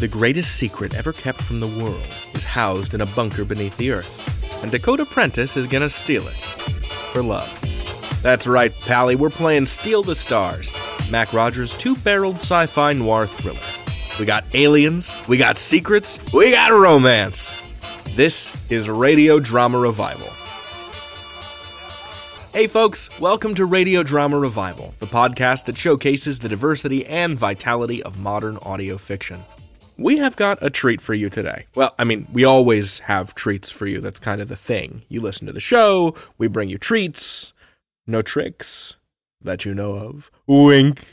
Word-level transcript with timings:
the 0.00 0.08
greatest 0.08 0.56
secret 0.56 0.94
ever 0.94 1.12
kept 1.12 1.42
from 1.42 1.60
the 1.60 1.66
world 1.66 2.02
is 2.32 2.42
housed 2.42 2.94
in 2.94 3.02
a 3.02 3.06
bunker 3.06 3.44
beneath 3.44 3.76
the 3.76 3.90
earth, 3.90 4.62
and 4.62 4.72
Dakota 4.72 5.04
Prentiss 5.04 5.58
is 5.58 5.66
gonna 5.66 5.90
steal 5.90 6.26
it. 6.26 6.34
For 7.12 7.22
love. 7.22 7.52
That's 8.22 8.46
right, 8.46 8.72
Pally, 8.86 9.14
we're 9.14 9.28
playing 9.28 9.66
Steal 9.66 10.02
the 10.02 10.14
Stars, 10.14 10.74
Mac 11.10 11.34
Rogers' 11.34 11.76
two 11.76 11.96
barreled 11.96 12.36
sci 12.36 12.64
fi 12.64 12.94
noir 12.94 13.26
thriller. 13.26 13.60
We 14.18 14.24
got 14.24 14.44
aliens, 14.54 15.14
we 15.28 15.36
got 15.36 15.58
secrets, 15.58 16.18
we 16.32 16.52
got 16.52 16.72
romance. 16.72 17.62
This 18.16 18.54
is 18.70 18.88
Radio 18.88 19.38
Drama 19.38 19.78
Revival. 19.78 20.30
Hey, 22.54 22.68
folks, 22.68 23.10
welcome 23.20 23.54
to 23.54 23.66
Radio 23.66 24.02
Drama 24.02 24.38
Revival, 24.38 24.94
the 24.98 25.06
podcast 25.06 25.66
that 25.66 25.76
showcases 25.76 26.40
the 26.40 26.48
diversity 26.48 27.04
and 27.04 27.38
vitality 27.38 28.02
of 28.02 28.18
modern 28.18 28.56
audio 28.62 28.96
fiction. 28.96 29.44
We 30.00 30.16
have 30.16 30.34
got 30.34 30.62
a 30.62 30.70
treat 30.70 31.02
for 31.02 31.12
you 31.12 31.28
today. 31.28 31.66
Well, 31.74 31.94
I 31.98 32.04
mean, 32.04 32.26
we 32.32 32.42
always 32.42 33.00
have 33.00 33.34
treats 33.34 33.70
for 33.70 33.86
you. 33.86 34.00
That's 34.00 34.18
kind 34.18 34.40
of 34.40 34.48
the 34.48 34.56
thing. 34.56 35.02
You 35.10 35.20
listen 35.20 35.46
to 35.46 35.52
the 35.52 35.60
show, 35.60 36.14
we 36.38 36.48
bring 36.48 36.70
you 36.70 36.78
treats. 36.78 37.52
No 38.06 38.22
tricks 38.22 38.96
that 39.42 39.66
you 39.66 39.74
know 39.74 39.92
of. 39.96 40.30
Wink. 40.46 41.04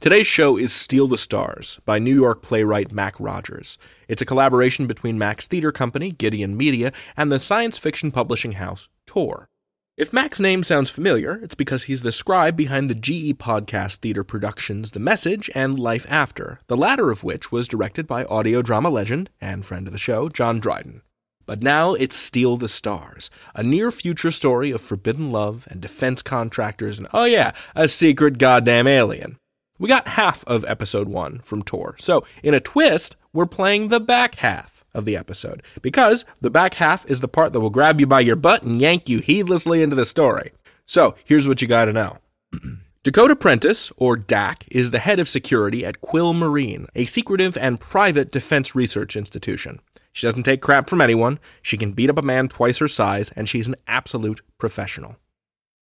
Today's 0.00 0.26
show 0.26 0.56
is 0.56 0.72
Steal 0.72 1.06
the 1.06 1.16
Stars 1.16 1.78
by 1.84 2.00
New 2.00 2.14
York 2.14 2.42
playwright 2.42 2.90
Mac 2.90 3.14
Rogers. 3.20 3.78
It's 4.08 4.20
a 4.20 4.26
collaboration 4.26 4.88
between 4.88 5.16
Mac's 5.16 5.46
theater 5.46 5.70
company, 5.70 6.10
Gideon 6.10 6.56
Media, 6.56 6.92
and 7.16 7.30
the 7.30 7.38
science 7.38 7.78
fiction 7.78 8.10
publishing 8.10 8.52
house, 8.52 8.88
Tor. 9.06 9.47
If 9.98 10.12
Mac's 10.12 10.38
name 10.38 10.62
sounds 10.62 10.90
familiar, 10.90 11.40
it's 11.42 11.56
because 11.56 11.82
he's 11.82 12.02
the 12.02 12.12
scribe 12.12 12.56
behind 12.56 12.88
the 12.88 12.94
GE 12.94 13.36
podcast 13.36 13.96
theater 13.96 14.22
productions 14.22 14.92
The 14.92 15.00
Message 15.00 15.50
and 15.56 15.76
Life 15.76 16.06
After, 16.08 16.60
the 16.68 16.76
latter 16.76 17.10
of 17.10 17.24
which 17.24 17.50
was 17.50 17.66
directed 17.66 18.06
by 18.06 18.22
audio 18.26 18.62
drama 18.62 18.90
legend 18.90 19.28
and 19.40 19.66
friend 19.66 19.88
of 19.88 19.92
the 19.92 19.98
show, 19.98 20.28
John 20.28 20.60
Dryden. 20.60 21.02
But 21.46 21.64
now 21.64 21.94
it's 21.94 22.14
Steal 22.14 22.56
the 22.56 22.68
Stars, 22.68 23.28
a 23.56 23.64
near 23.64 23.90
future 23.90 24.30
story 24.30 24.70
of 24.70 24.80
forbidden 24.80 25.32
love 25.32 25.66
and 25.68 25.80
defense 25.80 26.22
contractors 26.22 26.98
and, 26.98 27.08
oh 27.12 27.24
yeah, 27.24 27.50
a 27.74 27.88
secret 27.88 28.38
goddamn 28.38 28.86
alien. 28.86 29.36
We 29.80 29.88
got 29.88 30.06
half 30.06 30.44
of 30.44 30.64
episode 30.66 31.08
one 31.08 31.40
from 31.40 31.64
Tor, 31.64 31.96
so 31.98 32.24
in 32.44 32.54
a 32.54 32.60
twist, 32.60 33.16
we're 33.32 33.46
playing 33.46 33.88
the 33.88 33.98
back 33.98 34.36
half 34.36 34.77
of 34.98 35.06
the 35.06 35.16
episode 35.16 35.62
because 35.80 36.26
the 36.42 36.50
back 36.50 36.74
half 36.74 37.06
is 37.06 37.20
the 37.20 37.28
part 37.28 37.54
that 37.54 37.60
will 37.60 37.70
grab 37.70 38.00
you 38.00 38.06
by 38.06 38.20
your 38.20 38.36
butt 38.36 38.62
and 38.62 38.80
yank 38.80 39.08
you 39.08 39.20
heedlessly 39.20 39.80
into 39.80 39.96
the 39.96 40.04
story. 40.04 40.52
So 40.84 41.14
here's 41.24 41.48
what 41.48 41.62
you 41.62 41.68
gotta 41.68 41.92
know. 41.92 42.18
Dakota 43.04 43.36
Prentiss, 43.36 43.92
or 43.96 44.16
Dak, 44.16 44.64
is 44.70 44.90
the 44.90 44.98
head 44.98 45.18
of 45.18 45.28
security 45.28 45.86
at 45.86 46.00
Quill 46.00 46.34
Marine, 46.34 46.88
a 46.94 47.06
secretive 47.06 47.56
and 47.56 47.80
private 47.80 48.30
defense 48.30 48.74
research 48.74 49.16
institution. 49.16 49.80
She 50.12 50.26
doesn't 50.26 50.42
take 50.42 50.60
crap 50.60 50.90
from 50.90 51.00
anyone, 51.00 51.38
she 51.62 51.76
can 51.76 51.92
beat 51.92 52.10
up 52.10 52.18
a 52.18 52.22
man 52.22 52.48
twice 52.48 52.78
her 52.78 52.88
size, 52.88 53.30
and 53.36 53.48
she's 53.48 53.68
an 53.68 53.76
absolute 53.86 54.42
professional. 54.58 55.16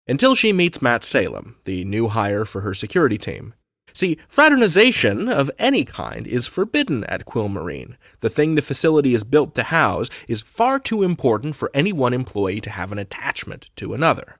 Until 0.06 0.34
she 0.34 0.52
meets 0.52 0.80
Matt 0.80 1.04
Salem, 1.04 1.56
the 1.64 1.84
new 1.84 2.08
hire 2.08 2.44
for 2.44 2.60
her 2.60 2.74
security 2.74 3.18
team. 3.18 3.54
See, 3.92 4.18
fraternization 4.28 5.28
of 5.28 5.50
any 5.58 5.84
kind 5.84 6.26
is 6.26 6.46
forbidden 6.46 7.04
at 7.04 7.24
Quill 7.24 7.48
Marine. 7.48 7.96
The 8.20 8.30
thing 8.30 8.54
the 8.54 8.62
facility 8.62 9.14
is 9.14 9.24
built 9.24 9.54
to 9.54 9.64
house 9.64 10.10
is 10.28 10.42
far 10.42 10.78
too 10.78 11.02
important 11.02 11.56
for 11.56 11.70
any 11.74 11.92
one 11.92 12.14
employee 12.14 12.60
to 12.60 12.70
have 12.70 12.92
an 12.92 12.98
attachment 12.98 13.70
to 13.76 13.94
another. 13.94 14.36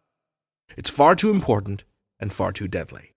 It's 0.77 0.91
far 0.91 1.15
too 1.15 1.31
important 1.31 1.84
and 2.19 2.33
far 2.33 2.53
too 2.53 2.69
deadly. 2.69 3.15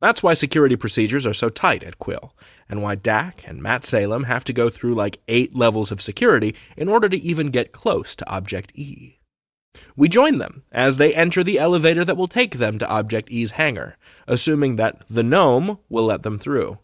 That's 0.00 0.22
why 0.22 0.34
security 0.34 0.74
procedures 0.74 1.26
are 1.28 1.34
so 1.34 1.48
tight 1.48 1.84
at 1.84 2.00
Quill, 2.00 2.34
and 2.68 2.82
why 2.82 2.96
Dak 2.96 3.44
and 3.46 3.62
Matt 3.62 3.84
Salem 3.84 4.24
have 4.24 4.42
to 4.44 4.52
go 4.52 4.68
through 4.68 4.96
like 4.96 5.20
eight 5.28 5.54
levels 5.54 5.92
of 5.92 6.02
security 6.02 6.56
in 6.76 6.88
order 6.88 7.08
to 7.08 7.16
even 7.16 7.50
get 7.50 7.70
close 7.70 8.16
to 8.16 8.28
Object 8.28 8.72
E. 8.74 9.20
We 9.96 10.08
join 10.08 10.38
them 10.38 10.64
as 10.72 10.96
they 10.98 11.14
enter 11.14 11.44
the 11.44 11.58
elevator 11.58 12.04
that 12.04 12.16
will 12.16 12.28
take 12.28 12.56
them 12.56 12.78
to 12.78 12.88
Object 12.88 13.30
E's 13.30 13.52
hangar, 13.52 13.96
assuming 14.26 14.76
that 14.76 15.02
the 15.08 15.22
gnome 15.22 15.78
will 15.88 16.04
let 16.04 16.22
them 16.22 16.38
through. 16.38 16.78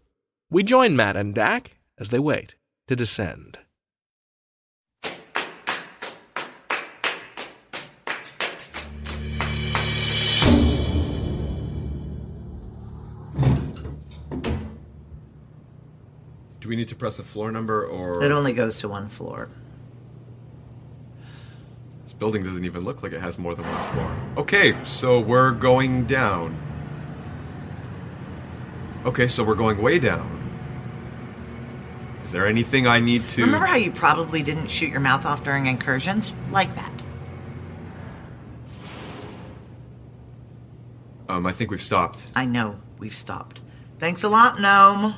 We 0.50 0.62
join 0.62 0.96
Matt 0.96 1.16
and 1.16 1.34
Dak 1.34 1.76
as 1.98 2.10
they 2.10 2.18
wait 2.18 2.54
to 2.86 2.96
descend. 2.96 3.58
Do 16.60 16.68
we 16.68 16.76
need 16.76 16.88
to 16.88 16.96
press 16.96 17.18
a 17.18 17.22
floor 17.22 17.50
number 17.50 17.86
or 17.86 18.22
It 18.22 18.30
only 18.30 18.52
goes 18.52 18.78
to 18.80 18.88
one 18.88 19.08
floor. 19.08 19.48
Building 22.18 22.42
doesn't 22.42 22.64
even 22.64 22.84
look 22.84 23.02
like 23.02 23.12
it 23.12 23.20
has 23.20 23.38
more 23.38 23.54
than 23.54 23.64
one 23.64 23.84
floor. 23.92 24.16
Okay, 24.38 24.76
so 24.84 25.20
we're 25.20 25.52
going 25.52 26.04
down. 26.04 26.56
Okay, 29.04 29.26
so 29.26 29.44
we're 29.44 29.54
going 29.54 29.80
way 29.80 29.98
down. 29.98 30.34
Is 32.22 32.32
there 32.32 32.46
anything 32.46 32.86
I 32.86 33.00
need 33.00 33.28
to 33.30 33.42
Remember 33.42 33.66
how 33.66 33.76
you 33.76 33.90
probably 33.90 34.42
didn't 34.42 34.68
shoot 34.68 34.90
your 34.90 35.00
mouth 35.00 35.24
off 35.24 35.44
during 35.44 35.66
incursions? 35.66 36.34
Like 36.50 36.74
that. 36.74 36.92
Um, 41.28 41.46
I 41.46 41.52
think 41.52 41.70
we've 41.70 41.80
stopped. 41.80 42.26
I 42.34 42.44
know, 42.44 42.80
we've 42.98 43.14
stopped. 43.14 43.60
Thanks 43.98 44.24
a 44.24 44.28
lot, 44.28 44.60
Gnome. 44.60 45.14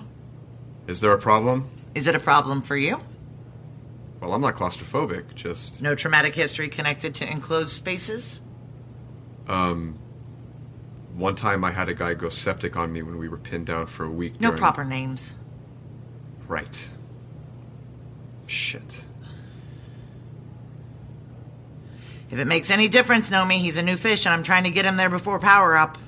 Is 0.87 1.01
there 1.01 1.13
a 1.13 1.19
problem? 1.19 1.69
Is 1.95 2.07
it 2.07 2.15
a 2.15 2.21
problem 2.21 2.63
for 2.63 2.77
you? 2.77 3.01
Well, 4.21 4.35
I'm 4.35 4.41
not 4.43 4.55
claustrophobic, 4.55 5.35
just 5.35 5.81
No 5.83 5.95
traumatic 5.95 6.35
history 6.35 6.69
connected 6.69 7.15
to 7.17 7.31
enclosed 7.31 7.71
spaces? 7.73 8.41
um 9.49 9.99
one 11.17 11.35
time 11.35 11.65
I 11.65 11.71
had 11.73 11.89
a 11.89 11.95
guy 11.95 12.15
go 12.15 12.29
septic 12.29 12.77
on 12.77 12.93
me 12.93 13.03
when 13.03 13.19
we 13.19 13.29
were 13.29 13.37
pinned 13.37 13.67
down 13.67 13.87
for 13.89 14.05
a 14.05 14.11
week. 14.11 14.41
No 14.41 14.49
during- 14.51 14.59
proper 14.61 14.85
names. 14.85 15.35
Right. 16.47 16.89
Shit. 18.47 19.05
If 22.31 22.39
it 22.39 22.45
makes 22.47 22.71
any 22.71 22.87
difference, 22.89 23.29
Nomi, 23.31 23.59
he's 23.59 23.77
a 23.77 23.83
new 23.83 23.97
fish 23.97 24.25
and 24.25 24.33
I'm 24.33 24.43
trying 24.45 24.65
to 24.65 24.71
get 24.71 24.85
him 24.85 24.97
there 24.97 25.11
before 25.11 25.39
power 25.41 25.77
up. 25.77 25.99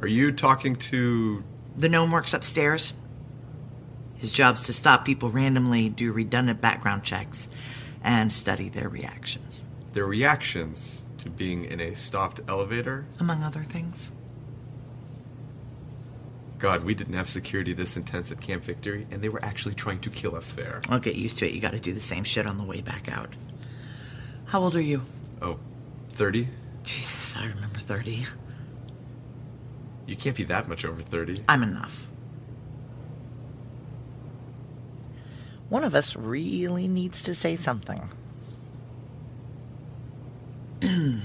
Are 0.00 0.06
you 0.06 0.32
talking 0.32 0.76
to 0.76 1.44
The 1.76 1.88
gnome 1.88 2.10
works 2.10 2.32
upstairs. 2.32 2.94
His 4.18 4.32
job's 4.32 4.64
to 4.64 4.72
stop 4.72 5.04
people 5.04 5.30
randomly, 5.30 5.88
do 5.88 6.12
redundant 6.12 6.60
background 6.60 7.04
checks, 7.04 7.48
and 8.02 8.32
study 8.32 8.68
their 8.68 8.88
reactions, 8.88 9.62
their 9.92 10.06
reactions 10.06 11.04
to 11.18 11.30
being 11.30 11.64
in 11.64 11.80
a 11.80 11.94
stopped 11.94 12.40
elevator? 12.48 13.06
among 13.20 13.42
other 13.42 13.60
things. 13.60 14.12
God, 16.58 16.84
we 16.84 16.94
didn't 16.94 17.14
have 17.14 17.28
security 17.28 17.72
this 17.72 17.96
intense 17.96 18.32
at 18.32 18.40
Camp 18.40 18.64
Victory, 18.64 19.06
and 19.12 19.22
they 19.22 19.28
were 19.28 19.44
actually 19.44 19.76
trying 19.76 20.00
to 20.00 20.10
kill 20.10 20.34
us 20.34 20.50
there. 20.52 20.80
I'll 20.88 20.98
get 20.98 21.14
used 21.14 21.38
to 21.38 21.46
it. 21.46 21.52
You 21.52 21.60
gotta 21.60 21.78
do 21.78 21.92
the 21.92 22.00
same 22.00 22.24
shit 22.24 22.46
on 22.46 22.58
the 22.58 22.64
way 22.64 22.80
back 22.80 23.08
out. 23.08 23.34
How 24.46 24.60
old 24.60 24.74
are 24.74 24.80
you? 24.80 25.02
Oh, 25.40 25.58
30? 26.10 26.48
Jesus, 26.82 27.36
I 27.36 27.46
remember 27.46 27.78
30. 27.78 28.26
You 30.06 30.16
can't 30.16 30.36
be 30.36 30.42
that 30.44 30.68
much 30.68 30.84
over 30.84 31.02
30. 31.02 31.44
I'm 31.48 31.62
enough. 31.62 32.08
One 35.68 35.84
of 35.84 35.94
us 35.94 36.16
really 36.16 36.88
needs 36.88 37.22
to 37.24 37.34
say 37.34 37.56
something. 37.56 38.10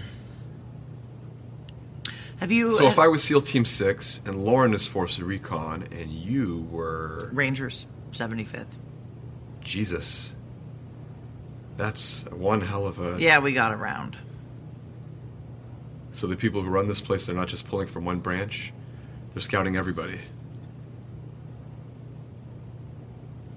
Have 2.38 2.52
you. 2.52 2.72
So 2.74 2.88
if 2.88 3.00
I 3.00 3.08
was 3.08 3.24
SEAL 3.24 3.42
Team 3.42 3.64
6, 3.64 4.22
and 4.26 4.44
Lauren 4.44 4.74
is 4.74 4.86
Force 4.86 5.18
Recon, 5.20 5.88
and 5.92 6.12
you 6.12 6.68
were. 6.72 7.30
Rangers, 7.32 7.86
75th. 8.12 8.68
Jesus. 9.62 10.36
That's 11.78 12.26
one 12.32 12.62
hell 12.62 12.86
of 12.86 13.00
a. 13.00 13.16
Yeah, 13.20 13.40
we 13.40 13.54
got 13.54 13.74
around. 13.74 14.18
So 16.12 16.28
the 16.28 16.36
people 16.36 16.62
who 16.62 16.70
run 16.70 16.88
this 16.88 17.02
place, 17.02 17.26
they're 17.26 17.36
not 17.36 17.48
just 17.48 17.68
pulling 17.68 17.88
from 17.88 18.06
one 18.06 18.20
branch, 18.20 18.74
they're 19.34 19.42
scouting 19.42 19.78
everybody. 19.78 20.20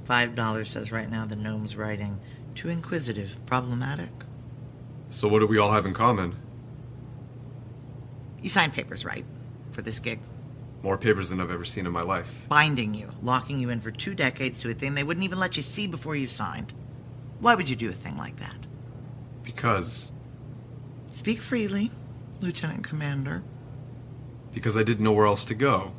$5 0.07 0.67
says 0.67 0.93
right 0.93 1.11
now 1.11 1.27
the 1.27 1.37
gnome's 1.37 1.77
writing. 1.77 2.19
Too 2.55 2.69
inquisitive, 2.69 3.37
problematic. 3.47 4.11
So 5.11 5.29
what 5.29 5.41
do 5.41 5.47
we 5.47 5.59
all 5.59 5.73
have 5.73 5.87
in 5.87 5.95
common? 5.95 6.37
You 8.43 8.51
signed 8.51 8.73
papers, 8.73 9.05
right? 9.05 9.25
For 9.71 9.83
this 9.83 9.99
gig. 9.99 10.21
More 10.83 10.99
papers 10.99 11.31
than 11.31 11.41
I've 11.41 11.51
ever 11.51 11.65
seen 11.65 11.87
in 11.87 11.93
my 11.93 12.03
life. 12.03 12.47
Binding 12.49 12.95
you, 12.95 13.09
locking 13.23 13.59
you 13.59 13.71
in 13.71 13.81
for 13.81 13.91
two 13.91 14.15
decades 14.15 14.61
to 14.61 14.71
a 14.71 14.75
thing 14.75 14.95
they 14.95 15.03
wouldn't 15.03 15.25
even 15.25 15.39
let 15.39 15.57
you 15.57 15.63
see 15.63 15.87
before 15.87 16.17
you 16.17 16.27
signed. 16.27 16.73
Why 17.41 17.55
would 17.55 17.69
you 17.69 17.77
do 17.77 17.89
a 17.89 17.93
thing 17.93 18.17
like 18.17 18.37
that? 18.37 18.57
Because. 19.43 20.11
Speak 21.11 21.41
freely, 21.41 21.91
Lieutenant 22.41 22.85
Commander. 22.85 23.43
Because 24.53 24.77
I 24.77 24.83
didn't 24.83 25.05
know 25.05 25.13
where 25.13 25.27
else 25.27 25.45
to 25.47 25.55
go. 25.55 25.93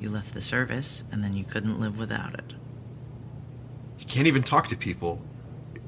You 0.00 0.10
left 0.10 0.34
the 0.34 0.42
service, 0.42 1.04
and 1.10 1.22
then 1.24 1.34
you 1.34 1.44
couldn't 1.44 1.80
live 1.80 1.98
without 1.98 2.34
it. 2.34 2.54
You 3.98 4.06
can't 4.06 4.26
even 4.26 4.42
talk 4.42 4.68
to 4.68 4.76
people. 4.76 5.22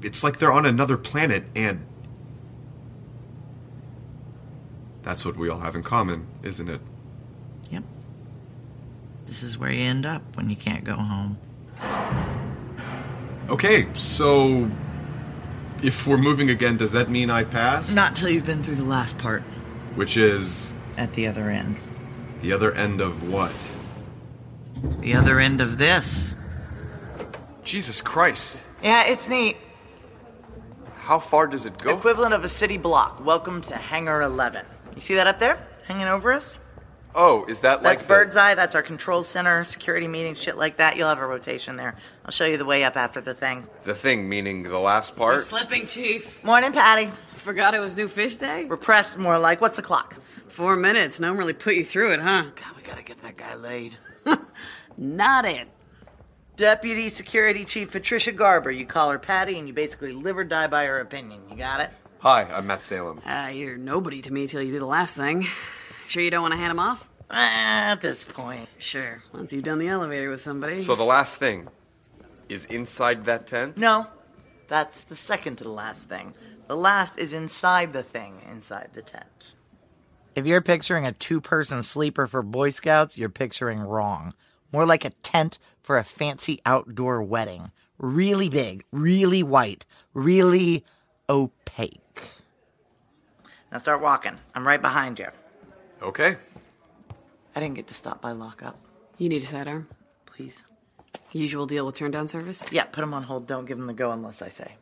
It's 0.01 0.23
like 0.23 0.39
they're 0.39 0.51
on 0.53 0.65
another 0.65 0.97
planet, 0.97 1.43
and. 1.55 1.85
That's 5.03 5.25
what 5.25 5.37
we 5.37 5.49
all 5.49 5.59
have 5.59 5.75
in 5.75 5.83
common, 5.83 6.27
isn't 6.43 6.67
it? 6.69 6.81
Yep. 7.71 7.83
This 9.25 9.43
is 9.43 9.57
where 9.57 9.71
you 9.71 9.81
end 9.83 10.05
up 10.05 10.21
when 10.35 10.49
you 10.49 10.55
can't 10.55 10.83
go 10.83 10.95
home. 10.95 11.37
Okay, 13.49 13.87
so. 13.93 14.69
If 15.83 16.07
we're 16.07 16.17
moving 16.17 16.49
again, 16.49 16.75
does 16.77 16.91
that 16.93 17.09
mean 17.09 17.29
I 17.29 17.43
pass? 17.43 17.93
Not 17.93 18.15
till 18.15 18.29
you've 18.29 18.45
been 18.45 18.63
through 18.63 18.75
the 18.77 18.83
last 18.83 19.15
part 19.19 19.43
Which 19.93 20.17
is 20.17 20.73
at 20.97 21.13
the 21.13 21.27
other 21.27 21.51
end. 21.51 21.77
the 22.41 22.51
other 22.51 22.71
end 22.73 22.99
of 22.99 23.29
what? 23.29 23.71
The 24.99 25.15
other 25.15 25.39
end 25.39 25.61
of 25.61 25.77
this. 25.77 26.35
Jesus 27.63 28.01
Christ. 28.01 28.61
Yeah, 28.83 29.05
it's 29.05 29.27
neat. 29.27 29.57
How 30.99 31.19
far 31.19 31.47
does 31.47 31.65
it 31.65 31.77
go? 31.81 31.95
Equivalent 31.95 32.33
of 32.33 32.43
a 32.43 32.49
city 32.49 32.77
block. 32.77 33.23
Welcome 33.23 33.61
to 33.63 33.75
Hangar 33.75 34.21
11. 34.21 34.65
You 34.95 35.01
see 35.01 35.15
that 35.15 35.27
up 35.27 35.39
there? 35.39 35.57
Hanging 35.87 36.07
over 36.07 36.31
us? 36.31 36.59
oh, 37.15 37.45
is 37.45 37.61
that 37.61 37.81
like 37.81 37.97
That's 37.97 38.01
like. 38.03 38.07
Bird's 38.07 38.35
Eye. 38.35 38.53
That's 38.53 38.75
our 38.75 38.83
control 38.83 39.23
center, 39.23 39.63
security 39.63 40.07
meeting, 40.07 40.35
shit 40.35 40.55
like 40.57 40.77
that. 40.77 40.97
You'll 40.97 41.07
have 41.09 41.17
a 41.19 41.25
rotation 41.25 41.75
there. 41.75 41.95
I'll 42.23 42.31
show 42.31 42.45
you 42.45 42.57
the 42.57 42.65
way 42.65 42.83
up 42.83 42.95
after 42.95 43.19
the 43.21 43.33
thing. 43.33 43.65
The 43.85 43.95
thing, 43.95 44.29
meaning 44.29 44.61
the 44.63 44.77
last 44.77 45.11
You're 45.11 45.17
part? 45.17 45.41
slipping, 45.41 45.87
Chief. 45.87 46.43
Morning, 46.43 46.71
Patty. 46.71 47.11
Forgot 47.33 47.73
it 47.73 47.79
was 47.79 47.95
New 47.95 48.07
Fish 48.07 48.35
Day? 48.35 48.65
Repressed, 48.65 49.17
more 49.17 49.39
like. 49.39 49.61
What's 49.61 49.75
the 49.77 49.81
clock? 49.81 50.15
Four 50.47 50.75
minutes. 50.75 51.19
No 51.19 51.29
one 51.29 51.37
really 51.37 51.53
put 51.53 51.73
you 51.75 51.83
through 51.85 52.11
it, 52.13 52.19
huh? 52.19 52.43
God, 52.55 52.75
we 52.75 52.83
gotta 52.83 53.01
get 53.01 53.19
that 53.23 53.35
guy 53.37 53.55
laid. 53.55 53.97
Not 54.97 55.45
it. 55.45 55.67
Deputy 56.55 57.09
Security 57.09 57.63
Chief 57.65 57.91
Patricia 57.91 58.31
Garber. 58.31 58.71
You 58.71 58.85
call 58.85 59.11
her 59.11 59.19
Patty, 59.19 59.59
and 59.59 59.67
you 59.67 59.73
basically 59.73 60.11
live 60.11 60.37
or 60.37 60.43
die 60.43 60.67
by 60.67 60.85
her 60.85 60.99
opinion. 60.99 61.41
You 61.49 61.55
got 61.55 61.81
it? 61.81 61.91
Hi, 62.19 62.43
I'm 62.43 62.65
Matt 62.65 62.83
Salem. 62.83 63.21
Uh, 63.25 63.51
you're 63.53 63.77
nobody 63.77 64.21
to 64.23 64.33
me 64.33 64.47
till 64.47 64.61
you 64.61 64.71
do 64.71 64.79
the 64.79 64.85
last 64.85 65.15
thing. 65.15 65.45
Sure 66.07 66.23
you 66.23 66.31
don't 66.31 66.41
want 66.41 66.53
to 66.53 66.57
hand 66.57 66.71
him 66.71 66.79
off? 66.79 67.07
At 67.29 68.01
this 68.01 68.23
point. 68.23 68.69
Sure. 68.79 69.21
Once 69.33 69.53
you've 69.53 69.65
done 69.65 69.77
the 69.77 69.87
elevator 69.87 70.31
with 70.31 70.41
somebody. 70.41 70.79
So 70.79 70.95
the 70.95 71.03
last 71.03 71.37
thing 71.37 71.67
is 72.49 72.65
inside 72.65 73.25
that 73.25 73.45
tent? 73.45 73.77
No, 73.77 74.07
that's 74.67 75.03
the 75.03 75.15
second 75.15 75.57
to 75.57 75.63
the 75.63 75.69
last 75.69 76.09
thing. 76.09 76.33
The 76.67 76.77
last 76.77 77.19
is 77.19 77.33
inside 77.33 77.93
the 77.93 78.03
thing, 78.03 78.41
inside 78.49 78.89
the 78.93 79.01
tent. 79.01 79.53
If 80.37 80.45
you're 80.45 80.61
picturing 80.61 81.03
a 81.03 81.13
two 81.13 81.41
person 81.41 81.81
sleeper 81.81 82.27
for 82.27 82.43
Boy 82.43 82.69
Scouts, 82.69 83.17
you're 83.17 83.27
picturing 83.27 83.79
wrong. 83.79 84.35
More 84.71 84.85
like 84.85 85.03
a 85.03 85.09
tent 85.09 85.57
for 85.81 85.97
a 85.97 86.03
fancy 86.03 86.61
outdoor 86.63 87.23
wedding. 87.23 87.71
Really 87.97 88.47
big, 88.47 88.83
really 88.91 89.41
white, 89.41 89.87
really 90.13 90.85
opaque. 91.27 92.21
Now 93.71 93.79
start 93.79 93.99
walking. 93.99 94.37
I'm 94.53 94.67
right 94.67 94.79
behind 94.79 95.17
you. 95.17 95.25
Okay. 96.03 96.35
I 97.55 97.59
didn't 97.59 97.73
get 97.73 97.87
to 97.87 97.95
stop 97.95 98.21
by 98.21 98.33
lockup. 98.33 98.77
you 99.17 99.29
need 99.29 99.41
a 99.41 99.45
sidearm. 99.47 99.87
Please. 100.27 100.63
Usual 101.31 101.65
deal 101.65 101.83
with 101.83 101.95
turn 101.95 102.11
down 102.11 102.27
service. 102.27 102.63
Yeah, 102.71 102.83
put 102.83 103.01
them 103.01 103.15
on 103.15 103.23
hold. 103.23 103.47
Don't 103.47 103.65
give 103.65 103.79
them 103.79 103.87
the 103.87 103.93
go 103.93 104.11
unless 104.11 104.43
I 104.43 104.49
say. 104.49 104.75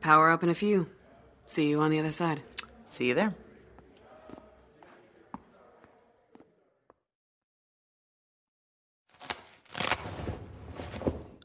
Power 0.00 0.32
up 0.32 0.42
in 0.42 0.48
a 0.48 0.54
few. 0.54 0.88
See 1.46 1.68
you 1.68 1.80
on 1.80 1.92
the 1.92 2.00
other 2.00 2.10
side. 2.10 2.40
See 2.88 3.06
you 3.06 3.14
there. 3.14 3.36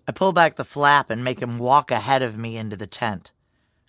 I 0.08 0.12
pull 0.14 0.32
back 0.32 0.56
the 0.56 0.64
flap 0.64 1.10
and 1.10 1.24
make 1.24 1.42
him 1.42 1.60
walk 1.60 1.92
ahead 1.92 2.22
of 2.22 2.38
me 2.38 2.58
into 2.58 2.78
the 2.78 2.88
tent. 2.88 3.34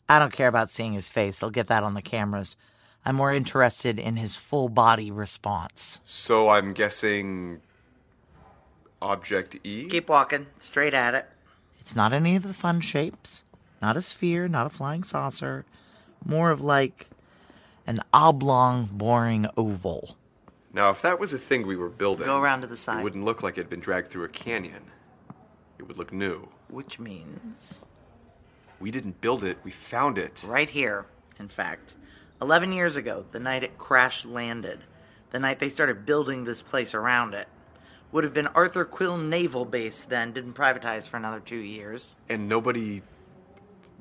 I 0.08 0.18
don't 0.18 0.32
care 0.32 0.48
about 0.48 0.70
seeing 0.70 0.94
his 0.94 1.08
face, 1.08 1.38
they'll 1.38 1.50
get 1.50 1.66
that 1.68 1.82
on 1.84 1.94
the 1.94 2.02
cameras. 2.02 2.56
I'm 3.04 3.16
more 3.16 3.32
interested 3.32 3.98
in 3.98 4.16
his 4.16 4.36
full 4.36 4.68
body 4.68 5.10
response. 5.10 6.00
So 6.04 6.48
I'm 6.48 6.72
guessing. 6.72 7.60
Object 9.00 9.56
E? 9.62 9.86
Keep 9.86 10.08
walking, 10.08 10.46
straight 10.58 10.92
at 10.94 11.14
it. 11.14 11.26
It's 11.78 11.94
not 11.94 12.12
any 12.12 12.34
of 12.36 12.42
the 12.42 12.52
fun 12.52 12.80
shapes. 12.80 13.44
Not 13.80 13.96
a 13.96 14.02
sphere, 14.02 14.48
not 14.48 14.66
a 14.66 14.70
flying 14.70 15.04
saucer. 15.04 15.64
More 16.24 16.50
of 16.50 16.60
like 16.60 17.08
an 17.86 18.00
oblong, 18.12 18.88
boring 18.92 19.46
oval. 19.56 20.16
Now, 20.72 20.90
if 20.90 21.00
that 21.02 21.20
was 21.20 21.32
a 21.32 21.38
thing 21.38 21.66
we 21.66 21.76
were 21.76 21.88
building, 21.88 22.26
Go 22.26 22.40
around 22.40 22.62
to 22.62 22.66
the 22.66 22.76
side. 22.76 23.00
it 23.00 23.04
wouldn't 23.04 23.24
look 23.24 23.42
like 23.42 23.54
it 23.56 23.62
had 23.62 23.70
been 23.70 23.80
dragged 23.80 24.08
through 24.08 24.24
a 24.24 24.28
canyon. 24.28 24.82
It 25.78 25.86
would 25.86 25.96
look 25.98 26.12
new. 26.12 26.48
Which 26.68 26.98
means 26.98 27.84
We 28.80 28.90
didn't 28.90 29.20
build 29.20 29.44
it, 29.44 29.58
we 29.64 29.70
found 29.70 30.18
it. 30.18 30.44
right 30.46 30.70
here, 30.70 31.06
in 31.38 31.48
fact. 31.48 31.94
11 32.40 32.72
years 32.72 32.96
ago, 32.96 33.24
the 33.32 33.40
night 33.40 33.64
it 33.64 33.78
crash 33.78 34.24
landed, 34.24 34.84
the 35.30 35.38
night 35.40 35.58
they 35.58 35.68
started 35.68 36.06
building 36.06 36.44
this 36.44 36.62
place 36.62 36.94
around 36.94 37.34
it. 37.34 37.48
Would 38.12 38.24
have 38.24 38.32
been 38.32 38.46
Arthur 38.48 38.84
Quill 38.84 39.16
Naval 39.18 39.64
Base 39.64 40.04
then, 40.04 40.32
didn't 40.32 40.54
privatize 40.54 41.08
for 41.08 41.16
another 41.16 41.40
two 41.40 41.58
years. 41.58 42.16
And 42.28 42.48
nobody 42.48 43.02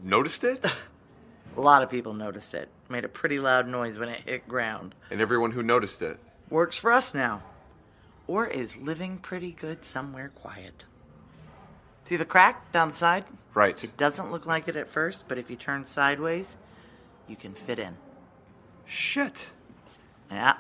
noticed 0.04 0.44
it? 0.44 0.66
A 1.58 1.62
lot 1.62 1.82
of 1.82 1.90
people 1.90 2.14
noticed 2.14 2.54
it. 2.54 2.70
Made 2.88 3.04
a 3.04 3.10
pretty 3.10 3.40
loud 3.40 3.68
noise 3.68 3.98
when 3.98 4.10
it 4.10 4.22
hit 4.26 4.48
ground. 4.48 4.94
and 5.10 5.20
everyone 5.20 5.52
who 5.52 5.64
noticed 5.64 6.02
it. 6.04 6.20
Works 6.52 6.78
for 6.78 6.92
us 6.92 7.14
now. 7.16 7.42
Or 8.28 8.46
is 8.48 8.78
living 8.78 9.18
pretty 9.18 9.52
good 9.52 9.84
somewhere 9.84 10.30
quiet. 10.36 10.84
See 12.08 12.16
the 12.16 12.24
crack 12.24 12.72
down 12.72 12.92
the 12.92 12.96
side? 12.96 13.26
Right. 13.54 13.84
It 13.84 13.98
doesn't 13.98 14.32
look 14.32 14.46
like 14.46 14.70
it 14.70 14.78
at 14.78 14.88
first, 14.88 15.28
but 15.28 15.38
if 15.38 15.50
you 15.50 15.58
turn 15.58 15.88
sideways, 15.88 16.56
you 17.28 17.36
can 17.36 17.54
fit 17.54 17.80
in. 17.80 17.98
Shit. 18.86 19.52
Yeah. 20.32 20.54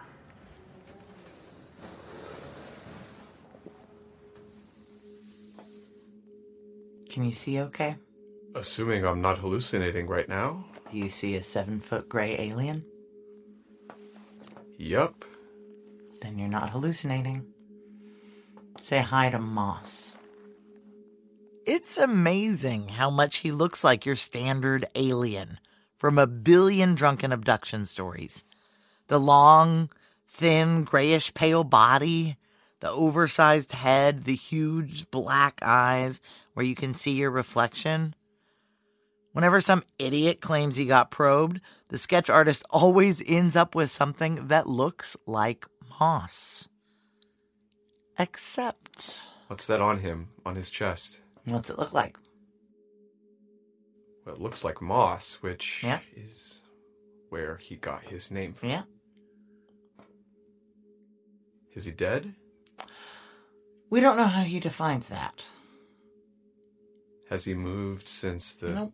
Can 7.09 7.23
you 7.23 7.31
see 7.31 7.61
okay? 7.61 7.95
Assuming 8.53 9.05
I'm 9.05 9.21
not 9.21 9.37
hallucinating 9.37 10.07
right 10.07 10.27
now. 10.27 10.65
Do 10.91 10.97
you 10.97 11.07
see 11.07 11.37
a 11.37 11.43
seven 11.43 11.79
foot 11.79 12.09
gray 12.09 12.35
alien? 12.37 12.83
Yup. 14.77 15.23
Then 16.21 16.37
you're 16.37 16.49
not 16.49 16.71
hallucinating. 16.71 17.45
Say 18.81 18.97
hi 18.99 19.29
to 19.29 19.39
Moss. 19.39 20.17
It's 21.67 21.97
amazing 21.97 22.87
how 22.87 23.09
much 23.09 23.39
he 23.39 23.51
looks 23.51 23.83
like 23.83 24.05
your 24.05 24.15
standard 24.15 24.85
alien 24.95 25.59
from 25.97 26.17
a 26.17 26.25
billion 26.25 26.95
drunken 26.95 27.33
abduction 27.33 27.85
stories. 27.85 28.45
The 29.09 29.19
long, 29.19 29.89
thin, 30.29 30.85
grayish 30.85 31.33
pale 31.33 31.65
body, 31.65 32.37
the 32.79 32.89
oversized 32.89 33.73
head, 33.73 34.23
the 34.23 34.33
huge 34.33 35.11
black 35.11 35.59
eyes 35.61 36.21
where 36.53 36.65
you 36.65 36.73
can 36.73 36.93
see 36.93 37.15
your 37.15 37.31
reflection. 37.31 38.15
Whenever 39.33 39.59
some 39.59 39.83
idiot 39.99 40.39
claims 40.39 40.77
he 40.77 40.85
got 40.85 41.11
probed, 41.11 41.59
the 41.89 41.97
sketch 41.97 42.29
artist 42.29 42.63
always 42.69 43.21
ends 43.27 43.57
up 43.57 43.75
with 43.75 43.91
something 43.91 44.47
that 44.47 44.67
looks 44.67 45.17
like 45.25 45.65
moss. 45.99 46.69
Except, 48.17 49.19
What's 49.47 49.65
that 49.65 49.81
on 49.81 49.97
him, 49.97 50.29
on 50.45 50.55
his 50.55 50.69
chest? 50.69 51.19
What's 51.53 51.69
it 51.69 51.77
look 51.79 51.93
like? 51.93 52.17
Well, 54.25 54.35
it 54.35 54.41
looks 54.41 54.63
like 54.63 54.81
moss, 54.81 55.35
which 55.41 55.83
Yeah. 55.83 55.99
is 56.15 56.61
where 57.29 57.57
he 57.57 57.75
got 57.75 58.03
his 58.03 58.29
name 58.31 58.53
from. 58.53 58.69
Yeah? 58.69 58.83
Is 61.73 61.85
he 61.85 61.91
dead? 61.91 62.35
We 63.89 63.99
don't 64.01 64.17
know 64.17 64.27
how 64.27 64.43
he 64.43 64.59
defines 64.59 65.07
that. 65.09 65.45
Has 67.29 67.45
he 67.45 67.53
moved 67.53 68.07
since 68.07 68.55
the. 68.55 68.71
Nope. 68.71 68.93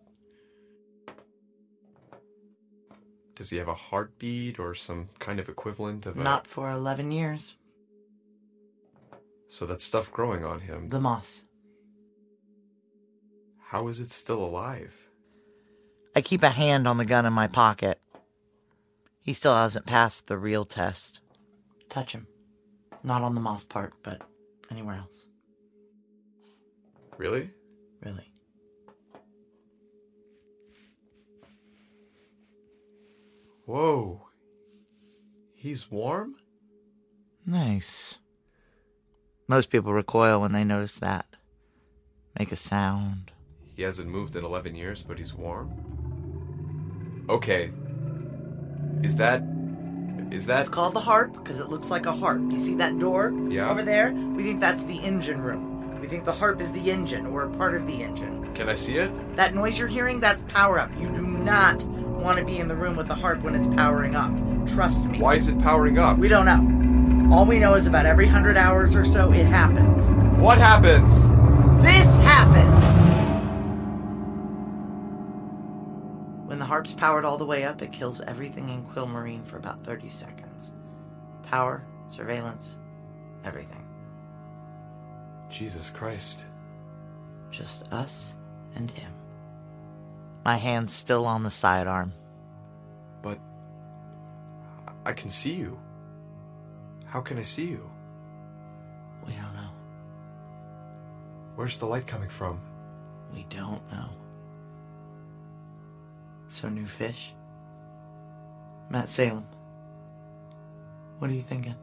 Does 3.36 3.50
he 3.50 3.58
have 3.58 3.68
a 3.68 3.74
heartbeat 3.74 4.60
or 4.60 4.76
some 4.76 5.10
kind 5.20 5.40
of 5.40 5.50
equivalent 5.50 6.06
of 6.06 6.18
a. 6.18 6.24
Not 6.24 6.46
for 6.46 6.70
11 6.70 7.12
years. 7.12 7.56
So 9.48 9.66
that 9.66 9.82
stuff 9.82 10.12
growing 10.12 10.44
on 10.44 10.62
him. 10.62 10.90
The 10.90 11.00
moss. 11.00 11.44
How 13.74 13.88
is 13.88 14.00
it 14.00 14.12
still 14.12 14.46
alive? 14.46 14.96
I 16.16 16.22
keep 16.22 16.44
a 16.44 16.52
hand 16.52 16.88
on 16.88 16.98
the 16.98 17.06
gun 17.06 17.26
in 17.26 17.34
my 17.34 17.48
pocket. 17.48 18.00
He 19.24 19.34
still 19.34 19.56
hasn't 19.56 19.88
passed 19.88 20.28
the 20.28 20.38
real 20.38 20.64
test. 20.64 21.22
Touch 21.90 22.12
him. 22.12 22.28
Not 23.02 23.24
on 23.24 23.34
the 23.34 23.42
moss 23.42 23.64
part, 23.64 23.96
but 24.04 24.22
anywhere 24.70 24.98
else. 24.98 25.26
Really? 27.18 27.50
Really. 28.06 28.32
Whoa. 33.66 34.28
He's 35.56 35.90
warm? 35.90 36.36
Nice. 37.44 38.20
Most 39.48 39.72
people 39.72 39.94
recoil 39.94 40.42
when 40.42 40.52
they 40.52 40.64
notice 40.64 41.00
that. 41.00 41.26
make 42.38 42.52
a 42.52 42.56
sound. 42.56 43.33
He 43.76 43.82
hasn't 43.84 44.08
moved 44.10 44.36
in 44.36 44.44
11 44.46 44.76
years, 44.76 45.02
but 45.04 45.18
he's 45.18 45.34
warm. 45.34 45.72
Okay. 47.30 47.72
Is 49.04 49.16
that. 49.16 49.44
Is 50.32 50.46
that. 50.48 50.62
It's 50.62 50.70
called 50.70 50.94
the 50.94 51.00
harp 51.00 51.34
because 51.34 51.60
it 51.60 51.70
looks 51.70 51.90
like 51.90 52.06
a 52.06 52.12
harp. 52.12 52.42
You 52.50 52.60
see 52.60 52.76
that 52.76 52.98
door 53.00 53.34
Yeah. 53.50 53.70
over 53.70 53.82
there? 53.82 54.12
We 54.12 54.44
think 54.44 54.60
that's 54.60 54.84
the 54.84 54.98
engine 55.00 55.42
room. 55.42 56.00
We 56.02 56.08
think 56.08 56.26
the 56.26 56.32
harp 56.34 56.60
is 56.62 56.72
the 56.72 56.92
engine 56.92 57.26
or 57.28 57.44
a 57.44 57.50
part 57.50 57.76
of 57.76 57.88
the 57.88 58.04
engine. 58.04 58.50
Can 58.54 58.70
I 58.70 58.76
see 58.76 58.98
it? 58.98 59.10
That 59.36 59.56
noise 59.56 59.80
you're 59.80 59.88
hearing, 59.88 60.20
that's 60.20 60.44
power 60.44 60.78
up. 60.80 60.90
You 61.00 61.08
do 61.10 61.22
not 61.22 61.84
want 61.86 62.38
to 62.38 62.46
be 62.46 62.60
in 62.60 62.68
the 62.68 62.76
room 62.76 62.96
with 62.96 63.08
the 63.08 63.16
harp 63.16 63.42
when 63.42 63.56
it's 63.56 63.68
powering 63.68 64.16
up. 64.16 64.32
Trust 64.68 65.08
me. 65.08 65.20
Why 65.20 65.36
is 65.36 65.48
it 65.48 65.58
powering 65.60 65.98
up? 65.98 66.18
We 66.18 66.28
don't 66.28 66.46
know. 66.46 67.34
All 67.36 67.46
we 67.46 67.58
know 67.58 67.74
is 67.74 67.88
about 67.88 68.06
every 68.06 68.28
hundred 68.28 68.58
hours 68.58 68.96
or 68.96 69.06
so 69.06 69.32
it 69.32 69.46
happens. 69.46 70.10
What 70.40 70.58
happens? 70.58 71.28
This 71.82 72.20
happens! 72.20 72.83
Powered 76.92 77.24
all 77.24 77.38
the 77.38 77.46
way 77.46 77.64
up, 77.64 77.82
it 77.82 77.92
kills 77.92 78.20
everything 78.22 78.70
in 78.70 78.84
Quill 78.84 79.08
Marine 79.08 79.44
for 79.44 79.58
about 79.58 79.84
30 79.84 80.10
seconds. 80.10 80.74
Power, 81.44 81.86
surveillance, 82.08 82.78
everything. 83.46 83.86
Jesus 85.50 85.90
Christ. 85.90 86.46
Just 87.52 87.92
us 87.94 88.36
and 88.76 88.92
him. 88.92 89.12
My 90.44 90.58
hand's 90.58 90.94
still 90.94 91.26
on 91.26 91.44
the 91.44 91.52
sidearm. 91.52 92.14
But. 93.22 93.40
I 95.06 95.14
can 95.14 95.30
see 95.30 95.54
you. 95.54 95.80
How 97.06 97.22
can 97.22 97.38
I 97.38 97.42
see 97.42 97.66
you? 97.66 97.90
We 99.28 99.34
don't 99.34 99.54
know. 99.54 99.70
Where's 101.56 101.78
the 101.78 101.86
light 101.86 102.08
coming 102.08 102.30
from? 102.30 102.60
We 103.34 103.46
don't 103.50 103.82
know. 103.92 104.10
So, 106.54 106.70
new 106.70 106.86
fish? 106.86 107.34
Matt 108.88 109.10
Salem. 109.10 109.44
What 111.18 111.32
are 111.32 111.34
you 111.34 111.42
thinking? 111.42 111.74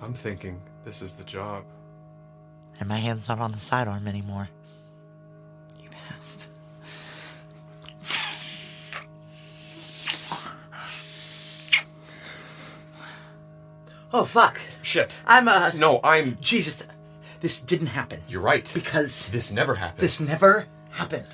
I'm 0.00 0.14
thinking 0.14 0.60
this 0.84 1.02
is 1.02 1.14
the 1.14 1.24
job. 1.24 1.64
And 2.78 2.88
my 2.88 2.98
hand's 2.98 3.26
not 3.28 3.40
on 3.40 3.50
the 3.50 3.58
sidearm 3.58 4.06
anymore. 4.06 4.48
You 5.82 5.88
passed. 5.90 6.46
Oh, 14.12 14.24
fuck. 14.24 14.58
Shit. 14.82 15.18
I'm, 15.26 15.48
uh. 15.48 15.72
No, 15.74 16.00
I'm. 16.02 16.38
Jesus. 16.40 16.84
This 17.40 17.60
didn't 17.60 17.88
happen. 17.88 18.22
You're 18.28 18.40
right. 18.40 18.70
Because 18.74 19.28
This 19.28 19.52
never 19.52 19.74
happened. 19.74 20.00
this 20.00 20.18
never 20.20 20.66
happened. 20.90 21.26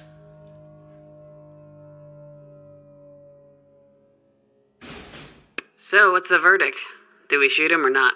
So, 5.94 6.10
what's 6.10 6.28
the 6.28 6.40
verdict? 6.40 6.76
Do 7.30 7.38
we 7.38 7.48
shoot 7.48 7.70
him 7.70 7.86
or 7.86 7.90
not? 7.90 8.14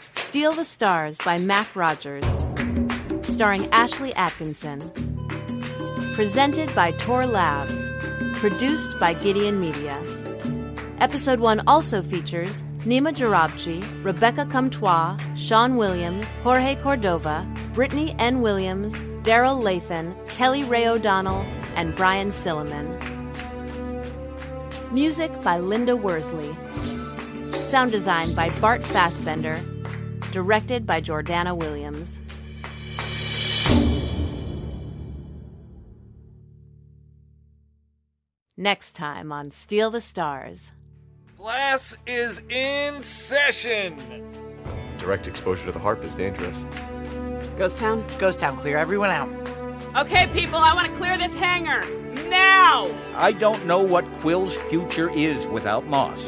Steal 0.00 0.50
the 0.50 0.64
Stars 0.64 1.16
by 1.24 1.38
Mac 1.38 1.76
Rogers. 1.76 2.24
Starring 3.22 3.68
Ashley 3.70 4.12
Atkinson. 4.14 4.80
Presented 6.14 6.74
by 6.74 6.90
Tor 6.98 7.24
Labs. 7.24 7.88
Produced 8.40 8.98
by 8.98 9.14
Gideon 9.14 9.60
Media. 9.60 9.96
Episode 10.98 11.38
1 11.38 11.62
also 11.68 12.02
features 12.02 12.64
Neimah 12.80 13.14
Djourabchi, 13.14 13.80
Rebecca 14.02 14.44
Comtois, 14.44 15.16
Sean 15.36 15.76
Williams, 15.76 16.26
Jorge 16.42 16.74
Cordova, 16.82 17.46
Brittany 17.74 18.16
N. 18.18 18.40
Williams, 18.40 18.94
Daryl 19.22 19.62
Lathon, 19.62 20.16
Kelley 20.28 20.64
Rae 20.64 20.88
O'Donnell, 20.88 21.46
and 21.76 21.94
Brian 21.96 22.30
Silliman. 22.30 22.88
Music 24.92 25.30
by 25.42 25.58
Linda 25.58 25.96
Worsley. 25.96 26.56
Sound 27.62 27.90
design 27.90 28.34
by 28.34 28.50
Bart 28.60 28.82
Fasbender. 28.82 29.58
Directed 30.32 30.86
by 30.86 31.00
Jordana 31.00 31.56
Williams. 31.56 32.18
Next 38.56 38.94
time 38.94 39.32
on 39.32 39.50
Steal 39.52 39.90
the 39.90 40.00
Stars. 40.00 40.72
Class 41.38 41.96
is 42.06 42.42
in 42.50 43.00
session. 43.00 43.96
Direct 44.98 45.26
exposure 45.26 45.64
to 45.64 45.72
the 45.72 45.78
harp 45.78 46.04
is 46.04 46.12
dangerous. 46.14 46.68
Ghost 47.56 47.78
Town? 47.78 48.04
Ghost 48.18 48.40
Town, 48.40 48.58
clear 48.58 48.76
everyone 48.76 49.10
out. 49.10 49.30
Okay, 49.96 50.28
people, 50.28 50.58
I 50.58 50.72
want 50.72 50.86
to 50.86 50.92
clear 50.92 51.18
this 51.18 51.36
hangar. 51.36 51.84
Now! 52.28 52.96
I 53.16 53.32
don't 53.32 53.66
know 53.66 53.80
what 53.80 54.04
Quill's 54.20 54.54
future 54.54 55.10
is 55.10 55.44
without 55.48 55.88
Moss. 55.88 56.20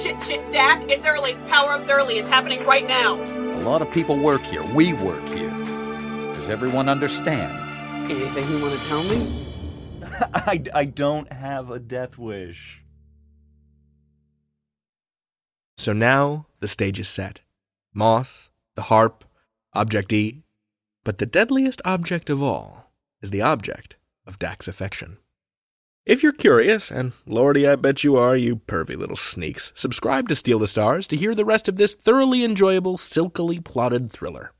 Shit, 0.00 0.22
shit, 0.22 0.48
Dak, 0.52 0.88
it's 0.88 1.04
early. 1.04 1.34
Power 1.48 1.72
up's 1.72 1.88
early. 1.88 2.18
It's 2.18 2.28
happening 2.28 2.64
right 2.64 2.86
now. 2.86 3.14
A 3.16 3.62
lot 3.62 3.82
of 3.82 3.90
people 3.90 4.16
work 4.16 4.42
here. 4.42 4.62
We 4.62 4.92
work 4.92 5.26
here. 5.26 5.50
Does 5.50 6.48
everyone 6.48 6.88
understand? 6.88 7.58
Anything 8.08 8.48
you 8.48 8.62
want 8.62 8.78
to 8.78 8.86
tell 8.86 9.02
me? 9.02 9.46
I, 10.32 10.62
I 10.72 10.84
don't 10.84 11.32
have 11.32 11.72
a 11.72 11.80
death 11.80 12.16
wish. 12.16 12.80
So 15.78 15.92
now 15.92 16.46
the 16.60 16.68
stage 16.68 17.00
is 17.00 17.08
set. 17.08 17.40
Moss, 17.92 18.50
the 18.76 18.82
harp, 18.82 19.24
Object 19.74 20.12
E. 20.12 20.45
But 21.06 21.18
the 21.18 21.24
deadliest 21.24 21.80
object 21.84 22.28
of 22.30 22.42
all 22.42 22.90
is 23.22 23.30
the 23.30 23.40
object 23.40 23.94
of 24.26 24.40
Dak's 24.40 24.66
affection. 24.66 25.18
If 26.04 26.20
you're 26.20 26.32
curious, 26.32 26.90
and 26.90 27.12
lordy, 27.24 27.64
I 27.64 27.76
bet 27.76 28.02
you 28.02 28.16
are, 28.16 28.36
you 28.36 28.56
pervy 28.56 28.96
little 28.96 29.14
sneaks, 29.14 29.70
subscribe 29.76 30.28
to 30.28 30.34
Steal 30.34 30.58
the 30.58 30.66
Stars 30.66 31.06
to 31.06 31.16
hear 31.16 31.32
the 31.32 31.44
rest 31.44 31.68
of 31.68 31.76
this 31.76 31.94
thoroughly 31.94 32.42
enjoyable, 32.42 32.98
silkily 32.98 33.60
plotted 33.60 34.10
thriller. 34.10 34.50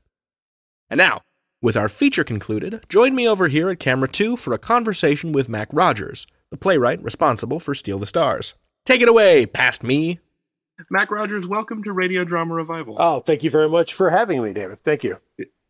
And 0.89 0.97
now, 0.99 1.19
with 1.61 1.75
our 1.75 1.89
feature 1.89 2.23
concluded, 2.23 2.85
join 2.87 3.13
me 3.13 3.27
over 3.27 3.49
here 3.49 3.69
at 3.69 3.81
Camera 3.81 4.07
2 4.07 4.37
for 4.37 4.53
a 4.53 4.57
conversation 4.57 5.33
with 5.33 5.49
Mac 5.49 5.67
Rogers, 5.73 6.27
the 6.49 6.55
playwright 6.55 7.03
responsible 7.03 7.59
for 7.59 7.75
Steal 7.75 7.99
the 7.99 8.07
Stars. 8.07 8.53
Take 8.85 9.01
it 9.01 9.09
away, 9.09 9.45
past 9.45 9.83
me. 9.83 10.21
Mac 10.89 11.11
Rogers, 11.11 11.45
welcome 11.45 11.83
to 11.83 11.91
Radio 11.91 12.23
Drama 12.23 12.53
Revival. 12.53 12.95
Oh, 12.97 13.19
thank 13.19 13.43
you 13.43 13.49
very 13.49 13.67
much 13.67 13.93
for 13.93 14.09
having 14.09 14.41
me, 14.41 14.53
David. 14.53 14.81
Thank 14.85 15.03
you. 15.03 15.17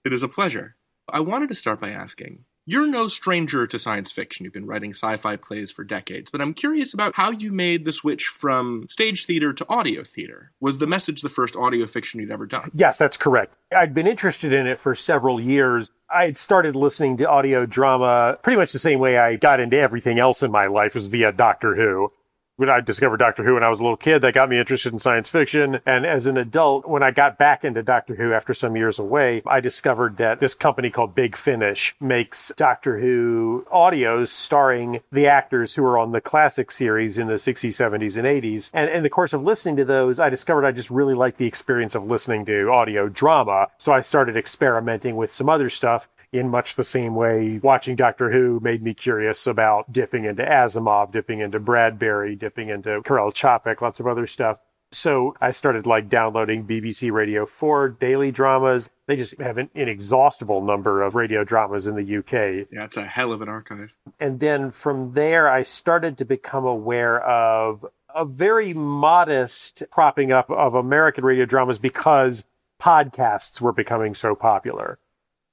It 0.05 0.13
is 0.13 0.23
a 0.23 0.27
pleasure. 0.27 0.75
I 1.09 1.19
wanted 1.19 1.49
to 1.49 1.55
start 1.55 1.79
by 1.79 1.89
asking 1.89 2.45
you're 2.69 2.85
no 2.85 3.07
stranger 3.07 3.65
to 3.65 3.79
science 3.79 4.11
fiction. 4.11 4.43
You've 4.43 4.53
been 4.53 4.65
writing 4.65 4.89
sci 4.89 5.15
fi 5.15 5.37
plays 5.37 5.71
for 5.71 5.85
decades, 5.85 6.29
but 6.29 6.41
I'm 6.41 6.53
curious 6.53 6.93
about 6.93 7.15
how 7.15 7.31
you 7.31 7.53
made 7.53 7.85
the 7.85 7.93
switch 7.93 8.27
from 8.27 8.87
stage 8.89 9.25
theater 9.25 9.53
to 9.53 9.65
audio 9.69 10.03
theater. 10.03 10.51
Was 10.59 10.77
the 10.77 10.85
message 10.85 11.21
the 11.21 11.29
first 11.29 11.55
audio 11.55 11.85
fiction 11.87 12.19
you'd 12.19 12.29
ever 12.29 12.45
done? 12.45 12.69
Yes, 12.73 12.97
that's 12.97 13.15
correct. 13.15 13.55
I'd 13.73 13.93
been 13.93 14.05
interested 14.05 14.51
in 14.51 14.67
it 14.67 14.81
for 14.81 14.95
several 14.95 15.39
years. 15.39 15.91
I 16.13 16.25
had 16.25 16.37
started 16.37 16.75
listening 16.75 17.15
to 17.17 17.29
audio 17.29 17.65
drama 17.65 18.37
pretty 18.43 18.57
much 18.57 18.73
the 18.73 18.79
same 18.79 18.99
way 18.99 19.17
I 19.17 19.37
got 19.37 19.61
into 19.61 19.79
everything 19.79 20.19
else 20.19 20.43
in 20.43 20.51
my 20.51 20.65
life 20.65 20.93
was 20.93 21.07
via 21.07 21.31
Doctor 21.31 21.73
Who. 21.73 22.11
When 22.57 22.71
I 22.71 22.81
discovered 22.81 23.17
Doctor 23.17 23.43
Who 23.43 23.53
when 23.53 23.63
I 23.63 23.69
was 23.69 23.79
a 23.79 23.83
little 23.83 23.97
kid, 23.97 24.23
that 24.23 24.33
got 24.33 24.49
me 24.49 24.57
interested 24.57 24.91
in 24.91 24.97
science 24.97 25.29
fiction. 25.29 25.79
And 25.85 26.07
as 26.07 26.25
an 26.25 26.37
adult, 26.37 26.87
when 26.87 27.03
I 27.03 27.11
got 27.11 27.37
back 27.37 27.63
into 27.63 27.83
Doctor 27.83 28.15
Who 28.15 28.33
after 28.33 28.55
some 28.55 28.75
years 28.75 28.97
away, 28.97 29.43
I 29.45 29.59
discovered 29.59 30.17
that 30.17 30.39
this 30.39 30.55
company 30.55 30.89
called 30.89 31.13
Big 31.13 31.37
Finish 31.37 31.95
makes 31.99 32.51
Doctor 32.57 32.97
Who 32.97 33.67
audios 33.71 34.29
starring 34.29 35.01
the 35.11 35.27
actors 35.27 35.75
who 35.75 35.83
were 35.83 35.99
on 35.99 36.13
the 36.13 36.19
classic 36.19 36.71
series 36.71 37.19
in 37.19 37.27
the 37.27 37.33
60s, 37.33 37.75
70s, 37.75 38.17
and 38.17 38.25
80s. 38.25 38.71
And 38.73 38.89
in 38.89 39.03
the 39.03 39.09
course 39.11 39.33
of 39.33 39.43
listening 39.43 39.75
to 39.75 39.85
those, 39.85 40.19
I 40.19 40.29
discovered 40.29 40.65
I 40.65 40.71
just 40.71 40.89
really 40.89 41.13
liked 41.13 41.37
the 41.37 41.45
experience 41.45 41.93
of 41.93 42.07
listening 42.07 42.43
to 42.45 42.71
audio 42.71 43.07
drama. 43.07 43.67
So 43.77 43.93
I 43.93 44.01
started 44.01 44.35
experimenting 44.35 45.15
with 45.15 45.31
some 45.31 45.47
other 45.47 45.69
stuff 45.69 46.07
in 46.31 46.49
much 46.49 46.75
the 46.75 46.83
same 46.83 47.15
way 47.15 47.59
watching 47.63 47.95
Doctor 47.95 48.31
Who 48.31 48.59
made 48.61 48.83
me 48.83 48.93
curious 48.93 49.47
about 49.47 49.91
dipping 49.91 50.25
into 50.25 50.43
Asimov, 50.43 51.11
dipping 51.11 51.39
into 51.39 51.59
Bradbury, 51.59 52.35
dipping 52.35 52.69
into 52.69 53.01
Karel 53.03 53.31
Čapek, 53.31 53.81
lots 53.81 53.99
of 53.99 54.07
other 54.07 54.27
stuff. 54.27 54.57
So 54.93 55.35
I 55.41 55.51
started 55.51 55.85
like 55.85 56.07
downloading 56.07 56.65
BBC 56.65 57.11
Radio 57.11 57.45
4 57.45 57.89
daily 57.89 58.31
dramas. 58.31 58.89
They 59.05 59.17
just 59.17 59.37
have 59.39 59.57
an 59.57 59.69
inexhaustible 59.75 60.61
number 60.61 61.03
of 61.03 61.13
radio 61.15 61.43
dramas 61.43 61.87
in 61.87 61.95
the 61.95 62.17
UK. 62.17 62.67
Yeah, 62.71 62.85
it's 62.85 62.95
a 62.95 63.05
hell 63.05 63.33
of 63.33 63.41
an 63.41 63.49
archive. 63.49 63.93
And 64.19 64.39
then 64.39 64.71
from 64.71 65.13
there, 65.13 65.49
I 65.49 65.63
started 65.63 66.17
to 66.19 66.25
become 66.25 66.65
aware 66.65 67.21
of 67.21 67.85
a 68.15 68.23
very 68.23 68.73
modest 68.73 69.83
propping 69.91 70.31
up 70.31 70.49
of 70.49 70.73
American 70.73 71.25
radio 71.25 71.45
dramas 71.45 71.79
because 71.79 72.45
podcasts 72.81 73.59
were 73.59 73.73
becoming 73.73 74.15
so 74.15 74.35
popular 74.35 74.99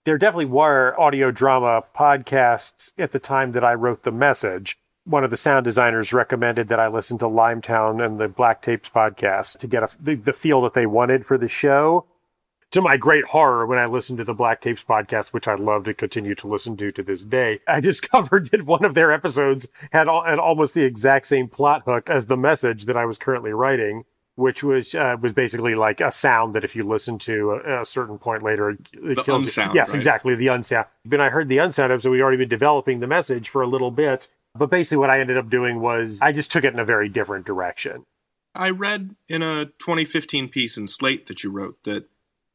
there 0.04 0.18
definitely 0.18 0.44
were 0.44 0.99
audio 1.00 1.30
drama 1.30 1.82
podcasts 1.96 2.92
at 2.99 3.12
the 3.12 3.18
time 3.18 3.52
that 3.52 3.64
I 3.64 3.75
wrote 3.75 4.02
the 4.02 4.12
message. 4.12 4.78
one 5.06 5.25
of 5.25 5.30
the 5.30 5.37
sound 5.37 5.64
designers 5.64 6.14
recommended 6.14 6.68
that 6.68 6.80
I 6.80 6.88
listen 6.88 7.18
to 7.18 7.26
Limetown 7.26 8.04
and 8.04 8.18
the 8.18 8.28
Black 8.28 8.62
Tapes 8.62 8.88
podcast 8.88 9.58
to 9.58 9.66
get 9.66 9.82
a, 9.82 9.88
the, 10.00 10.14
the 10.14 10.32
feel 10.32 10.62
that 10.62 10.73
they 10.73 10.87
wanted 10.87 11.26
for 11.26 11.37
the 11.37 11.49
show. 11.49 12.06
To 12.70 12.80
my 12.80 12.96
great 12.96 13.26
horror, 13.26 13.66
when 13.66 13.78
I 13.78 13.84
listened 13.84 14.16
to 14.18 14.25
the 14.25 14.32
Black 14.32 14.62
Tapes 14.62 14.82
podcast, 14.82 15.28
which 15.28 15.46
I 15.46 15.54
love 15.56 15.84
to 15.84 15.94
continue 15.94 16.34
to 16.37 16.49
listen 16.49 16.76
to 16.78 16.90
to 16.92 17.02
this 17.02 17.23
day, 17.23 17.61
I 17.68 17.80
discovered 17.90 18.50
that 18.50 18.64
one 18.64 18.84
of 18.84 18.94
their 18.94 19.12
episodes 19.12 19.68
had, 19.92 20.08
al- 20.08 20.25
had 20.25 20.38
almost 20.38 20.73
the 20.73 20.84
exact 20.84 21.26
same 21.26 21.49
plot 21.49 21.82
hook 21.84 22.08
as 22.08 22.26
the 22.26 22.37
message 22.37 22.87
that 22.87 22.96
I 22.96 23.04
was 23.04 23.18
currently 23.18 23.52
writing 23.52 24.04
which 24.36 24.62
was 24.62 24.94
uh, 24.94 25.16
was 25.20 25.32
basically 25.32 25.74
like 25.74 26.00
a 26.00 26.10
sound 26.12 26.54
that 26.54 26.64
if 26.64 26.74
you 26.76 26.82
listen 26.84 27.18
to 27.20 27.52
a, 27.52 27.82
a 27.82 27.86
certain 27.86 28.18
point 28.18 28.42
later, 28.42 28.70
it, 28.70 28.78
The 28.92 29.14
kills 29.22 29.26
you. 29.28 29.34
unsound, 29.46 29.74
Yes, 29.74 29.90
right? 29.90 29.96
exactly 29.96 30.34
the 30.34 30.48
unsound. 30.48 30.86
When 31.06 31.20
I 31.20 31.30
heard 31.30 31.48
the 31.48 31.58
unsound 31.58 31.92
episode, 31.92 32.10
we'd 32.10 32.20
already 32.22 32.38
been 32.38 32.48
developing 32.48 33.00
the 33.00 33.06
message 33.06 33.48
for 33.48 33.62
a 33.62 33.66
little 33.66 33.90
bit. 33.90 34.28
But 34.56 34.70
basically, 34.70 34.98
what 34.98 35.10
I 35.10 35.20
ended 35.20 35.36
up 35.36 35.50
doing 35.50 35.80
was 35.80 36.20
I 36.22 36.32
just 36.32 36.52
took 36.52 36.64
it 36.64 36.72
in 36.72 36.78
a 36.78 36.84
very 36.84 37.08
different 37.08 37.44
direction. 37.46 38.04
I 38.54 38.70
read 38.70 39.16
in 39.28 39.42
a 39.42 39.64
2015 39.66 40.48
piece 40.48 40.76
in 40.76 40.86
Slate 40.86 41.26
that 41.26 41.42
you 41.42 41.50
wrote 41.50 41.82
that 41.82 42.04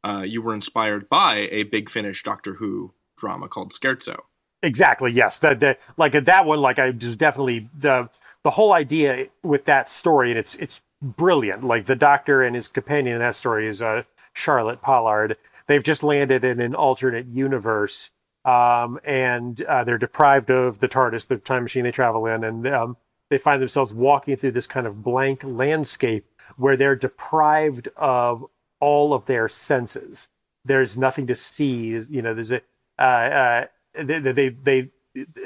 uh, 0.04 0.24
you 0.26 0.42
were 0.42 0.54
inspired 0.54 1.10
by 1.10 1.50
a 1.52 1.64
Big 1.64 1.90
Finish 1.90 2.24
Doctor 2.24 2.54
Who 2.56 2.94
drama 3.18 3.50
called 3.50 3.74
Scherzo. 3.74 4.20
Exactly. 4.64 5.12
Yes. 5.12 5.40
That 5.40 5.60
that 5.60 5.80
like 5.98 6.14
that 6.26 6.46
one. 6.46 6.60
Like 6.62 6.80
I 6.80 6.92
just 6.92 7.18
definitely 7.18 7.70
the 7.78 8.10
the 8.44 8.50
whole 8.52 8.72
idea 8.72 9.28
with 9.44 9.66
that 9.66 9.90
story, 9.90 10.30
and 10.32 10.40
it's 10.40 10.56
it's 10.56 10.80
brilliant. 11.02 11.64
Like 11.64 11.86
the 11.86 11.96
Doctor 11.96 12.44
and 12.44 12.56
his 12.56 12.68
companion 12.68 13.16
in 13.16 13.22
that 13.22 13.36
story 13.36 13.68
is 13.68 13.82
uh, 13.82 14.04
Charlotte 14.34 14.82
Pollard. 14.82 15.38
They've 15.68 15.84
just 15.84 16.04
landed 16.04 16.44
in 16.44 16.60
an 16.60 16.76
alternate 16.76 17.28
universe, 17.28 18.12
um, 18.46 19.00
and 19.04 19.62
uh, 19.64 19.84
they're 19.84 19.98
deprived 19.98 20.50
of 20.50 20.80
the 20.80 20.88
TARDIS, 20.88 21.28
the 21.28 21.38
time 21.38 21.64
machine 21.64 21.84
they 21.84 21.92
travel 21.92 22.26
in, 22.26 22.44
and 22.44 22.68
um, 22.68 22.98
they 23.30 23.38
find 23.38 23.62
themselves 23.62 23.94
walking 23.94 24.36
through 24.36 24.52
this 24.52 24.68
kind 24.68 24.88
of 24.88 25.04
blank 25.04 25.42
landscape 25.44 26.26
where 26.58 26.76
they're 26.76 26.96
deprived 26.96 27.88
of 27.96 28.44
all 28.80 29.14
of 29.14 29.26
their 29.26 29.48
senses. 29.48 30.30
There's 30.66 30.98
nothing 30.98 31.28
to 31.28 31.36
see. 31.36 32.00
You 32.10 32.22
know, 32.22 32.34
there's 32.34 32.52
a 32.52 32.62
uh, 32.98 33.02
uh, 33.02 33.66
they, 34.04 34.20
they 34.20 34.50
they 34.50 34.90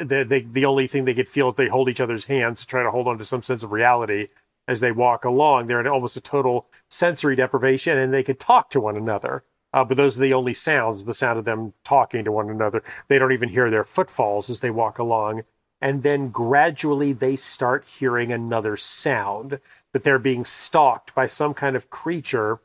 they 0.01 0.41
the 0.41 0.65
only 0.65 0.87
thing 0.87 1.05
they 1.05 1.13
could 1.13 1.29
feel 1.29 1.49
is 1.49 1.55
they 1.55 1.67
hold 1.67 1.89
each 1.89 2.01
other's 2.01 2.25
hands 2.25 2.61
to 2.61 2.67
try 2.67 2.83
to 2.83 2.91
hold 2.91 3.07
on 3.07 3.17
to 3.17 3.25
some 3.25 3.43
sense 3.43 3.63
of 3.63 3.71
reality 3.71 4.27
as 4.67 4.79
they 4.79 4.91
walk 4.91 5.25
along. 5.25 5.67
They're 5.67 5.79
in 5.79 5.87
almost 5.87 6.17
a 6.17 6.21
total 6.21 6.67
sensory 6.89 7.35
deprivation, 7.35 7.97
and 7.97 8.13
they 8.13 8.23
could 8.23 8.39
talk 8.39 8.69
to 8.71 8.79
one 8.79 8.95
another. 8.97 9.43
Uh, 9.73 9.83
but 9.83 9.97
those 9.97 10.17
are 10.17 10.21
the 10.21 10.33
only 10.33 10.53
sounds 10.53 11.03
the 11.03 11.13
sound 11.13 11.39
of 11.39 11.45
them 11.45 11.73
talking 11.83 12.23
to 12.23 12.31
one 12.31 12.49
another. 12.49 12.83
They 13.07 13.17
don't 13.17 13.31
even 13.31 13.49
hear 13.49 13.71
their 13.71 13.83
footfalls 13.83 14.49
as 14.49 14.59
they 14.59 14.69
walk 14.69 14.99
along. 14.99 15.43
And 15.81 16.03
then 16.03 16.29
gradually 16.29 17.11
they 17.11 17.35
start 17.35 17.85
hearing 17.85 18.31
another 18.31 18.77
sound 18.77 19.59
that 19.91 20.03
they're 20.03 20.19
being 20.19 20.45
stalked 20.45 21.13
by 21.13 21.27
some 21.27 21.53
kind 21.53 21.75
of 21.75 21.89
creature 21.89 22.59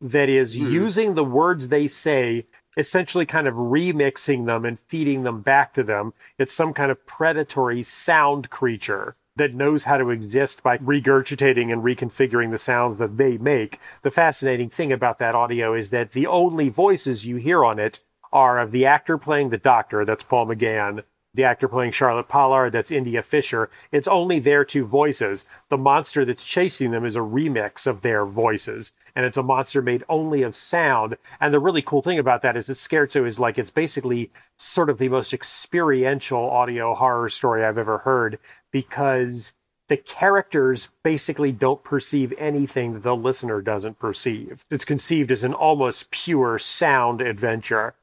that 0.00 0.28
is 0.28 0.56
using 0.56 1.14
the 1.14 1.24
words 1.24 1.68
they 1.68 1.88
say, 1.88 2.46
essentially 2.76 3.26
kind 3.26 3.48
of 3.48 3.54
remixing 3.54 4.46
them 4.46 4.64
and 4.64 4.78
feeding 4.86 5.24
them 5.24 5.40
back 5.40 5.74
to 5.74 5.82
them. 5.82 6.12
It's 6.38 6.54
some 6.54 6.72
kind 6.72 6.92
of 6.92 7.04
predatory 7.06 7.82
sound 7.82 8.50
creature 8.50 9.16
that 9.38 9.54
knows 9.54 9.84
how 9.84 9.96
to 9.96 10.10
exist 10.10 10.62
by 10.62 10.76
regurgitating 10.78 11.72
and 11.72 11.82
reconfiguring 11.82 12.50
the 12.50 12.58
sounds 12.58 12.98
that 12.98 13.16
they 13.16 13.38
make. 13.38 13.80
The 14.02 14.10
fascinating 14.10 14.68
thing 14.68 14.92
about 14.92 15.18
that 15.20 15.34
audio 15.34 15.74
is 15.74 15.90
that 15.90 16.12
the 16.12 16.26
only 16.26 16.68
voices 16.68 17.24
you 17.24 17.36
hear 17.36 17.64
on 17.64 17.78
it 17.78 18.02
are 18.32 18.58
of 18.58 18.72
the 18.72 18.84
actor 18.84 19.16
playing 19.16 19.48
the 19.48 19.58
doctor, 19.58 20.04
that's 20.04 20.24
Paul 20.24 20.46
McGann, 20.46 21.02
the 21.34 21.44
actor 21.44 21.68
playing 21.68 21.92
Charlotte 21.92 22.26
Pollard, 22.28 22.70
that's 22.70 22.90
India 22.90 23.22
Fisher. 23.22 23.70
It's 23.92 24.08
only 24.08 24.38
their 24.38 24.64
two 24.64 24.84
voices. 24.84 25.44
The 25.68 25.76
monster 25.76 26.24
that's 26.24 26.44
chasing 26.44 26.90
them 26.90 27.04
is 27.04 27.16
a 27.16 27.20
remix 27.20 27.86
of 27.86 28.00
their 28.00 28.26
voices, 28.26 28.94
and 29.14 29.24
it's 29.24 29.36
a 29.36 29.42
monster 29.42 29.80
made 29.80 30.04
only 30.08 30.42
of 30.42 30.56
sound. 30.56 31.16
And 31.40 31.54
the 31.54 31.60
really 31.60 31.82
cool 31.82 32.02
thing 32.02 32.18
about 32.18 32.42
that 32.42 32.56
is 32.56 32.66
that 32.66 32.74
Scherzo 32.74 33.26
is 33.26 33.38
like, 33.38 33.56
it's 33.56 33.70
basically 33.70 34.32
sort 34.56 34.90
of 34.90 34.98
the 34.98 35.08
most 35.08 35.32
experiential 35.32 36.50
audio 36.50 36.94
horror 36.94 37.28
story 37.28 37.64
I've 37.64 37.78
ever 37.78 37.98
heard 37.98 38.38
because 38.70 39.54
the 39.88 39.96
characters 39.96 40.88
basically 41.02 41.50
don't 41.50 41.82
perceive 41.82 42.34
anything 42.36 43.00
the 43.00 43.16
listener 43.16 43.62
doesn't 43.62 43.98
perceive. 43.98 44.64
It's 44.70 44.84
conceived 44.84 45.30
as 45.30 45.44
an 45.44 45.54
almost 45.54 46.10
pure 46.10 46.58
sound 46.58 47.20
adventure 47.20 47.94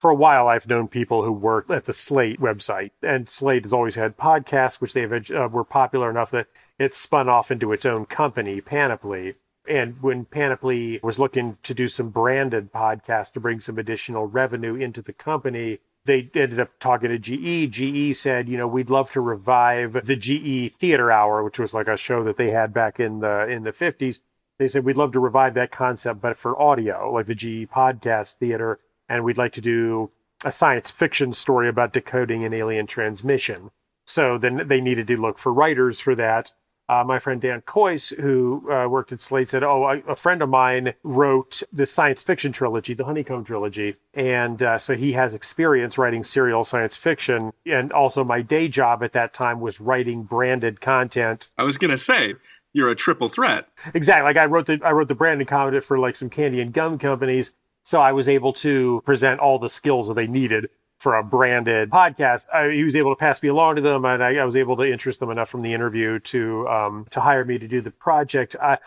for 0.00 0.10
a 0.10 0.14
while, 0.14 0.48
I've 0.48 0.66
known 0.66 0.88
people 0.88 1.22
who 1.22 1.32
work 1.32 1.68
at 1.68 1.84
the 1.84 1.92
Slate 1.92 2.40
website, 2.40 2.92
and 3.02 3.28
Slate 3.28 3.64
has 3.64 3.72
always 3.72 3.96
had 3.96 4.16
podcasts, 4.16 4.80
which 4.80 4.94
they 4.94 5.04
uh, 5.04 5.48
were 5.48 5.64
popular 5.64 6.08
enough 6.08 6.30
that 6.30 6.46
it 6.78 6.94
spun 6.94 7.28
off 7.28 7.50
into 7.50 7.72
its 7.72 7.84
own 7.84 8.06
company, 8.06 8.62
Panoply. 8.62 9.34
And 9.68 10.00
when 10.02 10.24
Panoply 10.24 11.00
was 11.02 11.18
looking 11.18 11.58
to 11.64 11.74
do 11.74 11.86
some 11.86 12.08
branded 12.08 12.72
podcasts 12.72 13.30
to 13.32 13.40
bring 13.40 13.60
some 13.60 13.78
additional 13.78 14.26
revenue 14.26 14.74
into 14.74 15.02
the 15.02 15.12
company, 15.12 15.80
they 16.04 16.30
ended 16.34 16.60
up 16.60 16.70
talking 16.78 17.10
to 17.10 17.18
GE. 17.18 17.70
GE 17.70 18.16
said, 18.16 18.48
you 18.48 18.56
know, 18.56 18.66
we'd 18.66 18.90
love 18.90 19.10
to 19.12 19.20
revive 19.20 20.06
the 20.06 20.16
GE 20.16 20.74
Theater 20.74 21.12
Hour, 21.12 21.42
which 21.44 21.58
was 21.58 21.74
like 21.74 21.88
a 21.88 21.96
show 21.96 22.24
that 22.24 22.36
they 22.36 22.50
had 22.50 22.72
back 22.72 22.98
in 22.98 23.20
the 23.20 23.46
in 23.48 23.64
the 23.64 23.72
50s. 23.72 24.20
They 24.58 24.68
said 24.68 24.84
we'd 24.84 24.96
love 24.96 25.12
to 25.12 25.20
revive 25.20 25.54
that 25.54 25.70
concept, 25.70 26.20
but 26.20 26.36
for 26.36 26.60
audio, 26.60 27.10
like 27.12 27.26
the 27.26 27.34
GE 27.34 27.70
Podcast 27.70 28.34
Theater 28.34 28.78
and 29.10 29.24
we'd 29.24 29.36
like 29.36 29.52
to 29.52 29.60
do 29.60 30.10
a 30.44 30.52
science 30.52 30.90
fiction 30.90 31.32
story 31.34 31.68
about 31.68 31.92
decoding 31.92 32.44
an 32.44 32.54
alien 32.54 32.86
transmission. 32.86 33.70
So 34.06 34.38
then 34.38 34.68
they 34.68 34.80
needed 34.80 35.08
to 35.08 35.20
look 35.20 35.38
for 35.38 35.52
writers 35.52 36.00
for 36.00 36.14
that. 36.14 36.54
Uh, 36.90 37.04
my 37.04 37.20
friend 37.20 37.40
Dan 37.40 37.60
Kois, 37.60 38.12
who 38.16 38.68
uh, 38.68 38.88
worked 38.88 39.12
at 39.12 39.20
Slate, 39.20 39.48
said, 39.48 39.62
"Oh, 39.62 39.84
I, 39.84 40.02
a 40.08 40.16
friend 40.16 40.42
of 40.42 40.48
mine 40.48 40.94
wrote 41.04 41.62
the 41.72 41.86
science 41.86 42.24
fiction 42.24 42.50
trilogy, 42.50 42.94
the 42.94 43.04
Honeycomb 43.04 43.44
trilogy, 43.44 43.94
and 44.12 44.60
uh, 44.60 44.76
so 44.76 44.96
he 44.96 45.12
has 45.12 45.32
experience 45.32 45.98
writing 45.98 46.24
serial 46.24 46.64
science 46.64 46.96
fiction. 46.96 47.52
And 47.64 47.92
also, 47.92 48.24
my 48.24 48.42
day 48.42 48.66
job 48.66 49.04
at 49.04 49.12
that 49.12 49.32
time 49.32 49.60
was 49.60 49.80
writing 49.80 50.24
branded 50.24 50.80
content. 50.80 51.52
I 51.56 51.62
was 51.62 51.78
going 51.78 51.92
to 51.92 51.98
say, 51.98 52.34
you're 52.72 52.88
a 52.88 52.96
triple 52.96 53.28
threat. 53.28 53.68
Exactly. 53.94 54.24
Like 54.24 54.36
I 54.36 54.46
wrote 54.46 54.66
the 54.66 54.80
I 54.84 54.90
wrote 54.90 55.06
the 55.06 55.14
branded 55.14 55.46
content 55.46 55.84
for 55.84 55.96
like 55.96 56.16
some 56.16 56.28
candy 56.28 56.60
and 56.60 56.72
gum 56.72 56.98
companies, 56.98 57.54
so 57.84 58.00
I 58.00 58.10
was 58.10 58.28
able 58.28 58.52
to 58.54 59.00
present 59.04 59.38
all 59.38 59.60
the 59.60 59.68
skills 59.68 60.08
that 60.08 60.14
they 60.14 60.26
needed 60.26 60.68
for 61.00 61.16
a 61.16 61.24
branded 61.24 61.90
podcast. 61.90 62.44
I, 62.52 62.70
he 62.70 62.84
was 62.84 62.94
able 62.94 63.12
to 63.12 63.18
pass 63.18 63.42
me 63.42 63.48
along 63.48 63.76
to 63.76 63.82
them, 63.82 64.04
and 64.04 64.22
I, 64.22 64.36
I 64.36 64.44
was 64.44 64.54
able 64.54 64.76
to 64.76 64.84
interest 64.84 65.18
them 65.18 65.30
enough 65.30 65.48
from 65.48 65.62
the 65.62 65.72
interview 65.72 66.20
to 66.20 66.68
um, 66.68 67.06
to 67.10 67.20
hire 67.20 67.44
me 67.44 67.58
to 67.58 67.66
do 67.66 67.80
the 67.80 67.90
project. 67.90 68.54
I, 68.60 68.78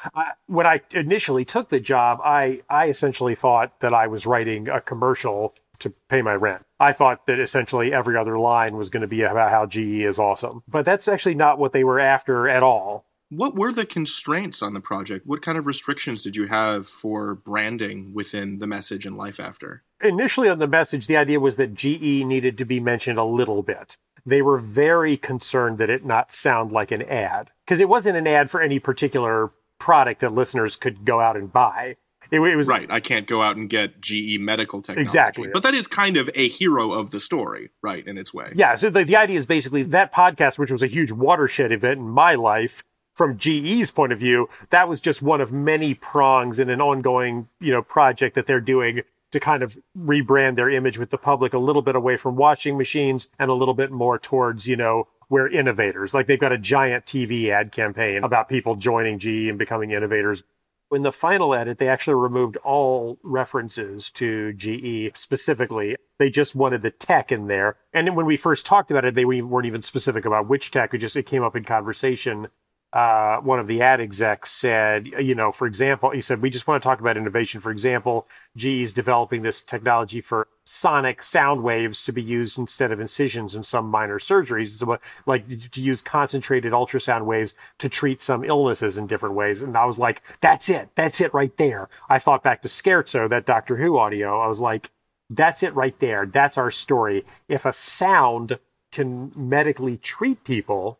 when 0.45 0.65
I 0.65 0.81
initially 0.91 1.43
took 1.43 1.69
the 1.69 1.79
job, 1.79 2.19
I 2.23 2.61
I 2.69 2.87
essentially 2.87 3.35
thought 3.35 3.79
that 3.81 3.93
I 3.93 4.07
was 4.07 4.25
writing 4.25 4.69
a 4.69 4.79
commercial 4.79 5.55
to 5.79 5.89
pay 6.07 6.21
my 6.21 6.33
rent. 6.33 6.63
I 6.79 6.93
thought 6.93 7.25
that 7.25 7.39
essentially 7.39 7.93
every 7.93 8.15
other 8.15 8.37
line 8.37 8.77
was 8.77 8.89
going 8.89 9.01
to 9.01 9.07
be 9.07 9.23
about 9.23 9.51
how 9.51 9.65
GE 9.65 10.05
is 10.05 10.19
awesome, 10.19 10.63
but 10.67 10.85
that's 10.85 11.07
actually 11.07 11.35
not 11.35 11.57
what 11.57 11.73
they 11.73 11.83
were 11.83 11.99
after 11.99 12.47
at 12.47 12.63
all. 12.63 13.05
What 13.35 13.55
were 13.55 13.71
the 13.71 13.85
constraints 13.85 14.61
on 14.61 14.73
the 14.73 14.79
project? 14.79 15.25
What 15.25 15.41
kind 15.41 15.57
of 15.57 15.65
restrictions 15.65 16.23
did 16.23 16.35
you 16.35 16.47
have 16.47 16.87
for 16.87 17.35
branding 17.35 18.13
within 18.13 18.59
the 18.59 18.67
message 18.67 19.05
and 19.05 19.17
life 19.17 19.39
after? 19.39 19.83
initially 20.03 20.49
on 20.49 20.59
the 20.59 20.67
message, 20.67 21.07
the 21.07 21.17
idea 21.17 21.39
was 21.39 21.55
that 21.55 21.73
GE 21.73 22.01
needed 22.25 22.57
to 22.57 22.65
be 22.65 22.79
mentioned 22.79 23.17
a 23.17 23.23
little 23.23 23.63
bit. 23.63 23.97
They 24.25 24.41
were 24.41 24.57
very 24.57 25.17
concerned 25.17 25.77
that 25.79 25.89
it 25.89 26.05
not 26.05 26.31
sound 26.31 26.71
like 26.71 26.91
an 26.91 27.01
ad 27.03 27.51
because 27.65 27.79
it 27.79 27.89
wasn't 27.89 28.17
an 28.17 28.27
ad 28.27 28.49
for 28.49 28.61
any 28.61 28.79
particular 28.79 29.51
product 29.79 30.21
that 30.21 30.33
listeners 30.33 30.75
could 30.75 31.05
go 31.05 31.19
out 31.19 31.35
and 31.35 31.51
buy. 31.51 31.97
It, 32.31 32.39
it 32.39 32.55
was 32.55 32.67
right. 32.67 32.89
I 32.89 32.99
can't 32.99 33.27
go 33.27 33.41
out 33.41 33.57
and 33.57 33.69
get 33.69 33.99
GE 33.99 34.39
medical 34.39 34.81
technology. 34.81 35.03
Exactly. 35.03 35.49
But 35.53 35.63
that 35.63 35.75
is 35.75 35.87
kind 35.87 36.15
of 36.15 36.29
a 36.35 36.47
hero 36.47 36.93
of 36.93 37.11
the 37.11 37.19
story, 37.19 37.69
right, 37.81 38.05
in 38.07 38.17
its 38.17 38.33
way. 38.33 38.53
Yeah. 38.55 38.75
So 38.75 38.89
the, 38.89 39.03
the 39.03 39.17
idea 39.17 39.37
is 39.37 39.45
basically 39.45 39.83
that 39.83 40.13
podcast, 40.13 40.57
which 40.57 40.71
was 40.71 40.81
a 40.81 40.87
huge 40.87 41.11
watershed 41.11 41.71
event 41.71 41.99
in 41.99 42.07
my 42.07 42.35
life, 42.35 42.83
from 43.13 43.37
GE's 43.37 43.91
point 43.91 44.11
of 44.11 44.19
view, 44.19 44.49
that 44.71 44.89
was 44.89 44.99
just 44.99 45.21
one 45.21 45.41
of 45.41 45.51
many 45.51 45.93
prongs 45.93 46.59
in 46.59 46.69
an 46.69 46.81
ongoing, 46.81 47.47
you 47.59 47.71
know, 47.71 47.81
project 47.81 48.35
that 48.35 48.47
they're 48.47 48.59
doing 48.59 49.01
to 49.31 49.39
kind 49.39 49.63
of 49.63 49.77
rebrand 49.97 50.55
their 50.55 50.69
image 50.69 50.97
with 50.97 51.09
the 51.09 51.17
public 51.17 51.53
a 51.53 51.57
little 51.57 51.81
bit 51.81 51.95
away 51.95 52.17
from 52.17 52.35
washing 52.35 52.77
machines 52.77 53.29
and 53.39 53.49
a 53.49 53.53
little 53.53 53.73
bit 53.73 53.91
more 53.91 54.19
towards, 54.19 54.67
you 54.67 54.75
know, 54.75 55.07
we're 55.29 55.47
innovators. 55.47 56.13
Like 56.13 56.27
they've 56.27 56.39
got 56.39 56.51
a 56.51 56.57
giant 56.57 57.05
TV 57.05 57.49
ad 57.49 57.71
campaign 57.71 58.23
about 58.23 58.49
people 58.49 58.75
joining 58.75 59.19
GE 59.19 59.49
and 59.49 59.57
becoming 59.57 59.91
innovators. 59.91 60.43
In 60.91 61.01
the 61.01 61.11
final 61.11 61.55
edit, 61.55 61.79
they 61.79 61.87
actually 61.87 62.13
removed 62.13 62.57
all 62.57 63.17
references 63.23 64.11
to 64.11 64.53
GE 64.53 65.17
specifically. 65.17 65.95
They 66.19 66.29
just 66.29 66.53
wanted 66.53 66.83
the 66.83 66.91
tech 66.91 67.31
in 67.31 67.47
there. 67.47 67.77
And 67.91 68.15
when 68.15 68.27
we 68.27 68.37
first 68.37 68.67
talked 68.67 68.91
about 68.91 69.05
it, 69.05 69.15
they 69.15 69.25
weren't 69.25 69.65
even 69.65 69.81
specific 69.81 70.25
about 70.25 70.47
which 70.47 70.69
tech. 70.69 70.93
It 70.93 70.99
just 70.99 71.15
it 71.15 71.25
came 71.25 71.41
up 71.41 71.55
in 71.55 71.63
conversation 71.63 72.49
uh, 72.93 73.37
one 73.37 73.59
of 73.59 73.65
the 73.65 73.81
ad 73.81 73.99
execs 73.99 74.51
said, 74.51 75.07
you 75.19 75.33
know, 75.33 75.51
for 75.51 75.65
example, 75.65 76.11
he 76.11 76.21
said, 76.21 76.43
we 76.43 76.51
just 76.51 76.67
want 76.67 76.81
to 76.81 76.87
talk 76.87 76.99
about 76.99 77.17
innovation. 77.17 77.59
For 77.59 77.71
example, 77.71 78.27
GE 78.55 78.65
is 78.65 78.93
developing 78.93 79.41
this 79.41 79.61
technology 79.61 80.21
for 80.21 80.47
sonic 80.63 81.23
sound 81.23 81.63
waves 81.63 82.03
to 82.03 82.13
be 82.13 82.21
used 82.21 82.55
instead 82.55 82.91
of 82.91 82.99
incisions 82.99 83.55
in 83.55 83.63
some 83.63 83.89
minor 83.89 84.19
surgeries. 84.19 84.77
So, 84.77 84.99
like 85.25 85.71
to 85.71 85.81
use 85.81 86.03
concentrated 86.03 86.71
ultrasound 86.71 87.25
waves 87.25 87.55
to 87.79 87.89
treat 87.89 88.21
some 88.21 88.43
illnesses 88.43 88.95
in 88.95 89.07
different 89.07 89.33
ways. 89.33 89.63
And 89.63 89.75
I 89.75 89.85
was 89.85 89.97
like, 89.97 90.21
that's 90.39 90.69
it. 90.69 90.89
That's 90.93 91.19
it 91.19 91.33
right 91.33 91.55
there. 91.57 91.89
I 92.09 92.19
thought 92.19 92.43
back 92.43 92.61
to 92.61 92.67
Scherzo, 92.67 93.27
that 93.27 93.47
Doctor 93.47 93.77
Who 93.77 93.97
audio. 93.97 94.39
I 94.39 94.47
was 94.47 94.59
like, 94.59 94.91
that's 95.31 95.63
it 95.63 95.73
right 95.73 95.99
there. 95.99 96.27
That's 96.27 96.59
our 96.59 96.69
story. 96.69 97.25
If 97.47 97.65
a 97.65 97.73
sound 97.73 98.59
can 98.91 99.31
medically 99.35 99.97
treat 99.97 100.43
people, 100.43 100.99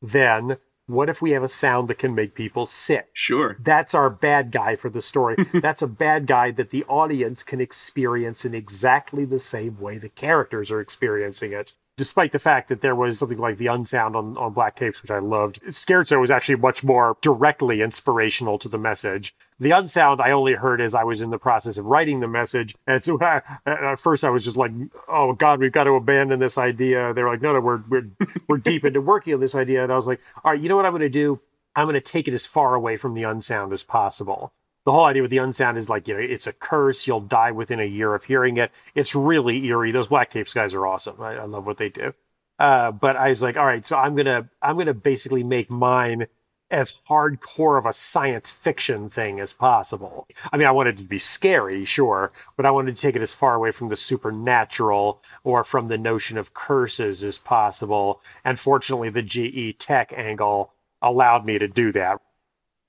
then 0.00 0.56
what 0.86 1.08
if 1.08 1.22
we 1.22 1.32
have 1.32 1.42
a 1.42 1.48
sound 1.48 1.88
that 1.88 1.98
can 1.98 2.14
make 2.14 2.34
people 2.34 2.66
sick? 2.66 3.08
Sure. 3.12 3.56
That's 3.60 3.94
our 3.94 4.10
bad 4.10 4.50
guy 4.50 4.76
for 4.76 4.90
the 4.90 5.02
story. 5.02 5.36
That's 5.54 5.82
a 5.82 5.86
bad 5.86 6.26
guy 6.26 6.50
that 6.52 6.70
the 6.70 6.84
audience 6.84 7.42
can 7.42 7.60
experience 7.60 8.44
in 8.44 8.54
exactly 8.54 9.24
the 9.24 9.40
same 9.40 9.80
way 9.80 9.98
the 9.98 10.08
characters 10.08 10.70
are 10.70 10.80
experiencing 10.80 11.52
it 11.52 11.76
despite 11.96 12.32
the 12.32 12.38
fact 12.38 12.68
that 12.68 12.80
there 12.80 12.94
was 12.94 13.18
something 13.18 13.38
like 13.38 13.58
the 13.58 13.66
unsound 13.66 14.16
on, 14.16 14.36
on 14.36 14.52
Black 14.52 14.76
tapes 14.76 15.02
which 15.02 15.10
I 15.10 15.18
loved. 15.18 15.60
Scherzo 15.68 16.20
was 16.20 16.30
actually 16.30 16.56
much 16.56 16.82
more 16.82 17.16
directly 17.20 17.82
inspirational 17.82 18.58
to 18.60 18.68
the 18.68 18.78
message. 18.78 19.34
The 19.60 19.72
unsound 19.72 20.20
I 20.20 20.30
only 20.30 20.54
heard 20.54 20.80
as 20.80 20.94
I 20.94 21.04
was 21.04 21.20
in 21.20 21.30
the 21.30 21.38
process 21.38 21.76
of 21.76 21.86
writing 21.86 22.20
the 22.20 22.28
message. 22.28 22.74
And 22.86 23.04
so 23.04 23.18
at 23.66 23.98
first 23.98 24.24
I 24.24 24.30
was 24.30 24.44
just 24.44 24.56
like, 24.56 24.72
oh 25.08 25.34
God, 25.34 25.60
we've 25.60 25.72
got 25.72 25.84
to 25.84 25.92
abandon 25.92 26.40
this 26.40 26.58
idea. 26.58 27.12
They 27.12 27.22
were 27.22 27.30
like, 27.30 27.42
no, 27.42 27.52
no, 27.52 27.60
we're, 27.60 27.82
we're, 27.88 28.06
we're 28.48 28.58
deep 28.58 28.84
into 28.84 29.00
working 29.00 29.34
on 29.34 29.40
this 29.40 29.54
idea. 29.54 29.82
And 29.82 29.92
I 29.92 29.96
was 29.96 30.06
like, 30.06 30.20
all 30.44 30.52
right, 30.52 30.60
you 30.60 30.68
know 30.68 30.76
what 30.76 30.86
I'm 30.86 30.92
going 30.92 31.02
to 31.02 31.08
do? 31.08 31.40
I'm 31.74 31.86
going 31.86 31.94
to 31.94 32.00
take 32.00 32.28
it 32.28 32.34
as 32.34 32.46
far 32.46 32.74
away 32.74 32.96
from 32.96 33.14
the 33.14 33.22
unsound 33.22 33.72
as 33.72 33.82
possible 33.82 34.52
the 34.84 34.92
whole 34.92 35.04
idea 35.04 35.22
with 35.22 35.30
the 35.30 35.38
unsound 35.38 35.78
is 35.78 35.88
like 35.88 36.08
you 36.08 36.14
know 36.14 36.20
it's 36.20 36.46
a 36.46 36.52
curse. 36.52 37.06
You'll 37.06 37.20
die 37.20 37.52
within 37.52 37.80
a 37.80 37.84
year 37.84 38.14
of 38.14 38.24
hearing 38.24 38.56
it. 38.56 38.70
It's 38.94 39.14
really 39.14 39.64
eerie. 39.66 39.92
Those 39.92 40.08
black 40.08 40.30
tapes 40.30 40.54
guys 40.54 40.74
are 40.74 40.86
awesome. 40.86 41.20
I, 41.20 41.34
I 41.34 41.44
love 41.44 41.66
what 41.66 41.78
they 41.78 41.88
do. 41.88 42.14
Uh, 42.58 42.92
but 42.92 43.16
i 43.16 43.30
was 43.30 43.42
like 43.42 43.56
all 43.56 43.66
right 43.66 43.86
so 43.86 43.96
i'm 43.96 44.14
gonna 44.14 44.48
i'm 44.60 44.76
gonna 44.76 44.94
basically 44.94 45.42
make 45.42 45.70
mine 45.70 46.26
as 46.70 46.98
hardcore 47.08 47.78
of 47.78 47.86
a 47.86 47.92
science 47.92 48.50
fiction 48.50 49.10
thing 49.10 49.40
as 49.40 49.52
possible. 49.52 50.28
I 50.52 50.56
mean 50.56 50.68
i 50.68 50.70
wanted 50.70 50.96
to 50.98 51.04
be 51.04 51.18
scary 51.18 51.84
sure 51.84 52.30
but 52.56 52.66
i 52.66 52.70
wanted 52.70 52.94
to 52.94 53.02
take 53.02 53.16
it 53.16 53.22
as 53.22 53.34
far 53.34 53.54
away 53.54 53.72
from 53.72 53.88
the 53.88 53.96
supernatural 53.96 55.22
or 55.42 55.64
from 55.64 55.88
the 55.88 55.98
notion 55.98 56.38
of 56.38 56.54
curses 56.54 57.24
as 57.24 57.38
possible. 57.38 58.20
And 58.44 58.60
fortunately 58.60 59.10
the 59.10 59.22
ge 59.22 59.76
tech 59.78 60.12
angle 60.14 60.72
allowed 61.00 61.44
me 61.44 61.58
to 61.58 61.66
do 61.66 61.90
that 61.92 62.20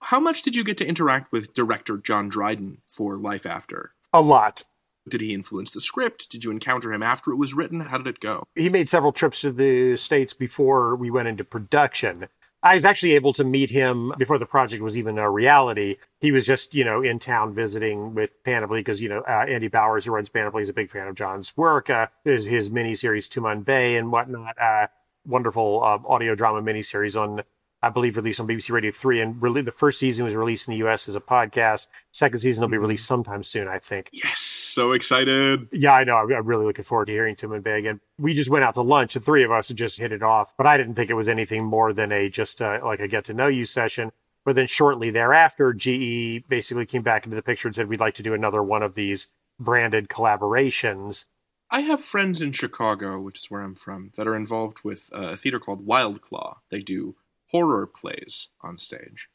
how 0.03 0.19
much 0.19 0.41
did 0.41 0.55
you 0.55 0.63
get 0.63 0.77
to 0.77 0.87
interact 0.87 1.31
with 1.31 1.53
director 1.53 1.97
John 1.97 2.29
Dryden 2.29 2.79
for 2.87 3.17
Life 3.17 3.45
After? 3.45 3.93
A 4.13 4.21
lot. 4.21 4.65
Did 5.07 5.21
he 5.21 5.33
influence 5.33 5.71
the 5.71 5.81
script? 5.81 6.29
Did 6.29 6.43
you 6.43 6.51
encounter 6.51 6.93
him 6.93 7.03
after 7.03 7.31
it 7.31 7.37
was 7.37 7.53
written? 7.53 7.81
How 7.81 7.97
did 7.97 8.07
it 8.07 8.19
go? 8.19 8.43
He 8.55 8.69
made 8.69 8.87
several 8.87 9.11
trips 9.11 9.41
to 9.41 9.51
the 9.51 9.97
States 9.97 10.33
before 10.33 10.95
we 10.95 11.11
went 11.11 11.27
into 11.27 11.43
production. 11.43 12.27
I 12.61 12.75
was 12.75 12.85
actually 12.85 13.11
able 13.11 13.33
to 13.33 13.43
meet 13.43 13.69
him 13.69 14.13
before 14.17 14.37
the 14.37 14.45
project 14.45 14.81
was 14.81 14.95
even 14.95 15.17
a 15.17 15.29
reality. 15.29 15.97
He 16.21 16.31
was 16.31 16.45
just, 16.45 16.73
you 16.73 16.85
know, 16.85 17.01
in 17.01 17.19
town 17.19 17.53
visiting 17.53 18.15
with 18.15 18.29
Panoply 18.45 18.79
because, 18.79 19.01
you 19.01 19.09
know, 19.09 19.21
uh, 19.27 19.45
Andy 19.49 19.67
Bowers, 19.67 20.05
who 20.05 20.11
runs 20.11 20.29
Panoply, 20.29 20.63
is 20.63 20.69
a 20.69 20.73
big 20.73 20.89
fan 20.89 21.09
of 21.09 21.15
John's 21.15 21.51
work. 21.57 21.89
Uh, 21.89 22.07
his, 22.23 22.45
his 22.45 22.69
miniseries 22.69 23.27
Tumanbay 23.27 23.99
and 23.99 24.13
whatnot. 24.13 24.57
Uh, 24.57 24.87
wonderful 25.25 25.83
uh, 25.83 25.99
audio 26.07 26.35
drama 26.35 26.61
miniseries 26.61 27.19
on 27.19 27.43
I 27.83 27.89
believe, 27.89 28.15
released 28.15 28.39
on 28.39 28.47
BBC 28.47 28.71
Radio 28.71 28.91
3. 28.91 29.19
And 29.19 29.41
really, 29.41 29.61
the 29.61 29.71
first 29.71 29.99
season 29.99 30.23
was 30.23 30.33
released 30.33 30.69
in 30.69 30.71
the 30.71 30.87
US 30.87 31.09
as 31.09 31.15
a 31.15 31.19
podcast. 31.19 31.87
Second 32.13 32.39
season 32.39 32.61
will 32.61 32.69
be 32.69 32.75
mm-hmm. 32.75 32.83
released 32.83 33.05
sometime 33.05 33.43
soon, 33.43 33.67
I 33.67 33.77
think. 33.79 34.09
Yes, 34.13 34.39
so 34.39 34.93
excited. 34.93 35.67
Yeah, 35.73 35.91
I 35.91 36.05
know. 36.05 36.15
I'm, 36.15 36.47
really 36.47 36.65
looking 36.65 36.85
forward 36.85 37.07
to 37.07 37.11
hearing 37.11 37.35
Tim 37.35 37.51
and 37.51 37.61
Tumanbay 37.61 37.79
again. 37.79 37.99
We 38.17 38.33
just 38.33 38.49
went 38.49 38.63
out 38.63 38.75
to 38.75 38.81
lunch, 38.81 39.15
the 39.15 39.19
three 39.19 39.43
of 39.43 39.51
us, 39.51 39.69
and 39.69 39.77
just 39.77 39.99
hit 39.99 40.13
it 40.13 40.23
off. 40.23 40.53
But 40.57 40.65
I 40.65 40.77
didn't 40.77 40.95
think 40.95 41.09
it 41.09 41.15
was 41.15 41.27
anything 41.27 41.65
more 41.65 41.91
than 41.91 42.13
a 42.13 42.29
just 42.29 42.61
uh, 42.61 42.79
like 42.81 43.01
a 43.01 43.07
get 43.09 43.25
to 43.25 43.33
know 43.33 43.47
you 43.47 43.65
session. 43.65 44.13
But 44.45 44.55
then 44.55 44.67
shortly 44.67 45.09
thereafter, 45.09 45.73
GE 45.73 46.47
basically 46.47 46.85
came 46.85 47.01
back 47.01 47.25
into 47.25 47.35
the 47.35 47.41
picture 47.41 47.67
and 47.67 47.75
said, 47.75 47.89
we'd 47.89 47.99
like 47.99 48.15
to 48.15 48.23
do 48.23 48.33
another 48.33 48.63
one 48.63 48.83
of 48.83 48.95
these 48.95 49.27
branded 49.59 50.07
collaborations. 50.07 51.25
I 51.69 51.81
have 51.81 52.03
friends 52.03 52.41
in 52.41 52.51
Chicago, 52.51 53.19
which 53.19 53.39
is 53.39 53.51
where 53.51 53.61
I'm 53.61 53.75
from, 53.75 54.11
that 54.15 54.27
are 54.27 54.35
involved 54.35 54.79
with 54.83 55.09
a 55.11 55.35
theater 55.35 55.59
called 55.59 55.85
Wild 55.85 56.21
Claw. 56.21 56.59
They 56.69 56.79
do 56.79 57.15
horror 57.53 57.87
plays 57.87 58.49
on 58.61 58.77
stage. 58.77 59.29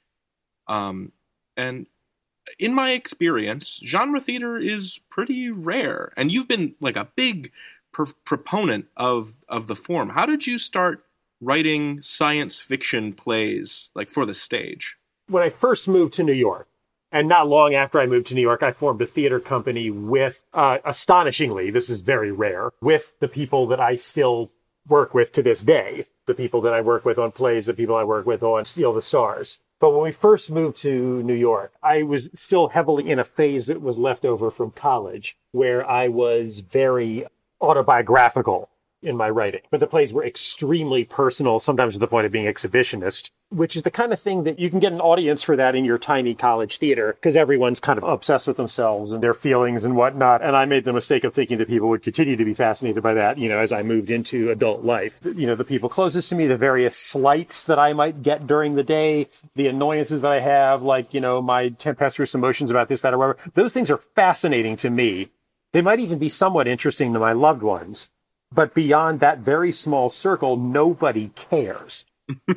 Um, 0.66 1.12
and 1.56 1.86
in 2.58 2.74
my 2.74 2.90
experience, 2.90 3.80
genre 3.84 4.20
theater 4.20 4.58
is 4.58 5.00
pretty 5.10 5.50
rare. 5.50 6.12
And 6.16 6.30
you've 6.32 6.48
been 6.48 6.74
like 6.80 6.96
a 6.96 7.08
big 7.16 7.52
pr- 7.92 8.12
proponent 8.24 8.86
of 8.96 9.36
of 9.48 9.66
the 9.66 9.76
form. 9.76 10.10
How 10.10 10.26
did 10.26 10.46
you 10.46 10.58
start 10.58 11.04
writing 11.40 12.02
science 12.02 12.58
fiction 12.58 13.12
plays 13.12 13.88
like 13.94 14.10
for 14.10 14.26
the 14.26 14.34
stage? 14.34 14.96
When 15.28 15.42
I 15.42 15.50
first 15.50 15.86
moved 15.88 16.14
to 16.14 16.24
New 16.24 16.32
York, 16.32 16.68
and 17.12 17.28
not 17.28 17.48
long 17.48 17.74
after 17.74 18.00
I 18.00 18.06
moved 18.06 18.26
to 18.28 18.34
New 18.34 18.42
York, 18.42 18.62
I 18.62 18.72
formed 18.72 19.00
a 19.00 19.06
theater 19.06 19.40
company 19.40 19.90
with, 19.90 20.44
uh, 20.52 20.78
astonishingly, 20.84 21.70
this 21.70 21.88
is 21.88 22.00
very 22.00 22.32
rare, 22.32 22.70
with 22.80 23.12
the 23.20 23.28
people 23.28 23.66
that 23.68 23.80
I 23.80 23.96
still 23.96 24.50
work 24.86 25.14
with 25.14 25.32
to 25.32 25.42
this 25.42 25.62
day 25.62 26.06
the 26.28 26.34
people 26.34 26.60
that 26.60 26.72
I 26.72 26.80
work 26.80 27.04
with 27.04 27.18
on 27.18 27.32
plays, 27.32 27.66
the 27.66 27.74
people 27.74 27.96
I 27.96 28.04
work 28.04 28.24
with 28.24 28.44
on 28.44 28.64
Steal 28.64 28.92
the 28.92 29.02
Stars. 29.02 29.58
But 29.80 29.90
when 29.90 30.02
we 30.02 30.12
first 30.12 30.50
moved 30.50 30.76
to 30.78 31.22
New 31.22 31.34
York, 31.34 31.72
I 31.82 32.04
was 32.04 32.30
still 32.34 32.68
heavily 32.68 33.10
in 33.10 33.18
a 33.18 33.24
phase 33.24 33.66
that 33.66 33.82
was 33.82 33.98
left 33.98 34.24
over 34.24 34.50
from 34.50 34.70
college 34.70 35.36
where 35.52 35.88
I 35.88 36.08
was 36.08 36.60
very 36.60 37.26
autobiographical 37.60 38.68
in 39.02 39.16
my 39.16 39.30
writing. 39.30 39.60
But 39.70 39.80
the 39.80 39.86
plays 39.86 40.12
were 40.12 40.24
extremely 40.24 41.04
personal, 41.04 41.60
sometimes 41.60 41.94
to 41.94 42.00
the 42.00 42.08
point 42.08 42.26
of 42.26 42.32
being 42.32 42.46
exhibitionist, 42.46 43.30
which 43.50 43.76
is 43.76 43.82
the 43.82 43.90
kind 43.90 44.12
of 44.12 44.20
thing 44.20 44.44
that 44.44 44.58
you 44.58 44.68
can 44.70 44.80
get 44.80 44.92
an 44.92 45.00
audience 45.00 45.42
for 45.42 45.56
that 45.56 45.74
in 45.74 45.84
your 45.84 45.98
tiny 45.98 46.34
college 46.34 46.78
theater 46.78 47.14
because 47.14 47.36
everyone's 47.36 47.80
kind 47.80 47.98
of 47.98 48.04
obsessed 48.04 48.46
with 48.46 48.56
themselves 48.56 49.12
and 49.12 49.22
their 49.22 49.34
feelings 49.34 49.84
and 49.84 49.96
whatnot. 49.96 50.42
And 50.42 50.56
I 50.56 50.64
made 50.64 50.84
the 50.84 50.92
mistake 50.92 51.24
of 51.24 51.32
thinking 51.32 51.58
that 51.58 51.68
people 51.68 51.88
would 51.88 52.02
continue 52.02 52.36
to 52.36 52.44
be 52.44 52.54
fascinated 52.54 53.02
by 53.02 53.14
that, 53.14 53.38
you 53.38 53.48
know, 53.48 53.58
as 53.58 53.72
I 53.72 53.82
moved 53.82 54.10
into 54.10 54.50
adult 54.50 54.84
life. 54.84 55.20
You 55.24 55.46
know, 55.46 55.54
the 55.54 55.64
people 55.64 55.88
closest 55.88 56.28
to 56.30 56.34
me, 56.34 56.46
the 56.46 56.56
various 56.56 56.96
slights 56.96 57.62
that 57.64 57.78
I 57.78 57.92
might 57.92 58.22
get 58.22 58.46
during 58.46 58.74
the 58.74 58.82
day, 58.82 59.28
the 59.54 59.68
annoyances 59.68 60.22
that 60.22 60.32
I 60.32 60.40
have, 60.40 60.82
like, 60.82 61.14
you 61.14 61.20
know, 61.20 61.40
my 61.40 61.68
tempestuous 61.70 62.34
emotions 62.34 62.70
about 62.70 62.88
this, 62.88 63.02
that, 63.02 63.14
or 63.14 63.18
whatever, 63.18 63.50
those 63.54 63.72
things 63.72 63.90
are 63.90 64.00
fascinating 64.14 64.76
to 64.78 64.90
me. 64.90 65.30
They 65.72 65.82
might 65.82 66.00
even 66.00 66.18
be 66.18 66.30
somewhat 66.30 66.66
interesting 66.66 67.12
to 67.12 67.18
my 67.18 67.32
loved 67.32 67.62
ones 67.62 68.08
but 68.52 68.74
beyond 68.74 69.20
that 69.20 69.38
very 69.38 69.72
small 69.72 70.08
circle, 70.08 70.56
nobody 70.56 71.30
cares. 71.34 72.04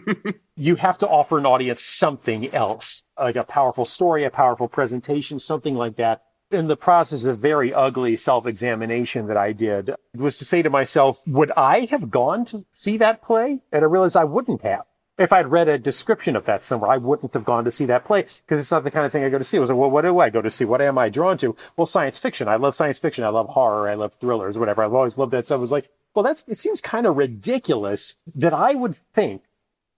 you 0.55 0.75
have 0.75 0.97
to 0.97 1.07
offer 1.07 1.37
an 1.37 1.45
audience 1.45 1.81
something 1.81 2.53
else, 2.53 3.03
like 3.19 3.35
a 3.35 3.43
powerful 3.43 3.85
story, 3.85 4.23
a 4.23 4.29
powerful 4.29 4.67
presentation, 4.67 5.39
something 5.39 5.75
like 5.75 5.95
that. 5.97 6.23
In 6.51 6.67
the 6.67 6.75
process 6.75 7.23
of 7.23 7.39
very 7.39 7.73
ugly 7.73 8.17
self 8.17 8.45
examination 8.45 9.27
that 9.27 9.37
I 9.37 9.53
did, 9.53 9.91
was 10.13 10.37
to 10.39 10.45
say 10.45 10.61
to 10.61 10.69
myself, 10.69 11.21
would 11.25 11.51
I 11.55 11.87
have 11.91 12.11
gone 12.11 12.43
to 12.45 12.65
see 12.71 12.97
that 12.97 13.21
play? 13.21 13.61
And 13.71 13.83
I 13.83 13.87
realized 13.87 14.17
I 14.17 14.25
wouldn't 14.25 14.61
have 14.63 14.83
if 15.21 15.33
I'd 15.33 15.51
read 15.51 15.67
a 15.67 15.77
description 15.77 16.35
of 16.35 16.45
that 16.45 16.63
somewhere, 16.63 16.91
I 16.91 16.97
wouldn't 16.97 17.33
have 17.33 17.45
gone 17.45 17.63
to 17.65 17.71
see 17.71 17.85
that 17.85 18.05
play 18.05 18.25
because 18.45 18.59
it's 18.59 18.71
not 18.71 18.83
the 18.83 18.91
kind 18.91 19.05
of 19.05 19.11
thing 19.11 19.23
I 19.23 19.29
go 19.29 19.37
to 19.37 19.43
see. 19.43 19.57
I 19.57 19.59
was 19.59 19.69
like, 19.69 19.79
well, 19.79 19.91
what 19.91 20.03
do 20.03 20.19
I 20.19 20.29
go 20.29 20.41
to 20.41 20.49
see? 20.49 20.65
What 20.65 20.81
am 20.81 20.97
I 20.97 21.09
drawn 21.09 21.37
to? 21.39 21.55
Well, 21.75 21.85
science 21.85 22.17
fiction. 22.17 22.47
I 22.47 22.55
love 22.55 22.75
science 22.75 22.99
fiction. 22.99 23.23
I 23.23 23.29
love 23.29 23.49
horror. 23.49 23.89
I 23.89 23.95
love 23.95 24.13
thrillers, 24.13 24.57
whatever. 24.57 24.83
I've 24.83 24.93
always 24.93 25.17
loved 25.17 25.31
that 25.33 25.45
stuff. 25.45 25.57
I 25.57 25.61
was 25.61 25.71
like, 25.71 25.89
well, 26.13 26.23
that's, 26.23 26.43
it 26.47 26.57
seems 26.57 26.81
kind 26.81 27.05
of 27.05 27.17
ridiculous 27.17 28.15
that 28.35 28.53
I 28.53 28.73
would 28.73 28.97
think 29.13 29.43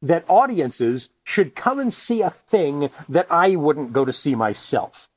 that 0.01 0.25
audiences 0.27 1.09
should 1.23 1.55
come 1.55 1.79
and 1.79 1.93
see 1.93 2.21
a 2.21 2.29
thing 2.29 2.89
that 3.07 3.27
I 3.29 3.55
wouldn't 3.55 3.93
go 3.93 4.05
to 4.05 4.13
see 4.13 4.35
myself. 4.35 5.09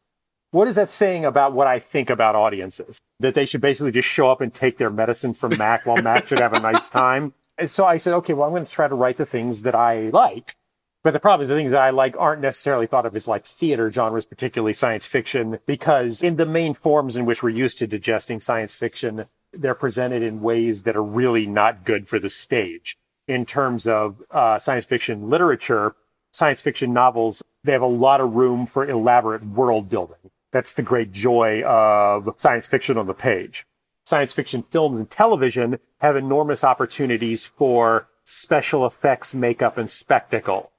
What 0.52 0.68
is 0.68 0.76
that 0.76 0.88
saying 0.88 1.24
about 1.24 1.52
what 1.52 1.66
I 1.66 1.80
think 1.80 2.08
about 2.08 2.36
audiences? 2.36 3.00
That 3.18 3.34
they 3.34 3.46
should 3.46 3.60
basically 3.60 3.90
just 3.90 4.08
show 4.08 4.30
up 4.30 4.40
and 4.40 4.54
take 4.54 4.78
their 4.78 4.90
medicine 4.90 5.34
from 5.34 5.58
Mac 5.58 5.84
while 5.84 6.00
Mac 6.00 6.28
should 6.28 6.38
have 6.38 6.52
a 6.52 6.60
nice 6.60 6.88
time? 6.88 7.34
So 7.64 7.86
I 7.86 7.96
said, 7.96 8.12
okay, 8.14 8.34
well, 8.34 8.46
I'm 8.46 8.52
going 8.52 8.66
to 8.66 8.70
try 8.70 8.86
to 8.86 8.94
write 8.94 9.16
the 9.16 9.26
things 9.26 9.62
that 9.62 9.74
I 9.74 10.10
like. 10.10 10.56
But 11.02 11.12
the 11.12 11.20
problem 11.20 11.44
is 11.44 11.48
the 11.48 11.54
things 11.54 11.70
that 11.70 11.80
I 11.80 11.90
like 11.90 12.16
aren't 12.18 12.42
necessarily 12.42 12.86
thought 12.86 13.06
of 13.06 13.14
as 13.14 13.28
like 13.28 13.46
theater 13.46 13.90
genres, 13.90 14.26
particularly 14.26 14.72
science 14.72 15.06
fiction, 15.06 15.60
because 15.64 16.22
in 16.22 16.36
the 16.36 16.44
main 16.44 16.74
forms 16.74 17.16
in 17.16 17.24
which 17.24 17.42
we're 17.42 17.50
used 17.50 17.78
to 17.78 17.86
digesting 17.86 18.40
science 18.40 18.74
fiction, 18.74 19.26
they're 19.52 19.74
presented 19.74 20.22
in 20.22 20.42
ways 20.42 20.82
that 20.82 20.96
are 20.96 21.02
really 21.02 21.46
not 21.46 21.84
good 21.84 22.08
for 22.08 22.18
the 22.18 22.28
stage. 22.28 22.96
In 23.28 23.46
terms 23.46 23.86
of 23.86 24.22
uh, 24.30 24.58
science 24.58 24.84
fiction 24.84 25.30
literature, 25.30 25.94
science 26.32 26.60
fiction 26.60 26.92
novels, 26.92 27.42
they 27.64 27.72
have 27.72 27.82
a 27.82 27.86
lot 27.86 28.20
of 28.20 28.34
room 28.34 28.66
for 28.66 28.84
elaborate 28.84 29.46
world 29.46 29.88
building. 29.88 30.30
That's 30.52 30.72
the 30.72 30.82
great 30.82 31.12
joy 31.12 31.62
of 31.62 32.34
science 32.36 32.66
fiction 32.66 32.98
on 32.98 33.06
the 33.06 33.14
page 33.14 33.64
science 34.06 34.32
fiction 34.32 34.62
films 34.70 35.00
and 35.00 35.10
television 35.10 35.78
have 35.98 36.14
enormous 36.16 36.62
opportunities 36.62 37.44
for 37.44 38.06
special 38.22 38.86
effects, 38.86 39.34
makeup, 39.34 39.76
and 39.76 39.90
spectacle. 39.90 40.70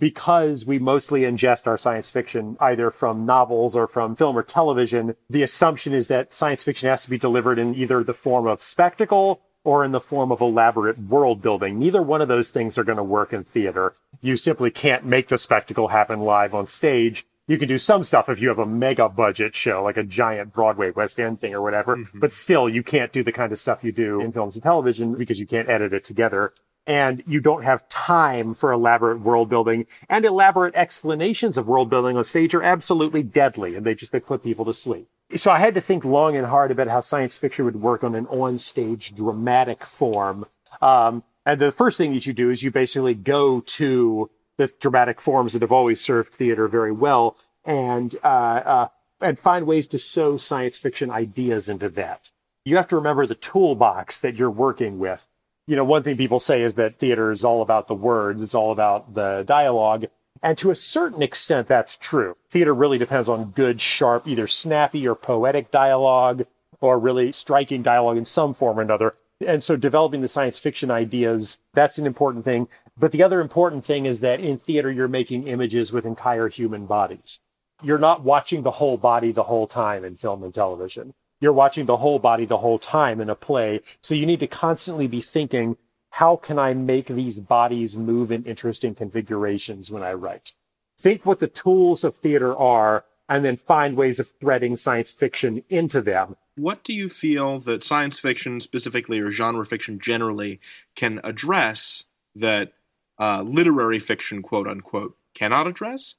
because 0.00 0.66
we 0.66 0.78
mostly 0.78 1.20
ingest 1.22 1.66
our 1.66 1.78
science 1.78 2.10
fiction 2.10 2.56
either 2.60 2.90
from 2.90 3.24
novels 3.24 3.74
or 3.76 3.86
from 3.86 4.14
film 4.14 4.36
or 4.36 4.42
television, 4.42 5.14
the 5.30 5.42
assumption 5.42 5.92
is 5.92 6.08
that 6.08 6.32
science 6.32 6.62
fiction 6.64 6.88
has 6.88 7.04
to 7.04 7.10
be 7.10 7.16
delivered 7.16 7.58
in 7.58 7.74
either 7.74 8.02
the 8.04 8.12
form 8.12 8.46
of 8.46 8.62
spectacle 8.62 9.40
or 9.62 9.84
in 9.84 9.92
the 9.92 10.00
form 10.00 10.30
of 10.30 10.40
elaborate 10.40 10.98
world 10.98 11.40
building. 11.40 11.78
Neither 11.78 12.02
one 12.02 12.20
of 12.20 12.28
those 12.28 12.50
things 12.50 12.76
are 12.76 12.84
going 12.84 12.98
to 12.98 13.02
work 13.02 13.32
in 13.32 13.44
theater. 13.44 13.94
You 14.20 14.36
simply 14.36 14.70
can't 14.70 15.06
make 15.06 15.28
the 15.28 15.38
spectacle 15.38 15.88
happen 15.88 16.20
live 16.20 16.54
on 16.54 16.66
stage. 16.66 17.26
You 17.46 17.58
can 17.58 17.68
do 17.68 17.76
some 17.76 18.04
stuff 18.04 18.30
if 18.30 18.40
you 18.40 18.48
have 18.48 18.58
a 18.58 18.66
mega 18.66 19.08
budget 19.08 19.54
show, 19.54 19.82
like 19.82 19.98
a 19.98 20.02
giant 20.02 20.52
Broadway 20.52 20.90
West 20.92 21.20
End 21.20 21.40
thing 21.40 21.52
or 21.52 21.60
whatever, 21.60 21.96
mm-hmm. 21.96 22.18
but 22.18 22.32
still 22.32 22.68
you 22.68 22.82
can't 22.82 23.12
do 23.12 23.22
the 23.22 23.32
kind 23.32 23.52
of 23.52 23.58
stuff 23.58 23.84
you 23.84 23.92
do 23.92 24.20
in 24.20 24.32
films 24.32 24.56
and 24.56 24.62
television 24.62 25.14
because 25.14 25.38
you 25.38 25.46
can't 25.46 25.68
edit 25.68 25.92
it 25.92 26.04
together. 26.04 26.54
And 26.86 27.22
you 27.26 27.40
don't 27.40 27.64
have 27.64 27.88
time 27.88 28.54
for 28.54 28.72
elaborate 28.72 29.20
world 29.20 29.48
building 29.48 29.86
and 30.08 30.24
elaborate 30.24 30.74
explanations 30.74 31.56
of 31.56 31.66
world 31.66 31.88
building 31.90 32.16
on 32.16 32.24
stage 32.24 32.54
are 32.54 32.62
absolutely 32.62 33.22
deadly 33.22 33.74
and 33.74 33.86
they 33.86 33.94
just 33.94 34.12
they 34.12 34.20
put 34.20 34.42
people 34.42 34.64
to 34.66 34.74
sleep. 34.74 35.08
So 35.36 35.50
i 35.50 35.58
had 35.58 35.74
to 35.74 35.80
think 35.80 36.04
long 36.04 36.36
and 36.36 36.46
hard 36.46 36.70
about 36.70 36.88
how 36.88 37.00
science 37.00 37.36
fiction 37.38 37.64
would 37.64 37.80
work 37.80 38.04
on 38.04 38.14
an 38.14 38.26
on-stage 38.26 39.14
dramatic 39.14 39.84
form. 39.84 40.46
Um, 40.82 41.24
and 41.46 41.60
the 41.60 41.72
first 41.72 41.98
thing 41.98 42.12
that 42.14 42.26
you 42.26 42.32
do 42.32 42.50
is 42.50 42.62
you 42.62 42.70
basically 42.70 43.14
go 43.14 43.60
to 43.60 44.30
the 44.56 44.72
dramatic 44.80 45.20
forms 45.20 45.52
that 45.52 45.62
have 45.62 45.72
always 45.72 46.00
served 46.00 46.34
theater 46.34 46.68
very 46.68 46.92
well 46.92 47.36
and 47.64 48.16
uh, 48.22 48.26
uh, 48.26 48.88
and 49.20 49.38
find 49.38 49.66
ways 49.66 49.86
to 49.88 49.98
sew 49.98 50.36
science 50.36 50.78
fiction 50.78 51.10
ideas 51.10 51.68
into 51.68 51.88
that 51.88 52.30
you 52.64 52.76
have 52.76 52.88
to 52.88 52.96
remember 52.96 53.26
the 53.26 53.34
toolbox 53.34 54.18
that 54.18 54.36
you're 54.36 54.50
working 54.50 54.98
with 54.98 55.28
you 55.66 55.76
know, 55.76 55.84
one 55.84 56.02
thing 56.02 56.16
people 56.16 56.40
say 56.40 56.62
is 56.62 56.74
that 56.74 56.98
theater 56.98 57.32
is 57.32 57.44
all 57.44 57.62
about 57.62 57.88
the 57.88 57.94
words, 57.94 58.42
it's 58.42 58.54
all 58.54 58.70
about 58.72 59.14
the 59.14 59.44
dialogue. 59.46 60.06
And 60.42 60.58
to 60.58 60.70
a 60.70 60.74
certain 60.74 61.22
extent, 61.22 61.68
that's 61.68 61.96
true. 61.96 62.36
Theater 62.50 62.74
really 62.74 62.98
depends 62.98 63.28
on 63.28 63.52
good, 63.52 63.80
sharp, 63.80 64.28
either 64.28 64.46
snappy 64.46 65.08
or 65.08 65.14
poetic 65.14 65.70
dialogue 65.70 66.44
or 66.80 66.98
really 66.98 67.32
striking 67.32 67.82
dialogue 67.82 68.18
in 68.18 68.26
some 68.26 68.52
form 68.52 68.78
or 68.78 68.82
another. 68.82 69.14
And 69.44 69.64
so 69.64 69.76
developing 69.76 70.20
the 70.20 70.28
science 70.28 70.58
fiction 70.58 70.90
ideas, 70.90 71.58
that's 71.72 71.98
an 71.98 72.06
important 72.06 72.44
thing. 72.44 72.68
But 72.96 73.12
the 73.12 73.22
other 73.22 73.40
important 73.40 73.84
thing 73.84 74.06
is 74.06 74.20
that 74.20 74.40
in 74.40 74.58
theater, 74.58 74.90
you're 74.90 75.08
making 75.08 75.48
images 75.48 75.92
with 75.92 76.06
entire 76.06 76.48
human 76.48 76.86
bodies. 76.86 77.40
You're 77.82 77.98
not 77.98 78.22
watching 78.22 78.62
the 78.62 78.70
whole 78.72 78.96
body 78.96 79.32
the 79.32 79.42
whole 79.42 79.66
time 79.66 80.04
in 80.04 80.16
film 80.16 80.42
and 80.42 80.54
television 80.54 81.14
you're 81.44 81.52
watching 81.52 81.84
the 81.84 81.98
whole 81.98 82.18
body 82.18 82.46
the 82.46 82.58
whole 82.58 82.78
time 82.78 83.20
in 83.20 83.28
a 83.28 83.34
play. 83.34 83.80
So 84.00 84.14
you 84.14 84.24
need 84.24 84.40
to 84.40 84.46
constantly 84.46 85.06
be 85.06 85.20
thinking, 85.20 85.76
how 86.10 86.36
can 86.36 86.58
I 86.58 86.72
make 86.72 87.08
these 87.08 87.38
bodies 87.38 87.98
move 87.98 88.32
in 88.32 88.44
interesting 88.44 88.94
configurations 88.94 89.90
when 89.90 90.02
I 90.02 90.14
write? 90.14 90.54
Think 90.98 91.26
what 91.26 91.40
the 91.40 91.48
tools 91.48 92.02
of 92.02 92.16
theater 92.16 92.56
are 92.56 93.04
and 93.28 93.44
then 93.44 93.58
find 93.58 93.94
ways 93.94 94.20
of 94.20 94.30
threading 94.40 94.76
science 94.76 95.12
fiction 95.12 95.62
into 95.68 96.00
them. 96.00 96.36
What 96.56 96.82
do 96.82 96.94
you 96.94 97.10
feel 97.10 97.58
that 97.60 97.82
science 97.82 98.18
fiction 98.18 98.60
specifically 98.60 99.18
or 99.18 99.30
genre 99.30 99.66
fiction 99.66 99.98
generally 99.98 100.60
can 100.94 101.20
address 101.24 102.04
that 102.36 102.72
uh, 103.18 103.42
literary 103.42 103.98
fiction, 103.98 104.42
quote 104.42 104.66
unquote, 104.66 105.16
cannot 105.34 105.66
address? 105.66 106.14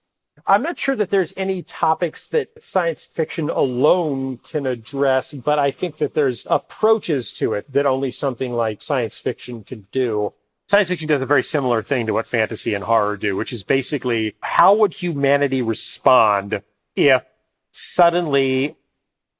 I'm 0.45 0.63
not 0.63 0.77
sure 0.77 0.95
that 0.95 1.10
there's 1.10 1.34
any 1.38 1.63
topics 1.63 2.27
that 2.27 2.62
science 2.62 3.05
fiction 3.05 3.49
alone 3.49 4.39
can 4.39 4.65
address, 4.65 5.34
but 5.34 5.60
I 5.60 5.71
think 5.71 5.97
that 5.97 6.13
there's 6.13 6.45
approaches 6.49 7.31
to 7.34 7.53
it 7.53 7.71
that 7.71 7.86
only 7.86 8.12
something 8.12 8.53
like 8.53 8.81
science 8.81 9.17
fiction 9.17 9.63
can 9.63 9.88
do. 9.91 10.34
Science 10.67 10.89
fiction 10.89 11.08
does 11.08 11.21
a 11.21 11.27
very 11.27 11.43
similar 11.43 11.81
thing 11.81 12.05
to 12.08 12.13
what 12.13 12.27
fantasy 12.27 12.73
and 12.73 12.84
horror 12.84 13.15
do, 13.15 13.36
which 13.36 13.53
is 13.53 13.63
basically 13.63 14.36
how 14.41 14.75
would 14.75 14.93
humanity 14.93 15.62
respond 15.62 16.62
if 16.95 17.23
suddenly 17.71 18.75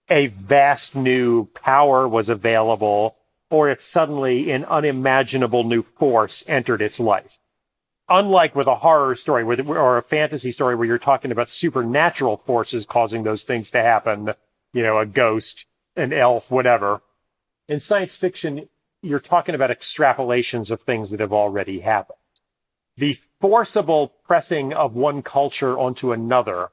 a 0.10 0.28
vast 0.28 0.96
new 0.96 1.46
power 1.48 2.08
was 2.08 2.30
available 2.30 3.18
or 3.50 3.70
if 3.70 3.82
suddenly 3.82 4.52
an 4.52 4.64
unimaginable 4.66 5.64
new 5.64 5.84
force 5.98 6.44
entered 6.48 6.82
its 6.82 7.00
life? 7.00 7.40
Unlike 8.10 8.56
with 8.56 8.68
a 8.68 8.76
horror 8.76 9.16
story 9.16 9.44
or 9.44 9.98
a 9.98 10.04
fantasy 10.04 10.52
story 10.52 10.76
where 10.76 10.88
you're 10.88 10.98
talking 10.98 11.32
about 11.32 11.50
supernatural 11.50 12.38
forces 12.46 12.86
causing 12.86 13.24
those 13.24 13.44
things 13.44 13.72
to 13.72 13.82
happen, 13.82 14.34
you 14.74 14.84
know, 14.84 15.00
a 15.00 15.06
ghost, 15.06 15.66
an 15.96 16.14
elf, 16.14 16.52
whatever. 16.52 17.02
In 17.68 17.80
science 17.80 18.16
fiction, 18.16 18.70
you're 19.02 19.20
talking 19.20 19.56
about 19.56 19.70
extrapolations 19.70 20.70
of 20.70 20.82
things 20.82 21.12
that 21.12 21.20
have 21.20 21.34
already 21.34 21.80
happened. 21.80 22.18
The 22.98 23.18
forcible 23.42 24.14
pressing 24.26 24.74
of 24.74 24.96
one 24.96 25.22
culture 25.22 25.78
onto 25.78 26.12
another 26.12 26.70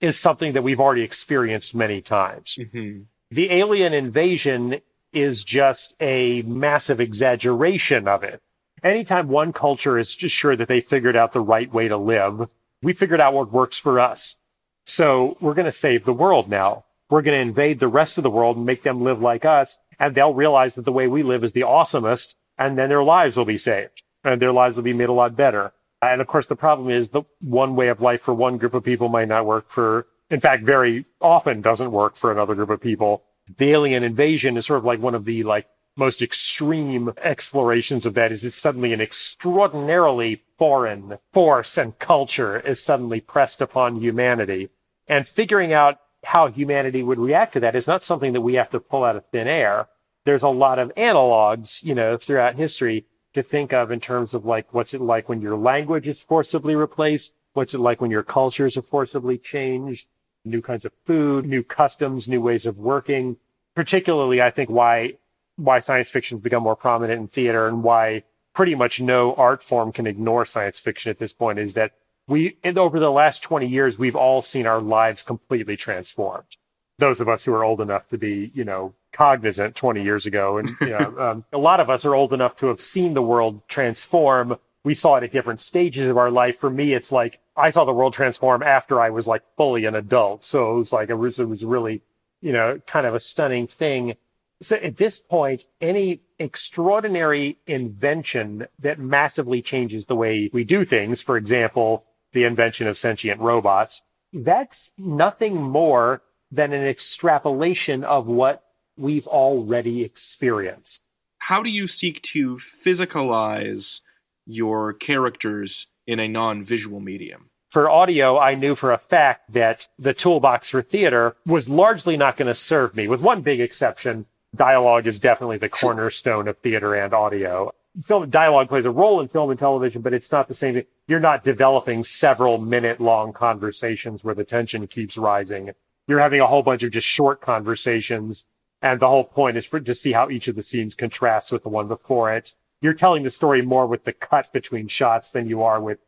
is 0.00 0.18
something 0.18 0.52
that 0.52 0.62
we've 0.62 0.80
already 0.80 1.02
experienced 1.02 1.74
many 1.74 2.00
times. 2.00 2.56
Mm-hmm. 2.58 3.02
The 3.30 3.50
alien 3.50 3.92
invasion 3.92 4.80
is 5.12 5.42
just 5.42 5.94
a 6.00 6.42
massive 6.42 7.00
exaggeration 7.00 8.06
of 8.06 8.22
it 8.22 8.42
anytime 8.82 9.28
one 9.28 9.52
culture 9.52 9.98
is 9.98 10.14
just 10.14 10.34
sure 10.34 10.56
that 10.56 10.68
they 10.68 10.80
figured 10.80 11.16
out 11.16 11.32
the 11.32 11.40
right 11.40 11.72
way 11.72 11.88
to 11.88 11.96
live, 11.96 12.48
we 12.82 12.92
figured 12.92 13.20
out 13.20 13.34
what 13.34 13.52
works 13.52 13.78
for 13.78 13.98
us. 13.98 14.36
So 14.84 15.36
we're 15.40 15.54
going 15.54 15.66
to 15.66 15.72
save 15.72 16.04
the 16.04 16.12
world 16.12 16.48
now. 16.48 16.84
We're 17.10 17.22
going 17.22 17.36
to 17.36 17.48
invade 17.48 17.80
the 17.80 17.88
rest 17.88 18.18
of 18.18 18.22
the 18.22 18.30
world 18.30 18.56
and 18.56 18.66
make 18.66 18.82
them 18.82 19.02
live 19.02 19.20
like 19.20 19.44
us. 19.44 19.78
And 19.98 20.14
they'll 20.14 20.34
realize 20.34 20.74
that 20.74 20.84
the 20.84 20.92
way 20.92 21.08
we 21.08 21.22
live 21.22 21.42
is 21.44 21.52
the 21.52 21.62
awesomest. 21.62 22.34
And 22.56 22.78
then 22.78 22.88
their 22.88 23.04
lives 23.04 23.36
will 23.36 23.44
be 23.44 23.58
saved 23.58 24.02
and 24.24 24.42
their 24.42 24.52
lives 24.52 24.76
will 24.76 24.84
be 24.84 24.92
made 24.92 25.08
a 25.08 25.12
lot 25.12 25.36
better. 25.36 25.72
And 26.02 26.20
of 26.20 26.26
course, 26.26 26.46
the 26.46 26.56
problem 26.56 26.90
is 26.90 27.08
the 27.08 27.22
one 27.40 27.76
way 27.76 27.88
of 27.88 28.00
life 28.00 28.22
for 28.22 28.34
one 28.34 28.58
group 28.58 28.74
of 28.74 28.84
people 28.84 29.08
might 29.08 29.28
not 29.28 29.46
work 29.46 29.70
for, 29.70 30.06
in 30.30 30.40
fact, 30.40 30.64
very 30.64 31.04
often 31.20 31.60
doesn't 31.60 31.90
work 31.90 32.16
for 32.16 32.30
another 32.30 32.54
group 32.54 32.70
of 32.70 32.80
people. 32.80 33.24
The 33.56 33.70
alien 33.70 34.04
invasion 34.04 34.56
is 34.56 34.66
sort 34.66 34.78
of 34.78 34.84
like 34.84 35.00
one 35.00 35.14
of 35.14 35.24
the 35.24 35.42
like 35.42 35.66
most 35.98 36.22
extreme 36.22 37.12
explorations 37.22 38.06
of 38.06 38.14
that 38.14 38.30
is 38.30 38.42
that 38.42 38.52
suddenly 38.52 38.92
an 38.92 39.00
extraordinarily 39.00 40.42
foreign 40.56 41.18
force 41.32 41.76
and 41.76 41.98
culture 41.98 42.60
is 42.60 42.82
suddenly 42.82 43.20
pressed 43.20 43.60
upon 43.60 44.00
humanity. 44.00 44.68
And 45.08 45.26
figuring 45.26 45.72
out 45.72 45.98
how 46.24 46.48
humanity 46.48 47.02
would 47.02 47.18
react 47.18 47.54
to 47.54 47.60
that 47.60 47.74
is 47.74 47.88
not 47.88 48.04
something 48.04 48.32
that 48.32 48.40
we 48.40 48.54
have 48.54 48.70
to 48.70 48.80
pull 48.80 49.04
out 49.04 49.16
of 49.16 49.24
thin 49.26 49.48
air. 49.48 49.88
There's 50.24 50.42
a 50.42 50.48
lot 50.48 50.78
of 50.78 50.94
analogs, 50.94 51.82
you 51.82 51.94
know, 51.94 52.16
throughout 52.16 52.54
history 52.54 53.06
to 53.34 53.42
think 53.42 53.72
of 53.72 53.90
in 53.90 54.00
terms 54.00 54.34
of 54.34 54.44
like, 54.44 54.72
what's 54.72 54.94
it 54.94 55.00
like 55.00 55.28
when 55.28 55.40
your 55.40 55.56
language 55.56 56.08
is 56.08 56.20
forcibly 56.20 56.76
replaced? 56.76 57.34
What's 57.54 57.74
it 57.74 57.80
like 57.80 58.00
when 58.00 58.10
your 58.10 58.22
cultures 58.22 58.76
are 58.76 58.82
forcibly 58.82 59.38
changed? 59.38 60.08
New 60.44 60.62
kinds 60.62 60.84
of 60.84 60.92
food, 61.04 61.44
new 61.44 61.62
customs, 61.62 62.28
new 62.28 62.40
ways 62.40 62.66
of 62.66 62.78
working. 62.78 63.36
Particularly, 63.74 64.40
I 64.40 64.50
think 64.50 64.70
why 64.70 65.14
why 65.58 65.80
science 65.80 66.08
fiction 66.08 66.38
has 66.38 66.42
become 66.42 66.62
more 66.62 66.76
prominent 66.76 67.20
in 67.20 67.28
theater 67.28 67.66
and 67.66 67.82
why 67.82 68.22
pretty 68.54 68.74
much 68.74 69.00
no 69.00 69.34
art 69.34 69.62
form 69.62 69.92
can 69.92 70.06
ignore 70.06 70.46
science 70.46 70.78
fiction 70.78 71.10
at 71.10 71.18
this 71.18 71.32
point 71.32 71.58
is 71.58 71.74
that 71.74 71.92
we, 72.28 72.56
over 72.64 73.00
the 73.00 73.10
last 73.10 73.42
20 73.42 73.66
years, 73.66 73.98
we've 73.98 74.16
all 74.16 74.42
seen 74.42 74.66
our 74.66 74.80
lives 74.80 75.22
completely 75.22 75.76
transformed. 75.76 76.56
Those 76.98 77.20
of 77.20 77.28
us 77.28 77.44
who 77.44 77.54
are 77.54 77.64
old 77.64 77.80
enough 77.80 78.08
to 78.08 78.18
be, 78.18 78.50
you 78.54 78.64
know, 78.64 78.94
cognizant 79.12 79.74
20 79.74 80.02
years 80.02 80.26
ago. 80.26 80.58
And, 80.58 80.70
you 80.80 80.90
know, 80.90 81.14
um, 81.18 81.44
a 81.52 81.58
lot 81.58 81.80
of 81.80 81.88
us 81.88 82.04
are 82.04 82.14
old 82.14 82.32
enough 82.32 82.56
to 82.56 82.66
have 82.66 82.80
seen 82.80 83.14
the 83.14 83.22
world 83.22 83.66
transform. 83.68 84.58
We 84.84 84.94
saw 84.94 85.16
it 85.16 85.24
at 85.24 85.32
different 85.32 85.60
stages 85.60 86.08
of 86.08 86.18
our 86.18 86.30
life. 86.30 86.58
For 86.58 86.70
me, 86.70 86.92
it's 86.92 87.10
like 87.10 87.40
I 87.56 87.70
saw 87.70 87.84
the 87.84 87.92
world 87.92 88.12
transform 88.12 88.62
after 88.62 89.00
I 89.00 89.10
was 89.10 89.26
like 89.26 89.42
fully 89.56 89.86
an 89.86 89.94
adult. 89.94 90.44
So 90.44 90.74
it 90.74 90.78
was 90.78 90.92
like, 90.92 91.08
it 91.08 91.14
was, 91.14 91.40
it 91.40 91.48
was 91.48 91.64
really, 91.64 92.02
you 92.42 92.52
know, 92.52 92.80
kind 92.86 93.06
of 93.06 93.14
a 93.14 93.20
stunning 93.20 93.66
thing. 93.66 94.16
So 94.60 94.76
at 94.76 94.96
this 94.96 95.20
point, 95.20 95.66
any 95.80 96.22
extraordinary 96.38 97.58
invention 97.66 98.66
that 98.80 98.98
massively 98.98 99.62
changes 99.62 100.06
the 100.06 100.16
way 100.16 100.50
we 100.52 100.64
do 100.64 100.84
things, 100.84 101.22
for 101.22 101.36
example, 101.36 102.04
the 102.32 102.44
invention 102.44 102.88
of 102.88 102.98
sentient 102.98 103.40
robots, 103.40 104.02
that's 104.32 104.90
nothing 104.98 105.56
more 105.56 106.22
than 106.50 106.72
an 106.72 106.84
extrapolation 106.84 108.02
of 108.04 108.26
what 108.26 108.64
we've 108.96 109.26
already 109.26 110.02
experienced. 110.02 111.04
How 111.38 111.62
do 111.62 111.70
you 111.70 111.86
seek 111.86 112.20
to 112.22 112.56
physicalize 112.56 114.00
your 114.44 114.92
characters 114.92 115.86
in 116.06 116.18
a 116.18 116.26
non 116.26 116.64
visual 116.64 117.00
medium? 117.00 117.50
For 117.70 117.88
audio, 117.88 118.38
I 118.38 118.54
knew 118.54 118.74
for 118.74 118.92
a 118.92 118.98
fact 118.98 119.52
that 119.52 119.88
the 119.98 120.14
toolbox 120.14 120.70
for 120.70 120.82
theater 120.82 121.36
was 121.46 121.68
largely 121.68 122.16
not 122.16 122.36
going 122.36 122.48
to 122.48 122.54
serve 122.54 122.96
me, 122.96 123.06
with 123.06 123.20
one 123.20 123.42
big 123.42 123.60
exception 123.60 124.26
dialogue 124.54 125.06
is 125.06 125.18
definitely 125.18 125.58
the 125.58 125.68
cornerstone 125.68 126.48
of 126.48 126.58
theater 126.58 126.94
and 126.94 127.12
audio. 127.12 127.72
Film 128.02 128.30
dialogue 128.30 128.68
plays 128.68 128.84
a 128.84 128.90
role 128.90 129.20
in 129.20 129.28
film 129.28 129.50
and 129.50 129.58
television, 129.58 130.02
but 130.02 130.14
it's 130.14 130.30
not 130.30 130.48
the 130.48 130.54
same. 130.54 130.82
You're 131.06 131.20
not 131.20 131.44
developing 131.44 132.04
several 132.04 132.58
minute 132.58 133.00
long 133.00 133.32
conversations 133.32 134.22
where 134.22 134.34
the 134.34 134.44
tension 134.44 134.86
keeps 134.86 135.16
rising. 135.16 135.72
You're 136.06 136.20
having 136.20 136.40
a 136.40 136.46
whole 136.46 136.62
bunch 136.62 136.82
of 136.82 136.92
just 136.92 137.06
short 137.06 137.40
conversations. 137.40 138.46
And 138.80 139.00
the 139.00 139.08
whole 139.08 139.24
point 139.24 139.56
is 139.56 139.66
for 139.66 139.80
to 139.80 139.94
see 139.94 140.12
how 140.12 140.30
each 140.30 140.46
of 140.46 140.54
the 140.54 140.62
scenes 140.62 140.94
contrasts 140.94 141.50
with 141.50 141.64
the 141.64 141.68
one 141.68 141.88
before 141.88 142.32
it. 142.32 142.54
You're 142.80 142.94
telling 142.94 143.24
the 143.24 143.30
story 143.30 143.60
more 143.60 143.86
with 143.86 144.04
the 144.04 144.12
cut 144.12 144.52
between 144.52 144.86
shots 144.86 145.30
than 145.30 145.48
you 145.48 145.62
are 145.62 145.80
with 145.80 145.98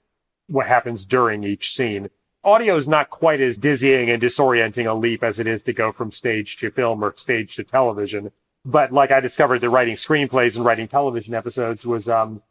what 0.47 0.67
happens 0.67 1.05
during 1.05 1.43
each 1.43 1.75
scene. 1.75 2.11
Audio 2.43 2.77
is 2.77 2.89
not 2.89 3.11
quite 3.11 3.41
as 3.41 3.59
dizzying 3.59 4.09
and 4.09 4.23
disorienting 4.23 4.91
a 4.91 4.95
leap 4.95 5.23
as 5.23 5.39
it 5.39 5.47
is 5.47 5.61
to 5.63 5.75
go 5.75 5.93
from 5.93 6.11
stage 6.11 6.57
to 6.57 6.71
film 6.71 7.05
or 7.05 7.15
stage 7.17 7.55
to 7.57 7.65
television. 7.65 8.33
But 8.65 8.93
like 8.93 9.11
I 9.11 9.21
discovered 9.21 9.59
that 9.59 9.69
writing 9.69 9.97
screenplays 9.97 10.57
and 10.57 10.65
writing 10.65 10.89
television 10.89 11.35
episodes 11.35 11.85
was, 11.85 12.09
um, 12.09 12.43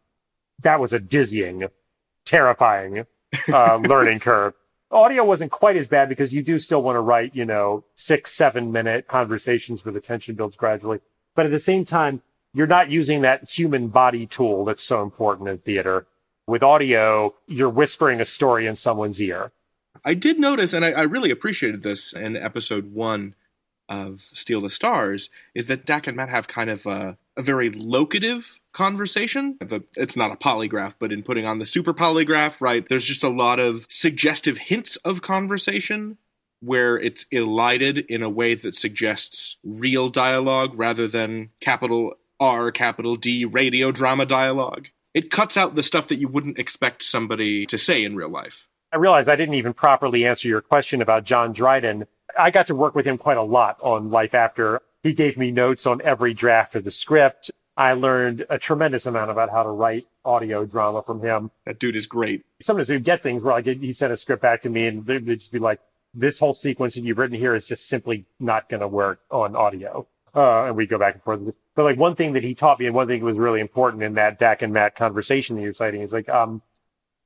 that 0.62 0.80
was 0.80 0.94
a 0.94 1.00
dizzying, 1.00 1.66
terrifying, 2.24 3.08
uh, 3.52 3.76
learning 3.90 4.20
curve. 4.20 4.54
Audio 4.92 5.24
wasn't 5.24 5.52
quite 5.52 5.76
as 5.76 5.88
bad 5.88 6.08
because 6.08 6.34
you 6.34 6.44
do 6.44 6.60
still 6.60 6.84
want 6.84 6.96
to 6.96 7.02
write, 7.02 7.36
you 7.36 7.46
know, 7.46 7.84
six, 7.96 8.32
seven 8.32 8.72
minute 8.72 9.08
conversations 9.08 9.84
where 9.84 9.94
the 9.94 10.00
tension 10.00 10.36
builds 10.36 10.56
gradually. 10.56 11.00
But 11.36 11.48
at 11.48 11.52
the 11.52 11.60
same 11.60 11.86
time, 11.86 12.22
you're 12.54 12.68
not 12.68 12.92
using 12.92 13.22
that 13.22 13.50
human 13.50 13.88
body 13.88 14.28
tool 14.28 14.66
that's 14.66 14.84
so 14.84 15.02
important 15.02 15.50
in 15.50 15.58
theater. 15.60 16.06
With 16.46 16.62
audio, 16.62 17.34
you're 17.48 17.70
whispering 17.70 18.22
a 18.22 18.26
story 18.26 18.68
in 18.68 18.76
someone's 18.76 19.22
ear. 19.22 19.52
I 20.04 20.14
did 20.14 20.40
notice, 20.40 20.74
and 20.74 20.84
I, 20.86 20.92
I 20.92 21.02
really 21.02 21.32
appreciated 21.32 21.84
this 21.84 22.14
in 22.14 22.36
episode 22.36 22.94
one 22.94 23.36
of 23.88 24.22
Steal 24.22 24.62
the 24.62 24.70
Stars, 24.70 25.30
is 25.56 25.68
that 25.68 25.86
Dak 25.86 26.08
and 26.08 26.16
Matt 26.16 26.30
have 26.30 26.48
kind 26.48 26.70
of 26.70 26.86
a, 26.86 27.18
a 27.36 27.42
very 27.42 27.70
locative 27.70 28.60
conversation. 28.72 29.58
The, 29.60 29.84
it's 29.98 30.16
not 30.16 30.32
a 30.32 30.36
polygraph, 30.36 30.96
but 31.00 31.12
in 31.12 31.24
putting 31.24 31.46
on 31.46 31.58
the 31.58 31.66
super 31.66 31.94
polygraph, 31.94 32.62
right, 32.62 32.88
there's 32.88 33.06
just 33.06 33.24
a 33.24 33.30
lot 33.30 33.60
of 33.60 33.88
suggestive 33.90 34.58
hints 34.58 34.98
of 34.98 35.22
conversation 35.22 36.18
where 36.62 36.98
it's 36.98 37.26
elided 37.32 37.98
in 37.98 38.22
a 38.22 38.30
way 38.30 38.54
that 38.54 38.76
suggests 38.78 39.58
real 39.64 40.10
dialogue 40.10 40.74
rather 40.76 41.08
than 41.08 41.50
capital 41.60 42.14
R, 42.40 42.72
capital 42.72 43.16
D, 43.16 43.44
radio 43.46 43.92
drama 43.92 44.26
dialogue. 44.26 44.90
It 45.14 45.32
cuts 45.32 45.58
out 45.58 45.76
the 45.76 45.84
stuff 45.84 46.08
that 46.08 46.20
you 46.20 46.28
wouldn't 46.28 46.60
expect 46.60 47.02
somebody 47.02 47.66
to 47.66 47.78
say 47.78 48.04
in 48.04 48.16
real 48.16 48.30
life. 48.30 48.68
I 48.92 48.98
realize 48.98 49.28
I 49.28 49.36
didn't 49.36 49.56
even 49.56 49.74
properly 49.74 50.26
answer 50.26 50.48
your 50.48 50.62
question 50.62 51.02
about 51.02 51.24
John 51.24 51.54
Dryden. 51.54 52.08
I 52.38 52.50
got 52.50 52.68
to 52.68 52.76
work 52.76 52.96
with 52.96 53.06
him 53.06 53.18
quite 53.18 53.38
a 53.38 53.44
lot 53.44 53.78
on 53.82 54.10
Life 54.10 54.34
After. 54.34 54.82
He 55.04 55.14
gave 55.14 55.38
me 55.38 55.52
notes 55.52 55.86
on 55.86 56.02
every 56.02 56.34
draft 56.34 56.76
of 56.76 56.84
the 56.84 56.92
script. 56.92 57.52
I 57.78 57.94
learned 57.94 58.46
a 58.50 58.58
tremendous 58.58 59.06
amount 59.06 59.32
about 59.32 59.52
how 59.52 59.64
to 59.64 59.70
write 59.70 60.08
audio 60.26 60.66
drama 60.66 61.04
from 61.04 61.22
him. 61.22 61.52
That 61.66 61.80
dude 61.80 61.96
is 61.96 62.08
great. 62.08 62.46
Sometimes 62.62 62.90
he'd 62.90 63.04
get 63.04 63.24
things 63.24 63.44
where 63.44 63.54
like 63.54 63.66
he 63.66 63.94
sent 63.94 64.12
a 64.12 64.18
script 64.18 64.42
back 64.42 64.64
to 64.64 64.70
me 64.70 64.88
and 64.88 65.06
they'd 65.06 65.26
just 65.26 65.52
be 65.52 65.60
like, 65.60 65.80
this 66.14 66.40
whole 66.40 66.54
sequence 66.54 66.96
that 66.96 67.04
you've 67.04 67.20
written 67.20 67.38
here 67.38 67.56
is 67.56 67.66
just 67.66 67.88
simply 67.88 68.26
not 68.40 68.68
going 68.68 68.82
to 68.82 68.88
work 68.88 69.22
on 69.30 69.56
audio. 69.56 70.08
Uh, 70.36 70.66
and 70.66 70.76
we 70.76 70.88
go 70.88 70.98
back 70.98 71.14
and 71.14 71.24
forth. 71.24 71.40
But 71.76 71.84
like 71.84 71.98
one 71.98 72.16
thing 72.16 72.34
that 72.34 72.44
he 72.44 72.56
taught 72.56 72.80
me 72.80 72.88
and 72.88 72.96
one 72.96 73.08
thing 73.08 73.20
that 73.20 73.26
was 73.26 73.38
really 73.38 73.62
important 73.62 74.04
in 74.04 74.16
that 74.16 74.40
Dak 74.40 74.62
and 74.64 74.74
Matt 74.74 74.96
conversation 74.96 75.56
that 75.56 75.62
you're 75.62 75.74
citing 75.74 76.02
is 76.02 76.12
like, 76.12 76.28
um, 76.28 76.62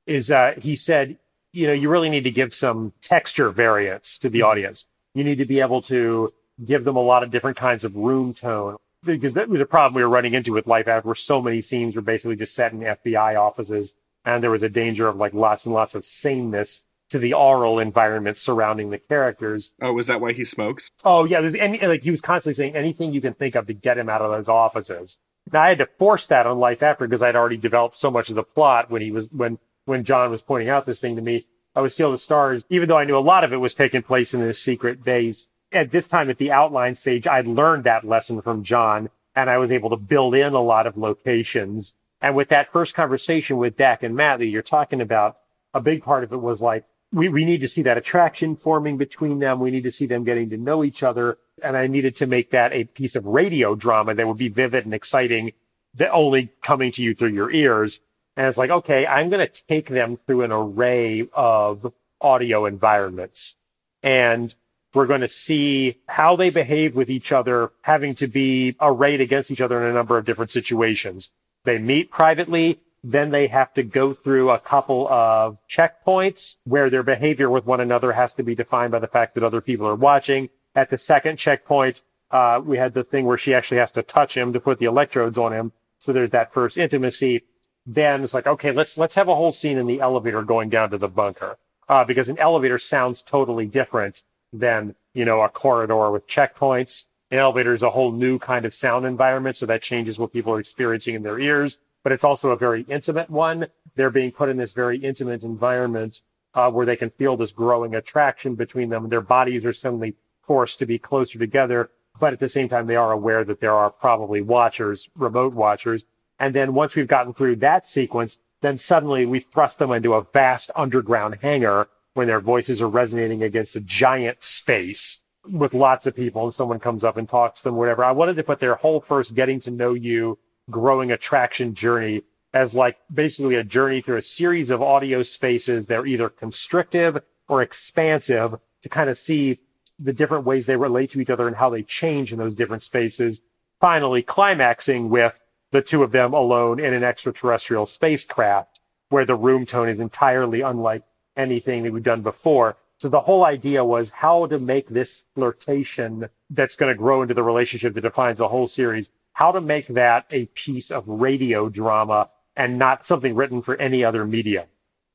is, 0.06 0.30
uh, 0.30 0.54
he 0.58 0.76
said, 0.76 1.18
you 1.54 1.68
know, 1.68 1.72
you 1.72 1.88
really 1.88 2.10
need 2.10 2.24
to 2.24 2.30
give 2.30 2.54
some 2.54 2.92
texture 3.00 3.50
variance 3.50 4.18
to 4.18 4.28
the 4.28 4.42
audience. 4.42 4.86
You 5.14 5.22
need 5.22 5.38
to 5.38 5.44
be 5.44 5.60
able 5.60 5.82
to 5.82 6.32
give 6.64 6.84
them 6.84 6.96
a 6.96 7.02
lot 7.02 7.22
of 7.22 7.30
different 7.30 7.56
kinds 7.56 7.84
of 7.84 7.94
room 7.94 8.34
tone 8.34 8.76
because 9.04 9.34
that 9.34 9.48
was 9.48 9.60
a 9.60 9.66
problem 9.66 9.94
we 9.94 10.02
were 10.02 10.08
running 10.08 10.34
into 10.34 10.52
with 10.52 10.66
Life 10.66 10.88
After, 10.88 11.08
where 11.08 11.14
so 11.14 11.40
many 11.40 11.60
scenes 11.60 11.94
were 11.94 12.02
basically 12.02 12.36
just 12.36 12.54
set 12.54 12.72
in 12.72 12.80
FBI 12.80 13.40
offices, 13.40 13.94
and 14.24 14.42
there 14.42 14.50
was 14.50 14.62
a 14.62 14.68
danger 14.68 15.06
of 15.06 15.16
like 15.16 15.32
lots 15.32 15.64
and 15.64 15.74
lots 15.74 15.94
of 15.94 16.04
sameness 16.04 16.84
to 17.10 17.18
the 17.18 17.34
aural 17.34 17.78
environment 17.78 18.36
surrounding 18.36 18.90
the 18.90 18.98
characters. 18.98 19.72
Oh, 19.80 19.92
was 19.92 20.08
that 20.08 20.20
why 20.20 20.32
he 20.32 20.44
smokes? 20.44 20.90
Oh 21.04 21.24
yeah, 21.24 21.40
there's 21.40 21.54
any 21.54 21.78
like 21.86 22.02
he 22.02 22.10
was 22.10 22.20
constantly 22.20 22.54
saying 22.54 22.74
anything 22.74 23.12
you 23.12 23.20
can 23.20 23.34
think 23.34 23.54
of 23.54 23.66
to 23.68 23.74
get 23.74 23.98
him 23.98 24.08
out 24.08 24.22
of 24.22 24.32
those 24.32 24.48
offices. 24.48 25.18
Now 25.52 25.62
I 25.62 25.68
had 25.68 25.78
to 25.78 25.88
force 25.98 26.26
that 26.28 26.46
on 26.46 26.58
Life 26.58 26.82
After 26.82 27.06
because 27.06 27.22
I'd 27.22 27.36
already 27.36 27.58
developed 27.58 27.96
so 27.96 28.10
much 28.10 28.30
of 28.30 28.34
the 28.34 28.42
plot 28.42 28.90
when 28.90 29.02
he 29.02 29.12
was 29.12 29.28
when 29.30 29.58
when 29.84 30.04
John 30.04 30.30
was 30.30 30.42
pointing 30.42 30.68
out 30.68 30.86
this 30.86 31.00
thing 31.00 31.16
to 31.16 31.22
me. 31.22 31.46
I 31.74 31.80
was 31.80 31.94
Steal 31.94 32.12
the 32.12 32.18
Stars, 32.18 32.64
even 32.68 32.88
though 32.88 32.98
I 32.98 33.04
knew 33.04 33.16
a 33.16 33.18
lot 33.18 33.44
of 33.44 33.52
it 33.52 33.56
was 33.56 33.74
taking 33.74 34.02
place 34.02 34.32
in 34.32 34.40
this 34.40 34.60
secret 34.60 35.02
base 35.02 35.48
at 35.74 35.90
this 35.90 36.06
time 36.06 36.30
at 36.30 36.38
the 36.38 36.52
outline 36.52 36.94
stage, 36.94 37.26
I'd 37.26 37.46
learned 37.46 37.84
that 37.84 38.04
lesson 38.06 38.40
from 38.40 38.62
John 38.62 39.10
and 39.34 39.50
I 39.50 39.58
was 39.58 39.72
able 39.72 39.90
to 39.90 39.96
build 39.96 40.34
in 40.34 40.54
a 40.54 40.60
lot 40.60 40.86
of 40.86 40.96
locations. 40.96 41.96
And 42.20 42.36
with 42.36 42.48
that 42.50 42.72
first 42.72 42.94
conversation 42.94 43.56
with 43.56 43.76
Dak 43.76 44.02
and 44.02 44.14
Matt 44.14 44.38
that 44.38 44.46
you're 44.46 44.62
talking 44.62 45.00
about, 45.00 45.38
a 45.74 45.80
big 45.80 46.02
part 46.02 46.22
of 46.24 46.32
it 46.32 46.40
was 46.40 46.62
like, 46.62 46.84
we, 47.12 47.28
we 47.28 47.44
need 47.44 47.60
to 47.60 47.68
see 47.68 47.82
that 47.82 47.98
attraction 47.98 48.56
forming 48.56 48.96
between 48.96 49.40
them. 49.40 49.60
We 49.60 49.70
need 49.70 49.82
to 49.82 49.90
see 49.90 50.06
them 50.06 50.24
getting 50.24 50.50
to 50.50 50.56
know 50.56 50.84
each 50.84 51.02
other. 51.02 51.38
And 51.62 51.76
I 51.76 51.86
needed 51.86 52.16
to 52.16 52.26
make 52.26 52.50
that 52.52 52.72
a 52.72 52.84
piece 52.84 53.16
of 53.16 53.26
radio 53.26 53.74
drama 53.74 54.14
that 54.14 54.26
would 54.26 54.38
be 54.38 54.48
vivid 54.48 54.84
and 54.84 54.94
exciting, 54.94 55.52
that 55.94 56.12
only 56.12 56.50
coming 56.62 56.92
to 56.92 57.02
you 57.02 57.14
through 57.14 57.28
your 57.28 57.50
ears. 57.50 58.00
And 58.36 58.46
it's 58.46 58.58
like, 58.58 58.70
okay, 58.70 59.06
I'm 59.06 59.30
going 59.30 59.46
to 59.46 59.62
take 59.66 59.88
them 59.88 60.18
through 60.26 60.42
an 60.42 60.52
array 60.52 61.28
of 61.32 61.92
audio 62.20 62.66
environments. 62.66 63.56
And 64.02 64.54
we're 64.92 65.06
going 65.06 65.20
to 65.20 65.28
see 65.28 65.98
how 66.06 66.36
they 66.36 66.50
behave 66.50 66.94
with 66.94 67.10
each 67.10 67.32
other, 67.32 67.72
having 67.82 68.14
to 68.16 68.26
be 68.26 68.76
arrayed 68.80 69.20
against 69.20 69.50
each 69.50 69.60
other 69.60 69.82
in 69.82 69.90
a 69.90 69.94
number 69.94 70.16
of 70.16 70.24
different 70.24 70.52
situations. 70.52 71.30
They 71.64 71.78
meet 71.78 72.10
privately. 72.10 72.80
Then 73.02 73.30
they 73.30 73.48
have 73.48 73.74
to 73.74 73.82
go 73.82 74.14
through 74.14 74.50
a 74.50 74.58
couple 74.58 75.06
of 75.08 75.58
checkpoints 75.68 76.56
where 76.64 76.88
their 76.88 77.02
behavior 77.02 77.50
with 77.50 77.66
one 77.66 77.80
another 77.80 78.12
has 78.12 78.32
to 78.34 78.42
be 78.42 78.54
defined 78.54 78.92
by 78.92 78.98
the 78.98 79.06
fact 79.06 79.34
that 79.34 79.44
other 79.44 79.60
people 79.60 79.86
are 79.86 79.94
watching. 79.94 80.48
At 80.74 80.90
the 80.90 80.98
second 80.98 81.38
checkpoint, 81.38 82.00
uh, 82.30 82.60
we 82.64 82.78
had 82.78 82.94
the 82.94 83.04
thing 83.04 83.26
where 83.26 83.38
she 83.38 83.52
actually 83.52 83.76
has 83.78 83.92
to 83.92 84.02
touch 84.02 84.36
him 84.36 84.52
to 84.54 84.60
put 84.60 84.78
the 84.78 84.86
electrodes 84.86 85.36
on 85.36 85.52
him. 85.52 85.72
So 85.98 86.12
there's 86.12 86.30
that 86.30 86.52
first 86.52 86.78
intimacy. 86.78 87.42
Then 87.86 88.24
it's 88.24 88.34
like, 88.34 88.46
okay, 88.46 88.72
let's, 88.72 88.96
let's 88.96 89.14
have 89.14 89.28
a 89.28 89.34
whole 89.34 89.52
scene 89.52 89.78
in 89.78 89.86
the 89.86 90.00
elevator 90.00 90.42
going 90.42 90.70
down 90.70 90.90
to 90.90 90.98
the 90.98 91.08
bunker. 91.08 91.58
Uh, 91.88 92.02
because 92.02 92.30
an 92.30 92.38
elevator 92.38 92.78
sounds 92.78 93.22
totally 93.22 93.66
different 93.66 94.22
than, 94.52 94.94
you 95.12 95.24
know, 95.24 95.42
a 95.42 95.48
corridor 95.48 96.10
with 96.10 96.26
checkpoints. 96.26 97.06
An 97.30 97.38
elevator 97.38 97.74
is 97.74 97.82
a 97.82 97.90
whole 97.90 98.12
new 98.12 98.38
kind 98.38 98.64
of 98.64 98.74
sound 98.74 99.04
environment. 99.04 99.56
So 99.56 99.66
that 99.66 99.82
changes 99.82 100.18
what 100.18 100.32
people 100.32 100.52
are 100.54 100.60
experiencing 100.60 101.14
in 101.14 101.22
their 101.22 101.38
ears, 101.38 101.78
but 102.02 102.12
it's 102.12 102.24
also 102.24 102.50
a 102.50 102.56
very 102.56 102.86
intimate 102.88 103.28
one. 103.28 103.66
They're 103.96 104.10
being 104.10 104.32
put 104.32 104.48
in 104.48 104.56
this 104.56 104.72
very 104.72 104.98
intimate 104.98 105.42
environment, 105.42 106.22
uh, 106.54 106.70
where 106.70 106.86
they 106.86 106.96
can 106.96 107.10
feel 107.10 107.36
this 107.36 107.52
growing 107.52 107.94
attraction 107.94 108.54
between 108.54 108.88
them. 108.88 109.08
Their 109.08 109.20
bodies 109.20 109.64
are 109.64 109.72
suddenly 109.72 110.14
forced 110.42 110.78
to 110.78 110.86
be 110.86 110.98
closer 110.98 111.38
together. 111.38 111.90
But 112.20 112.32
at 112.32 112.40
the 112.40 112.48
same 112.48 112.68
time, 112.68 112.86
they 112.86 112.96
are 112.96 113.12
aware 113.12 113.44
that 113.44 113.60
there 113.60 113.74
are 113.74 113.90
probably 113.90 114.40
watchers, 114.40 115.10
remote 115.16 115.52
watchers. 115.52 116.06
And 116.38 116.54
then 116.54 116.74
once 116.74 116.94
we've 116.94 117.08
gotten 117.08 117.34
through 117.34 117.56
that 117.56 117.86
sequence, 117.86 118.38
then 118.60 118.78
suddenly 118.78 119.26
we 119.26 119.40
thrust 119.40 119.78
them 119.78 119.92
into 119.92 120.14
a 120.14 120.24
vast 120.32 120.70
underground 120.74 121.38
hangar 121.42 121.88
when 122.14 122.26
their 122.26 122.40
voices 122.40 122.80
are 122.80 122.88
resonating 122.88 123.42
against 123.42 123.76
a 123.76 123.80
giant 123.80 124.42
space 124.42 125.20
with 125.50 125.74
lots 125.74 126.06
of 126.06 126.16
people 126.16 126.44
and 126.44 126.54
someone 126.54 126.80
comes 126.80 127.04
up 127.04 127.16
and 127.16 127.28
talks 127.28 127.60
to 127.60 127.64
them, 127.64 127.76
whatever. 127.76 128.04
I 128.04 128.12
wanted 128.12 128.36
to 128.36 128.42
put 128.42 128.60
their 128.60 128.76
whole 128.76 129.00
first 129.00 129.34
getting 129.34 129.60
to 129.60 129.70
know 129.70 129.94
you, 129.94 130.38
growing 130.70 131.12
attraction 131.12 131.74
journey 131.74 132.22
as 132.54 132.74
like 132.74 132.96
basically 133.12 133.56
a 133.56 133.64
journey 133.64 134.00
through 134.00 134.16
a 134.16 134.22
series 134.22 134.70
of 134.70 134.80
audio 134.80 135.22
spaces. 135.22 135.86
They're 135.86 136.06
either 136.06 136.28
constrictive 136.28 137.18
or 137.48 137.62
expansive 137.62 138.54
to 138.82 138.88
kind 138.88 139.10
of 139.10 139.18
see 139.18 139.58
the 139.98 140.12
different 140.12 140.44
ways 140.44 140.66
they 140.66 140.76
relate 140.76 141.10
to 141.10 141.20
each 141.20 141.30
other 141.30 141.46
and 141.46 141.56
how 141.56 141.68
they 141.68 141.82
change 141.82 142.32
in 142.32 142.38
those 142.38 142.54
different 142.54 142.82
spaces. 142.82 143.40
Finally, 143.80 144.22
climaxing 144.22 145.10
with 145.10 145.38
the 145.74 145.82
two 145.82 146.04
of 146.04 146.12
them 146.12 146.32
alone 146.32 146.78
in 146.78 146.94
an 146.94 147.02
extraterrestrial 147.02 147.84
spacecraft 147.84 148.78
where 149.08 149.24
the 149.24 149.34
room 149.34 149.66
tone 149.66 149.88
is 149.88 149.98
entirely 149.98 150.60
unlike 150.60 151.02
anything 151.36 151.82
that 151.82 151.92
we've 151.92 152.04
done 152.04 152.22
before. 152.22 152.76
So 152.98 153.08
the 153.08 153.20
whole 153.20 153.44
idea 153.44 153.84
was 153.84 154.10
how 154.10 154.46
to 154.46 154.60
make 154.60 154.88
this 154.88 155.24
flirtation 155.34 156.28
that's 156.48 156.76
going 156.76 156.92
to 156.92 156.96
grow 156.96 157.22
into 157.22 157.34
the 157.34 157.42
relationship 157.42 157.94
that 157.94 158.02
defines 158.02 158.38
the 158.38 158.46
whole 158.46 158.68
series, 158.68 159.10
how 159.32 159.50
to 159.50 159.60
make 159.60 159.88
that 159.88 160.26
a 160.30 160.46
piece 160.46 160.92
of 160.92 161.02
radio 161.08 161.68
drama 161.68 162.30
and 162.54 162.78
not 162.78 163.04
something 163.04 163.34
written 163.34 163.60
for 163.60 163.74
any 163.76 164.04
other 164.04 164.24
medium. 164.24 164.66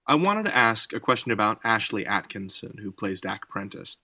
I 0.07 0.15
wanted 0.15 0.43
to 0.43 0.57
ask 0.57 0.91
a 0.91 0.99
question 0.99 1.31
about 1.31 1.61
Ashley 1.63 2.05
Atkinson, 2.05 2.79
who 2.81 2.91
plays 2.91 3.21
Dak 3.21 3.47
Prentiss. 3.47 3.95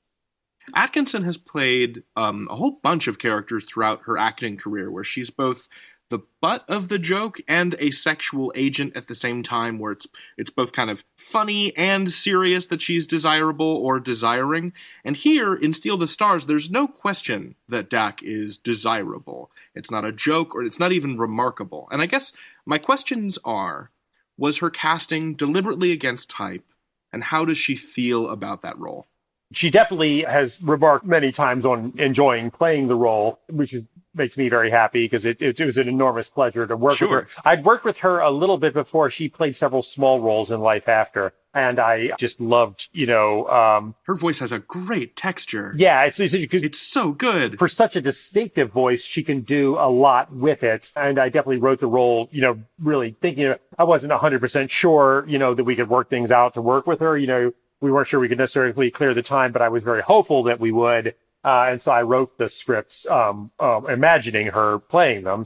Atkinson 0.73 1.23
has 1.25 1.37
played 1.37 2.03
um, 2.15 2.47
a 2.49 2.55
whole 2.55 2.79
bunch 2.81 3.07
of 3.07 3.19
characters 3.19 3.65
throughout 3.65 4.03
her 4.03 4.17
acting 4.17 4.57
career, 4.57 4.89
where 4.89 5.03
she's 5.03 5.29
both 5.29 5.67
the 6.09 6.19
butt 6.41 6.63
of 6.67 6.89
the 6.89 6.99
joke 6.99 7.39
and 7.47 7.75
a 7.79 7.91
sexual 7.91 8.51
agent 8.55 8.95
at 8.95 9.07
the 9.07 9.15
same 9.15 9.41
time 9.41 9.79
where 9.79 9.91
it's 9.91 10.07
it's 10.37 10.49
both 10.49 10.71
kind 10.71 10.89
of 10.89 11.03
funny 11.17 11.75
and 11.75 12.11
serious 12.11 12.67
that 12.67 12.81
she's 12.81 13.07
desirable 13.07 13.65
or 13.65 13.99
desiring. 13.99 14.73
And 15.03 15.17
here 15.17 15.53
in 15.55 15.73
steal 15.73 15.97
the 15.97 16.07
stars 16.07 16.45
there's 16.45 16.69
no 16.69 16.87
question 16.87 17.55
that 17.67 17.89
dak 17.89 18.21
is 18.21 18.57
desirable. 18.57 19.49
It's 19.73 19.91
not 19.91 20.05
a 20.05 20.11
joke 20.11 20.53
or 20.53 20.63
it's 20.63 20.79
not 20.79 20.91
even 20.91 21.17
remarkable. 21.17 21.87
And 21.91 22.01
i 22.01 22.05
guess 22.05 22.31
my 22.65 22.77
questions 22.77 23.39
are 23.43 23.91
was 24.37 24.59
her 24.59 24.69
casting 24.69 25.33
deliberately 25.33 25.91
against 25.91 26.29
type? 26.29 26.65
And 27.11 27.23
how 27.23 27.45
does 27.45 27.57
she 27.57 27.75
feel 27.75 28.29
about 28.29 28.61
that 28.61 28.77
role 28.77 29.07
She 29.53 29.69
definitely 29.69 30.23
has 30.23 30.61
remarked 30.61 31.05
many 31.05 31.31
times 31.31 31.65
on 31.65 31.93
enjoying 31.97 32.51
playing 32.51 32.87
the 32.87 32.95
role, 32.95 33.39
which 33.49 33.73
is, 33.73 33.83
makes 34.13 34.37
me 34.37 34.49
very 34.49 34.71
happy 34.71 35.05
because 35.05 35.25
it, 35.25 35.41
it, 35.41 35.59
it 35.59 35.65
was 35.65 35.77
an 35.77 35.87
enormous 35.87 36.29
pleasure 36.29 36.65
to 36.65 36.75
work 36.75 36.95
Sure. 36.95 37.07
with 37.21 37.29
her. 37.31 37.41
I'd 37.45 37.63
worked 37.65 37.85
with 37.85 37.97
her 37.97 38.19
a 38.19 38.31
little 38.31 38.57
bit 38.57 38.73
before. 38.73 39.09
She 39.09 39.29
played 39.29 39.55
several 39.55 39.81
small 39.81 40.19
roles 40.21 40.51
in 40.51 40.61
Life 40.61 40.87
After, 40.87 41.33
and 41.53 41.79
I 41.79 42.11
just 42.17 42.39
loved, 42.41 42.87
you 42.91 43.05
know, 43.05 43.47
um, 43.49 43.95
Her 44.03 44.15
voice 44.15 44.39
has 44.39 44.51
a 44.51 44.59
great 44.59 45.15
texture. 45.15 45.73
yeah, 45.77 46.03
it's, 46.03 46.19
it's, 46.19 46.33
it's 46.33 46.53
It's 46.53 46.79
so 46.79 47.11
good. 47.11 47.59
for 47.59 47.67
such 47.69 47.95
a 47.95 48.01
distinctive 48.01 48.71
voice, 48.71 49.05
she 49.05 49.21
can 49.21 49.41
do 49.41 49.75
a 49.77 49.89
lot 49.89 50.33
with 50.33 50.63
it. 50.63 50.91
And 50.95 51.19
I 51.19 51.27
definitely 51.29 51.57
wrote 51.57 51.81
the 51.81 51.87
role, 51.87 52.29
you 52.31 52.41
know, 52.41 52.59
really 52.79 53.15
thinking 53.21 53.53
I 53.77 53.83
wasn't 53.83 54.11
100% 54.13 54.69
sure, 54.69 55.23
you 55.27 55.37
know, 55.37 55.53
that 55.53 55.65
we 55.65 55.75
could 55.75 55.89
work 55.89 56.09
things 56.09 56.31
out 56.31 56.53
to 56.55 56.61
work 56.61 56.87
with 56.87 56.99
her. 57.01 57.17
You 57.17 57.27
know, 57.27 57.53
we 57.81 57.91
weren't 57.91 58.07
sure 58.07 58.19
we 58.19 58.29
could 58.29 58.37
necessarily 58.37 58.91
clear 58.91 59.13
the 59.13 59.21
time, 59.21 59.51
but 59.51 59.61
I 59.61 59.69
was 59.69 59.83
very 59.83 60.01
hopeful 60.01 60.43
that 60.43 60.59
we 60.59 60.71
would. 60.71 61.15
Uh, 61.43 61.67
and 61.69 61.81
so 61.81 61.91
I 61.91 62.01
wrote 62.01 62.37
the 62.37 62.49
scripts, 62.49 63.05
um, 63.07 63.51
um, 63.59 63.87
imagining 63.87 64.47
her 64.47 64.79
playing 64.79 65.25
them. 65.25 65.45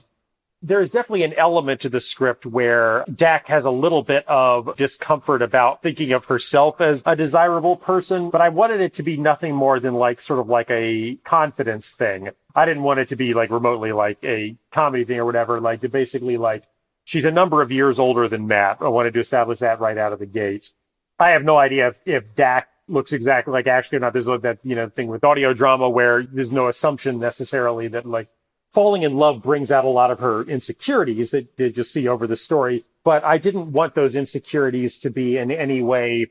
There's 0.62 0.92
definitely 0.92 1.24
an 1.24 1.34
element 1.34 1.82
to 1.82 1.90
the 1.90 2.02
script 2.02 2.46
where 2.46 3.06
Dak 3.14 3.48
has 3.48 3.64
a 3.64 3.72
little 3.72 4.04
bit 4.04 4.28
of 4.28 4.76
discomfort 4.76 5.42
about 5.42 5.82
thinking 5.82 6.12
of 6.12 6.26
herself 6.26 6.82
as 6.82 7.02
a 7.06 7.16
desirable 7.16 7.78
person, 7.78 8.30
but 8.30 8.42
I 8.42 8.50
wanted 8.50 8.82
it 8.82 8.94
to 8.96 9.04
be 9.04 9.16
nothing 9.16 9.56
more 9.56 9.80
than 9.80 9.94
like 9.94 10.20
sort 10.20 10.40
of 10.40 10.50
like 10.50 10.70
a 10.70 11.16
confidence 11.24 11.92
thing. 11.92 12.30
I 12.56 12.66
didn't 12.66 12.84
want 12.84 13.00
it 13.00 13.10
to 13.10 13.16
be 13.16 13.34
like 13.34 13.52
remotely 13.52 13.94
like 13.94 14.18
a 14.24 14.56
comedy 14.72 15.06
thing 15.06 15.20
or 15.20 15.26
whatever, 15.26 15.62
like 15.62 15.82
to 15.82 15.90
basically 15.90 16.36
like 16.38 16.64
she's 17.06 17.26
a 17.26 17.32
number 17.32 17.62
of 17.62 17.72
years 17.72 17.98
older 17.98 18.28
than 18.28 18.48
Matt. 18.48 18.78
I 18.82 18.90
wanted 18.90 19.14
to 19.14 19.20
establish 19.22 19.60
that 19.60 19.80
right 19.80 19.98
out 19.98 20.14
of 20.14 20.20
the 20.20 20.26
gate. 20.26 20.72
I 21.20 21.32
have 21.32 21.44
no 21.44 21.58
idea 21.58 21.90
if, 21.90 22.00
if 22.06 22.36
Dak 22.36 22.70
looks 22.88 23.14
exactly 23.14 23.52
like 23.52 23.68
Ashley 23.68 23.98
or 23.98 24.00
not. 24.00 24.14
There's 24.14 24.28
like 24.28 24.42
that, 24.42 24.60
you 24.64 24.76
know, 24.76 24.90
thing 24.90 25.08
with 25.08 25.24
audio 25.24 25.54
drama 25.54 25.90
where 25.90 26.24
there's 26.24 26.52
no 26.52 26.68
assumption 26.68 27.20
necessarily 27.20 27.88
that 27.90 28.06
like 28.06 28.30
falling 28.72 29.04
in 29.04 29.18
love 29.18 29.42
brings 29.42 29.72
out 29.72 29.86
a 29.86 29.90
lot 29.90 30.12
of 30.12 30.20
her 30.20 30.44
insecurities 30.44 31.32
that 31.32 31.58
they 31.58 31.72
just 31.72 31.92
see 31.92 32.08
over 32.08 32.28
the 32.28 32.36
story. 32.36 32.86
But 33.04 33.24
I 33.24 33.38
didn't 33.38 33.72
want 33.72 33.96
those 33.96 34.16
insecurities 34.16 34.98
to 35.00 35.10
be 35.10 35.38
in 35.38 35.52
any 35.52 35.82
way 35.82 36.28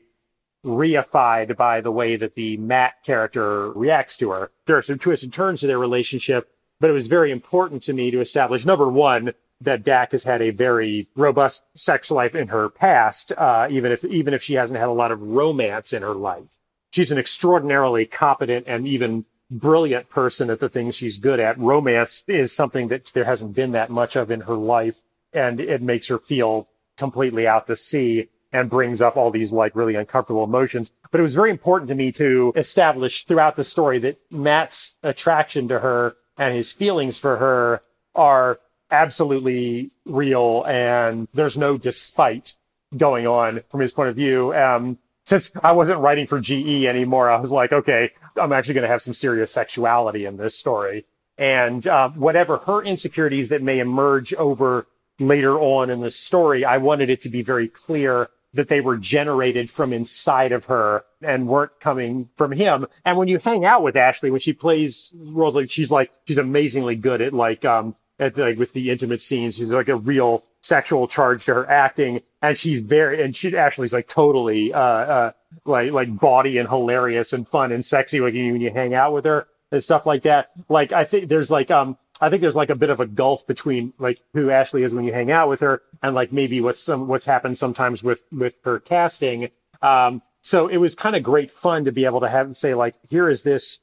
reified 0.65 1.55
by 1.55 1.81
the 1.81 1.91
way 1.91 2.15
that 2.15 2.35
the 2.35 2.57
Matt 2.57 3.03
character 3.03 3.71
reacts 3.71 4.17
to 4.17 4.31
her. 4.31 4.51
There 4.65 4.77
are 4.77 4.81
some 4.81 4.99
twists 4.99 5.23
and 5.23 5.31
turns 5.31 5.61
to 5.61 5.67
their 5.67 5.79
relationship, 5.79 6.49
but 6.79 6.89
it 6.89 6.93
was 6.93 7.07
very 7.07 7.31
important 7.31 7.83
to 7.83 7.93
me 7.93 8.11
to 8.11 8.19
establish 8.19 8.65
number 8.65 8.89
one, 8.89 9.33
that 9.61 9.83
Dak 9.83 10.11
has 10.13 10.23
had 10.23 10.41
a 10.41 10.51
very 10.51 11.07
robust 11.15 11.63
sex 11.75 12.11
life 12.11 12.35
in 12.35 12.47
her 12.49 12.69
past, 12.69 13.31
uh, 13.37 13.67
even 13.69 13.91
if 13.91 14.05
even 14.05 14.33
if 14.33 14.41
she 14.41 14.53
hasn't 14.53 14.79
had 14.79 14.89
a 14.89 14.93
lot 14.93 15.11
of 15.11 15.21
romance 15.21 15.93
in 15.93 16.01
her 16.01 16.13
life. 16.13 16.59
She's 16.91 17.11
an 17.11 17.17
extraordinarily 17.17 18.05
competent 18.05 18.65
and 18.67 18.87
even 18.87 19.25
brilliant 19.51 20.09
person 20.09 20.49
at 20.49 20.59
the 20.59 20.69
things 20.69 20.95
she's 20.95 21.17
good 21.17 21.39
at. 21.39 21.59
Romance 21.59 22.23
is 22.27 22.55
something 22.55 22.87
that 22.87 23.11
there 23.13 23.25
hasn't 23.25 23.53
been 23.53 23.71
that 23.71 23.89
much 23.89 24.15
of 24.15 24.31
in 24.31 24.41
her 24.41 24.55
life, 24.55 25.03
and 25.33 25.59
it 25.59 25.81
makes 25.81 26.07
her 26.07 26.19
feel 26.19 26.67
completely 26.97 27.47
out 27.47 27.67
to 27.67 27.75
sea 27.75 28.29
and 28.51 28.69
brings 28.69 29.01
up 29.01 29.15
all 29.15 29.29
these 29.29 29.53
like 29.53 29.75
really 29.75 29.95
uncomfortable 29.95 30.43
emotions. 30.43 30.91
But 31.11 31.19
it 31.19 31.23
was 31.23 31.35
very 31.35 31.51
important 31.51 31.87
to 31.89 31.95
me 31.95 32.11
to 32.13 32.53
establish 32.55 33.25
throughout 33.25 33.55
the 33.55 33.63
story 33.63 33.99
that 33.99 34.19
Matt's 34.31 34.95
attraction 35.03 35.67
to 35.67 35.79
her 35.79 36.15
and 36.37 36.55
his 36.55 36.71
feelings 36.71 37.19
for 37.19 37.37
her 37.37 37.81
are 38.15 38.59
absolutely 38.91 39.91
real 40.05 40.63
and 40.67 41.27
there's 41.33 41.57
no 41.57 41.77
despite 41.77 42.55
going 42.95 43.27
on 43.27 43.61
from 43.69 43.81
his 43.81 43.93
point 43.93 44.09
of 44.09 44.15
view. 44.15 44.53
Um, 44.53 44.97
since 45.25 45.51
I 45.61 45.73
wasn't 45.73 45.99
writing 45.99 46.25
for 46.25 46.39
GE 46.39 46.85
anymore, 46.85 47.29
I 47.29 47.39
was 47.39 47.51
like, 47.51 47.71
okay, 47.71 48.11
I'm 48.35 48.51
actually 48.51 48.73
going 48.73 48.83
to 48.83 48.89
have 48.89 49.01
some 49.01 49.13
serious 49.13 49.51
sexuality 49.51 50.25
in 50.25 50.37
this 50.37 50.57
story. 50.57 51.05
And 51.37 51.85
uh, 51.87 52.09
whatever 52.09 52.57
her 52.57 52.81
insecurities 52.83 53.49
that 53.49 53.61
may 53.61 53.79
emerge 53.79 54.33
over 54.33 54.87
later 55.19 55.59
on 55.59 55.89
in 55.89 56.01
the 56.01 56.11
story, 56.11 56.65
I 56.65 56.77
wanted 56.77 57.09
it 57.09 57.21
to 57.21 57.29
be 57.29 57.43
very 57.43 57.67
clear 57.67 58.29
that 58.53 58.67
they 58.67 58.81
were 58.81 58.97
generated 58.97 59.69
from 59.69 59.93
inside 59.93 60.51
of 60.51 60.65
her 60.65 61.03
and 61.21 61.47
weren't 61.47 61.79
coming 61.79 62.29
from 62.35 62.51
him. 62.51 62.87
And 63.05 63.17
when 63.17 63.27
you 63.27 63.37
hang 63.37 63.63
out 63.63 63.83
with 63.83 63.95
Ashley, 63.95 64.31
when 64.31 64.39
she 64.39 64.53
plays 64.53 65.13
roles 65.15 65.55
like 65.55 65.69
she's 65.69 65.91
like 65.91 66.11
she's 66.25 66.39
amazingly 66.39 66.95
good 66.95 67.21
at 67.21 67.33
like 67.33 67.63
um 67.63 67.95
at 68.19 68.37
like 68.37 68.57
with 68.57 68.73
the 68.73 68.89
intimate 68.91 69.21
scenes. 69.21 69.55
She's 69.55 69.71
like 69.71 69.89
a 69.89 69.95
real 69.95 70.43
sexual 70.61 71.07
charge 71.07 71.45
to 71.45 71.53
her 71.53 71.69
acting, 71.69 72.21
and 72.41 72.57
she's 72.57 72.81
very 72.81 73.21
and 73.23 73.35
she 73.35 73.55
Ashley's 73.55 73.93
like 73.93 74.07
totally 74.07 74.73
uh 74.73 74.79
uh 74.79 75.31
like 75.65 75.91
like 75.91 76.15
bawdy 76.17 76.57
and 76.57 76.69
hilarious 76.69 77.33
and 77.33 77.47
fun 77.47 77.71
and 77.71 77.83
sexy 77.83 78.17
you 78.17 78.23
when 78.23 78.61
you 78.61 78.71
hang 78.71 78.93
out 78.93 79.13
with 79.13 79.25
her 79.25 79.47
and 79.71 79.83
stuff 79.83 80.05
like 80.05 80.23
that. 80.23 80.51
Like 80.67 80.91
I 80.91 81.05
think 81.05 81.29
there's 81.29 81.49
like 81.49 81.71
um 81.71 81.97
I 82.21 82.29
think 82.29 82.41
there's 82.41 82.55
like 82.55 82.69
a 82.69 82.75
bit 82.75 82.89
of 82.89 82.99
a 82.99 83.05
gulf 83.05 83.47
between 83.47 83.93
like 83.97 84.21
who 84.33 84.49
Ashley 84.49 84.83
is 84.83 84.93
when 84.93 85.05
you 85.05 85.13
hang 85.13 85.31
out 85.31 85.49
with 85.49 85.61
her 85.61 85.81
and 86.03 86.13
like 86.13 86.33
maybe 86.33 86.59
what's 86.61 86.81
some 86.81 87.07
what's 87.07 87.25
happened 87.25 87.57
sometimes 87.57 88.03
with 88.03 88.21
with 88.31 88.55
her 88.63 88.79
casting. 88.79 89.49
Um, 89.81 90.21
so 90.41 90.67
it 90.67 90.77
was 90.77 90.95
kind 90.95 91.15
of 91.15 91.23
great 91.23 91.51
fun 91.51 91.85
to 91.85 91.91
be 91.91 92.05
able 92.05 92.19
to 92.19 92.29
have 92.29 92.45
and 92.45 92.57
say 92.57 92.73
like 92.73 92.95
here 93.09 93.29
is 93.29 93.43
this 93.43 93.79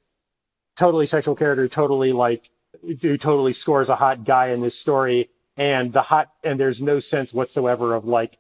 totally 0.76 1.06
sexual 1.06 1.34
character, 1.34 1.66
totally 1.68 2.12
like 2.12 2.50
who 2.82 3.16
totally 3.16 3.52
scores 3.52 3.88
a 3.88 3.96
hot 3.96 4.24
guy 4.24 4.48
in 4.48 4.60
this 4.60 4.78
story, 4.78 5.30
and 5.56 5.92
the 5.92 6.02
hot 6.02 6.32
and 6.44 6.58
there's 6.58 6.82
no 6.82 7.00
sense 7.00 7.32
whatsoever 7.32 7.94
of 7.94 8.04
like 8.04 8.38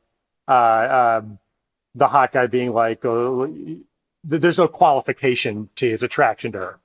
uh, 0.48 1.20
um, 1.22 1.38
the 1.94 2.08
hot 2.08 2.32
guy 2.32 2.46
being 2.46 2.72
like 2.72 3.04
uh, 3.04 3.46
there's 4.24 4.58
no 4.58 4.68
qualification 4.68 5.68
to 5.76 5.88
his 5.88 6.02
attraction 6.02 6.52
to 6.52 6.58
her. 6.58 6.80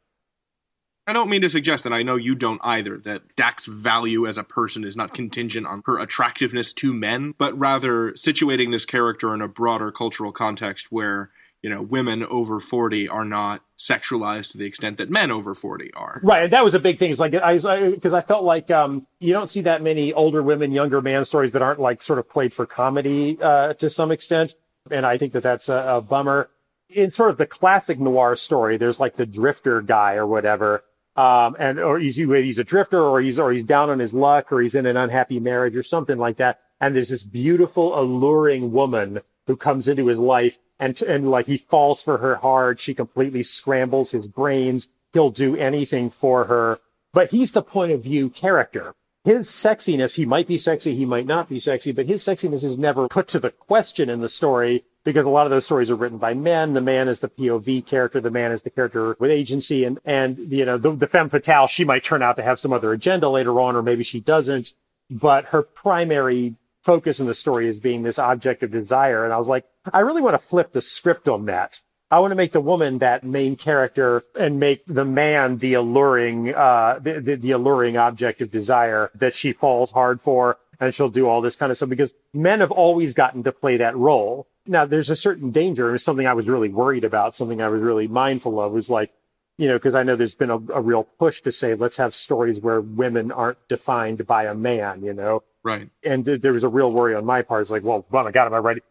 I 1.07 1.13
don't 1.13 1.29
mean 1.29 1.41
to 1.41 1.49
suggest, 1.49 1.85
and 1.85 1.95
I 1.95 2.03
know 2.03 2.15
you 2.15 2.35
don't 2.35 2.61
either, 2.63 2.97
that 2.99 3.35
Dak's 3.35 3.65
value 3.65 4.27
as 4.27 4.37
a 4.37 4.43
person 4.43 4.83
is 4.83 4.95
not 4.95 5.13
contingent 5.13 5.65
on 5.65 5.81
her 5.85 5.97
attractiveness 5.97 6.71
to 6.73 6.93
men, 6.93 7.33
but 7.37 7.57
rather 7.57 8.11
situating 8.11 8.71
this 8.71 8.85
character 8.85 9.33
in 9.33 9.41
a 9.41 9.47
broader 9.47 9.91
cultural 9.91 10.31
context 10.31 10.91
where, 10.91 11.31
you 11.61 11.69
know, 11.69 11.81
women 11.81 12.23
over 12.23 12.59
40 12.59 13.07
are 13.07 13.25
not 13.25 13.63
sexualized 13.77 14.51
to 14.51 14.57
the 14.57 14.65
extent 14.65 14.97
that 14.97 15.09
men 15.09 15.29
over 15.29 15.53
40 15.53 15.93
are. 15.93 16.19
Right, 16.23 16.43
and 16.43 16.53
that 16.53 16.63
was 16.63 16.73
a 16.73 16.79
big 16.79 16.97
thing. 16.97 17.11
It's 17.11 17.19
like 17.19 17.35
I 17.35 17.57
because 17.89 18.13
I 18.13 18.21
felt 18.21 18.43
like 18.43 18.71
um, 18.71 19.05
you 19.19 19.33
don't 19.33 19.49
see 19.49 19.61
that 19.61 19.81
many 19.81 20.11
older 20.11 20.41
women, 20.41 20.71
younger 20.71 21.01
man 21.01 21.23
stories 21.25 21.51
that 21.51 21.61
aren't 21.61 21.79
like 21.79 22.01
sort 22.01 22.19
of 22.19 22.29
played 22.29 22.53
for 22.53 22.65
comedy 22.65 23.37
uh, 23.41 23.73
to 23.75 23.89
some 23.89 24.11
extent, 24.11 24.55
and 24.89 25.05
I 25.05 25.17
think 25.17 25.33
that 25.33 25.43
that's 25.43 25.69
a, 25.69 25.97
a 25.97 26.01
bummer. 26.01 26.49
In 26.89 27.09
sort 27.09 27.29
of 27.29 27.37
the 27.37 27.45
classic 27.45 27.99
noir 27.99 28.35
story, 28.35 28.77
there's 28.77 28.99
like 28.99 29.15
the 29.15 29.25
drifter 29.25 29.81
guy 29.81 30.15
or 30.15 30.27
whatever, 30.27 30.83
um, 31.15 31.55
and 31.59 31.79
or 31.79 31.99
he's 31.99 32.15
he's 32.15 32.59
a 32.59 32.63
drifter 32.63 33.01
or 33.01 33.21
he's 33.21 33.37
or 33.37 33.51
he's 33.51 33.63
down 33.63 33.89
on 33.89 33.99
his 33.99 34.13
luck 34.13 34.51
or 34.51 34.61
he's 34.61 34.75
in 34.75 34.85
an 34.87 34.97
unhappy 34.97 35.39
marriage 35.39 35.75
or 35.75 35.83
something 35.83 36.17
like 36.17 36.37
that. 36.37 36.59
And 36.81 36.95
there's 36.95 37.09
this 37.09 37.23
beautiful, 37.23 37.97
alluring 37.97 38.71
woman 38.71 39.21
who 39.45 39.55
comes 39.55 39.87
into 39.87 40.07
his 40.07 40.17
life 40.19 40.57
and 40.81 40.99
and 41.03 41.29
like 41.31 41.45
he 41.45 41.57
falls 41.57 42.01
for 42.01 42.17
her 42.17 42.35
hard. 42.35 42.79
She 42.79 42.93
completely 42.93 43.43
scrambles 43.43 44.11
his 44.11 44.27
brains. 44.27 44.89
He'll 45.13 45.29
do 45.29 45.55
anything 45.55 46.09
for 46.09 46.45
her, 46.45 46.79
but 47.13 47.29
he's 47.29 47.53
the 47.53 47.61
point 47.61 47.91
of 47.91 48.03
view 48.03 48.29
character. 48.29 48.95
His 49.23 49.49
sexiness, 49.49 50.15
he 50.15 50.25
might 50.25 50.47
be 50.47 50.57
sexy, 50.57 50.95
he 50.95 51.05
might 51.05 51.27
not 51.27 51.47
be 51.47 51.59
sexy, 51.59 51.91
but 51.91 52.07
his 52.07 52.23
sexiness 52.23 52.63
is 52.63 52.75
never 52.75 53.07
put 53.07 53.27
to 53.29 53.39
the 53.39 53.51
question 53.51 54.09
in 54.09 54.19
the 54.19 54.29
story 54.29 54.83
because 55.03 55.27
a 55.27 55.29
lot 55.29 55.45
of 55.45 55.51
those 55.51 55.65
stories 55.65 55.91
are 55.91 55.95
written 55.95 56.17
by 56.17 56.33
men. 56.33 56.73
The 56.73 56.81
man 56.81 57.07
is 57.07 57.19
the 57.19 57.29
POV 57.29 57.85
character. 57.85 58.19
The 58.19 58.31
man 58.31 58.51
is 58.51 58.63
the 58.63 58.71
character 58.71 59.15
with 59.19 59.29
agency. 59.29 59.83
And, 59.83 59.99
and, 60.05 60.51
you 60.51 60.65
know, 60.65 60.79
the, 60.79 60.95
the 60.95 61.07
femme 61.07 61.29
fatale, 61.29 61.67
she 61.67 61.85
might 61.85 62.03
turn 62.03 62.23
out 62.23 62.35
to 62.37 62.43
have 62.43 62.59
some 62.59 62.73
other 62.73 62.93
agenda 62.93 63.29
later 63.29 63.59
on, 63.59 63.75
or 63.75 63.83
maybe 63.83 64.03
she 64.03 64.19
doesn't. 64.19 64.73
But 65.11 65.45
her 65.45 65.61
primary 65.61 66.55
focus 66.81 67.19
in 67.19 67.27
the 67.27 67.33
story 67.33 67.67
is 67.67 67.79
being 67.79 68.03
this 68.03 68.19
object 68.19 68.63
of 68.63 68.71
desire. 68.71 69.23
And 69.23 69.33
I 69.33 69.37
was 69.37 69.47
like, 69.47 69.65
I 69.91 69.99
really 69.99 70.21
want 70.21 70.33
to 70.33 70.45
flip 70.45 70.71
the 70.71 70.81
script 70.81 71.27
on 71.27 71.45
that. 71.45 71.79
I 72.09 72.19
want 72.19 72.31
to 72.31 72.35
make 72.35 72.51
the 72.51 72.59
woman 72.59 72.97
that 72.97 73.23
main 73.23 73.55
character 73.55 74.23
and 74.37 74.59
make 74.59 74.83
the 74.85 75.05
man 75.05 75.57
the 75.59 75.75
alluring, 75.75 76.53
uh, 76.53 76.99
the, 77.01 77.21
the, 77.21 77.35
the 77.35 77.51
alluring 77.51 77.95
object 77.95 78.41
of 78.41 78.51
desire 78.51 79.11
that 79.15 79.33
she 79.33 79.53
falls 79.53 79.91
hard 79.91 80.19
for 80.19 80.57
and 80.81 80.93
she'll 80.93 81.09
do 81.09 81.27
all 81.27 81.39
this 81.39 81.55
kind 81.55 81.71
of 81.71 81.77
stuff 81.77 81.89
because 81.89 82.15
men 82.33 82.59
have 82.59 82.71
always 82.71 83.13
gotten 83.13 83.43
to 83.43 83.51
play 83.51 83.77
that 83.77 83.95
role. 83.95 84.47
Now 84.65 84.85
there's 84.85 85.09
a 85.09 85.15
certain 85.15 85.51
danger. 85.51 85.93
It's 85.93 86.03
something 86.03 86.27
I 86.27 86.33
was 86.33 86.49
really 86.49 86.69
worried 86.69 87.05
about, 87.05 87.35
something 87.35 87.61
I 87.61 87.69
was 87.69 87.81
really 87.81 88.07
mindful 88.07 88.59
of 88.59 88.73
was 88.73 88.89
like, 88.89 89.13
you 89.57 89.67
know, 89.67 89.77
because 89.77 89.95
I 89.95 90.03
know 90.03 90.15
there's 90.15 90.35
been 90.35 90.49
a, 90.49 90.55
a 90.55 90.81
real 90.81 91.03
push 91.03 91.41
to 91.41 91.51
say, 91.51 91.75
let's 91.75 91.97
have 91.97 92.15
stories 92.15 92.59
where 92.59 92.81
women 92.81 93.31
aren't 93.31 93.67
defined 93.67 94.25
by 94.25 94.45
a 94.45 94.55
man, 94.55 95.03
you 95.03 95.13
know? 95.13 95.43
Right. 95.63 95.89
And 96.03 96.25
th- 96.25 96.41
there 96.41 96.53
was 96.53 96.63
a 96.63 96.69
real 96.69 96.91
worry 96.91 97.15
on 97.15 97.25
my 97.25 97.41
part. 97.43 97.61
It's 97.61 97.71
like, 97.71 97.83
well, 97.83 98.05
oh 98.11 98.23
my 98.23 98.31
God, 98.31 98.47
am 98.47 98.53
I 98.53 98.57
ready? 98.59 98.81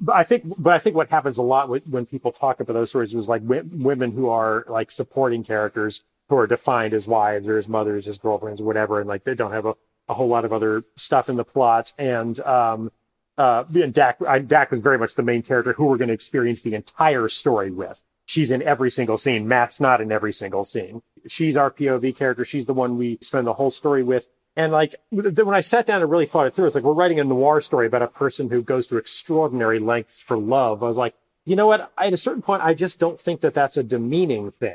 But 0.00 0.16
I 0.16 0.24
think, 0.24 0.44
but 0.58 0.72
I 0.74 0.78
think 0.78 0.96
what 0.96 1.10
happens 1.10 1.38
a 1.38 1.42
lot 1.42 1.68
with, 1.68 1.86
when 1.88 2.06
people 2.06 2.32
talk 2.32 2.60
about 2.60 2.74
those 2.74 2.90
stories 2.90 3.14
is 3.14 3.28
like 3.28 3.42
w- 3.42 3.68
women 3.72 4.12
who 4.12 4.28
are 4.28 4.64
like 4.68 4.90
supporting 4.90 5.42
characters 5.44 6.04
who 6.28 6.36
are 6.36 6.46
defined 6.46 6.94
as 6.94 7.08
wives 7.08 7.48
or 7.48 7.58
as 7.58 7.68
mothers, 7.68 8.06
as 8.08 8.18
girlfriends, 8.18 8.60
or 8.60 8.64
whatever, 8.64 9.00
and 9.00 9.08
like 9.08 9.24
they 9.24 9.34
don't 9.34 9.52
have 9.52 9.66
a, 9.66 9.74
a 10.08 10.14
whole 10.14 10.28
lot 10.28 10.44
of 10.44 10.52
other 10.52 10.84
stuff 10.96 11.28
in 11.28 11.36
the 11.36 11.44
plot. 11.44 11.92
And, 11.98 12.38
um, 12.40 12.92
uh, 13.38 13.64
and 13.74 13.94
Dak, 13.94 14.18
I, 14.26 14.38
Dak 14.40 14.70
was 14.70 14.80
very 14.80 14.98
much 14.98 15.14
the 15.14 15.22
main 15.22 15.42
character 15.42 15.72
who 15.72 15.86
we're 15.86 15.96
going 15.96 16.08
to 16.08 16.14
experience 16.14 16.62
the 16.62 16.74
entire 16.74 17.28
story 17.28 17.70
with. 17.70 18.02
she's 18.26 18.50
in 18.50 18.62
every 18.62 18.90
single 18.90 19.18
scene. 19.18 19.48
Matt's 19.48 19.80
not 19.80 20.00
in 20.00 20.12
every 20.12 20.32
single 20.32 20.64
scene. 20.64 21.02
She's 21.26 21.56
our 21.56 21.70
POV 21.70 22.14
character. 22.16 22.44
She's 22.44 22.66
the 22.66 22.74
one 22.74 22.98
we 22.98 23.18
spend 23.22 23.46
the 23.46 23.54
whole 23.54 23.70
story 23.70 24.02
with. 24.02 24.28
And 24.58 24.72
like 24.72 24.96
when 25.10 25.54
I 25.54 25.60
sat 25.60 25.86
down 25.86 26.02
and 26.02 26.10
really 26.10 26.26
thought 26.26 26.48
it 26.48 26.52
through, 26.52 26.66
it's 26.66 26.74
like 26.74 26.82
we're 26.82 26.92
writing 26.92 27.20
a 27.20 27.24
noir 27.24 27.60
story 27.60 27.86
about 27.86 28.02
a 28.02 28.08
person 28.08 28.50
who 28.50 28.60
goes 28.60 28.88
to 28.88 28.96
extraordinary 28.96 29.78
lengths 29.78 30.20
for 30.20 30.36
love. 30.36 30.82
I 30.82 30.88
was 30.88 30.96
like, 30.96 31.14
you 31.44 31.54
know 31.54 31.68
what? 31.68 31.92
At 31.96 32.12
a 32.12 32.16
certain 32.16 32.42
point, 32.42 32.64
I 32.64 32.74
just 32.74 32.98
don't 32.98 33.20
think 33.20 33.40
that 33.42 33.54
that's 33.54 33.76
a 33.76 33.84
demeaning 33.84 34.50
thing. 34.50 34.74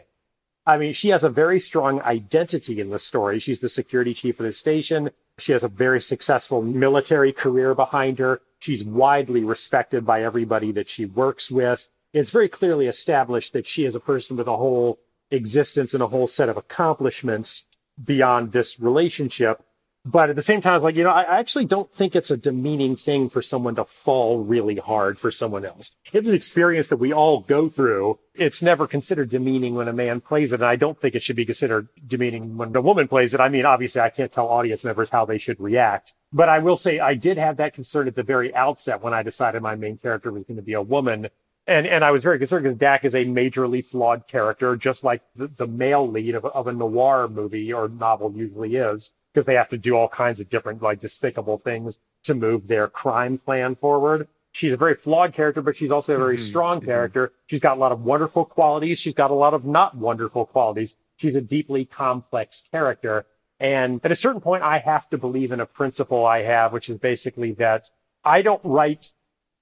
I 0.66 0.78
mean, 0.78 0.94
she 0.94 1.10
has 1.10 1.26
a 1.26 1.30
very 1.30 1.60
strong 1.60 2.00
identity 2.02 2.80
in 2.80 2.92
the 2.92 2.98
story. 2.98 3.40
She's 3.40 3.60
the 3.60 3.68
security 3.68 4.14
chief 4.14 4.40
of 4.40 4.46
the 4.46 4.54
station. 4.54 5.12
She 5.38 5.52
has 5.52 5.66
a 5.66 5.68
very 5.68 6.00
successful 6.00 6.62
military 6.62 7.34
career 7.34 7.76
behind 7.76 8.20
her. 8.20 8.40
She's 8.60 8.86
widely 8.86 9.44
respected 9.44 10.06
by 10.06 10.24
everybody 10.24 10.72
that 10.72 10.88
she 10.88 11.04
works 11.04 11.52
with. 11.52 11.90
It's 12.14 12.32
very 12.32 12.48
clearly 12.48 12.88
established 12.88 13.52
that 13.52 13.68
she 13.68 13.84
is 13.84 13.96
a 13.96 14.00
person 14.00 14.38
with 14.38 14.48
a 14.48 14.56
whole 14.56 15.00
existence 15.30 15.94
and 15.94 16.02
a 16.02 16.08
whole 16.08 16.28
set 16.28 16.48
of 16.48 16.56
accomplishments 16.56 17.66
beyond 18.02 18.54
this 18.54 18.80
relationship. 18.80 19.62
But 20.06 20.30
at 20.30 20.36
the 20.36 20.42
same 20.42 20.62
time, 20.62 20.72
I 20.72 20.76
was 20.76 20.84
like, 20.84 20.98
you 20.98 21.04
know, 21.06 21.12
I 21.12 21.40
actually 21.40 21.64
don't 21.64 21.92
think 21.94 22.14
it's 22.14 22.30
a 22.30 22.36
demeaning 22.36 22.98
thing 22.98 23.30
for 23.30 23.42
someone 23.42 23.76
to 23.76 23.86
fall 23.86 24.40
really 24.40 24.76
hard 24.76 25.18
for 25.18 25.32
someone 25.32 25.64
else. 25.64 25.96
It's 26.12 26.28
an 26.28 26.36
experience 26.36 26.90
that 26.90 26.98
we 26.98 27.14
all 27.14 27.40
go 27.40 27.70
through. 27.70 28.20
It's 28.36 28.62
never 28.62 28.86
considered 28.86 29.30
demeaning 29.30 29.76
when 29.76 29.88
a 29.88 29.94
man 29.94 30.20
plays 30.20 30.52
it. 30.52 30.60
And 30.60 30.66
I 30.66 30.76
don't 30.76 31.00
think 31.00 31.16
it 31.16 31.24
should 31.24 31.38
be 31.38 31.46
considered 31.46 31.88
demeaning 32.06 32.58
when 32.58 32.76
a 32.76 32.82
woman 32.82 33.08
plays 33.08 33.34
it. 33.34 33.40
I 33.40 33.48
mean, 33.48 33.66
obviously 33.66 34.02
I 34.02 34.10
can't 34.10 34.32
tell 34.32 34.48
audience 34.48 34.84
members 34.84 35.10
how 35.10 35.24
they 35.24 35.38
should 35.38 35.60
react, 35.62 36.14
but 36.34 36.50
I 36.50 36.60
will 36.60 36.76
say 36.76 37.00
I 37.00 37.14
did 37.14 37.38
have 37.38 37.56
that 37.58 37.74
concern 37.74 38.10
at 38.10 38.16
the 38.16 38.24
very 38.24 38.54
outset 38.54 39.02
when 39.02 39.14
I 39.14 39.24
decided 39.24 39.62
my 39.62 39.76
main 39.76 39.98
character 39.98 40.34
was 40.34 40.44
going 40.44 40.58
to 40.58 40.64
be 40.64 40.74
a 40.74 40.82
woman. 40.82 41.30
And, 41.66 41.88
and 41.88 42.04
I 42.04 42.12
was 42.12 42.24
very 42.24 42.40
concerned 42.40 42.64
because 42.64 42.78
Dak 42.78 43.06
is 43.06 43.16
a 43.16 43.24
majorly 43.24 43.86
flawed 43.86 44.28
character, 44.28 44.76
just 44.76 45.06
like 45.06 45.22
the, 45.34 45.48
the 45.48 45.68
male 45.68 46.06
lead 46.06 46.36
of, 46.36 46.44
of 46.44 46.68
a 46.68 46.74
noir 46.74 47.30
movie 47.30 47.72
or 47.72 47.88
novel 47.88 48.34
usually 48.36 48.76
is 48.76 49.14
because 49.34 49.46
they 49.46 49.56
have 49.56 49.70
to 49.70 49.78
do 49.78 49.96
all 49.96 50.08
kinds 50.08 50.40
of 50.40 50.50
different, 50.50 50.82
like, 50.82 51.02
despicable 51.02 51.58
things 51.58 52.00
to 52.24 52.36
move 52.36 52.68
their 52.68 52.88
crime 52.88 53.38
plan 53.38 53.76
forward. 53.76 54.28
She's 54.52 54.72
a 54.72 54.78
very 54.78 54.94
flawed 54.94 55.34
character, 55.34 55.62
but 55.62 55.76
she's 55.76 55.92
also 55.92 56.14
a 56.14 56.18
very 56.18 56.36
mm-hmm. 56.36 56.44
strong 56.44 56.78
mm-hmm. 56.78 56.88
character. 56.88 57.34
She's 57.48 57.60
got 57.60 57.78
a 57.78 57.80
lot 57.80 57.92
of 57.92 58.02
wonderful 58.02 58.46
qualities. 58.46 59.00
She's 59.00 59.16
got 59.16 59.32
a 59.32 59.36
lot 59.36 59.56
of 59.56 59.66
not 59.66 59.98
wonderful 59.98 60.46
qualities. 60.46 60.96
She's 61.18 61.36
a 61.36 61.42
deeply 61.42 61.86
complex 61.86 62.64
character. 62.72 63.26
And 63.60 64.00
at 64.04 64.12
a 64.12 64.16
certain 64.16 64.42
point, 64.42 64.64
I 64.64 64.78
have 64.78 65.10
to 65.10 65.18
believe 65.18 65.52
in 65.52 65.60
a 65.60 65.66
principle 65.66 66.26
I 66.26 66.44
have, 66.44 66.72
which 66.72 66.90
is 66.90 66.98
basically 66.98 67.54
that 67.54 67.90
I 68.24 68.42
don't 68.42 68.62
write 68.64 69.14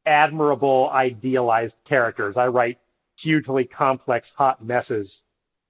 admirable, 0.06 0.90
idealized 0.92 1.78
characters. 1.86 2.36
I 2.36 2.48
write 2.48 2.80
hugely 3.16 3.66
complex, 3.66 4.34
hot 4.34 4.64
messes 4.64 5.24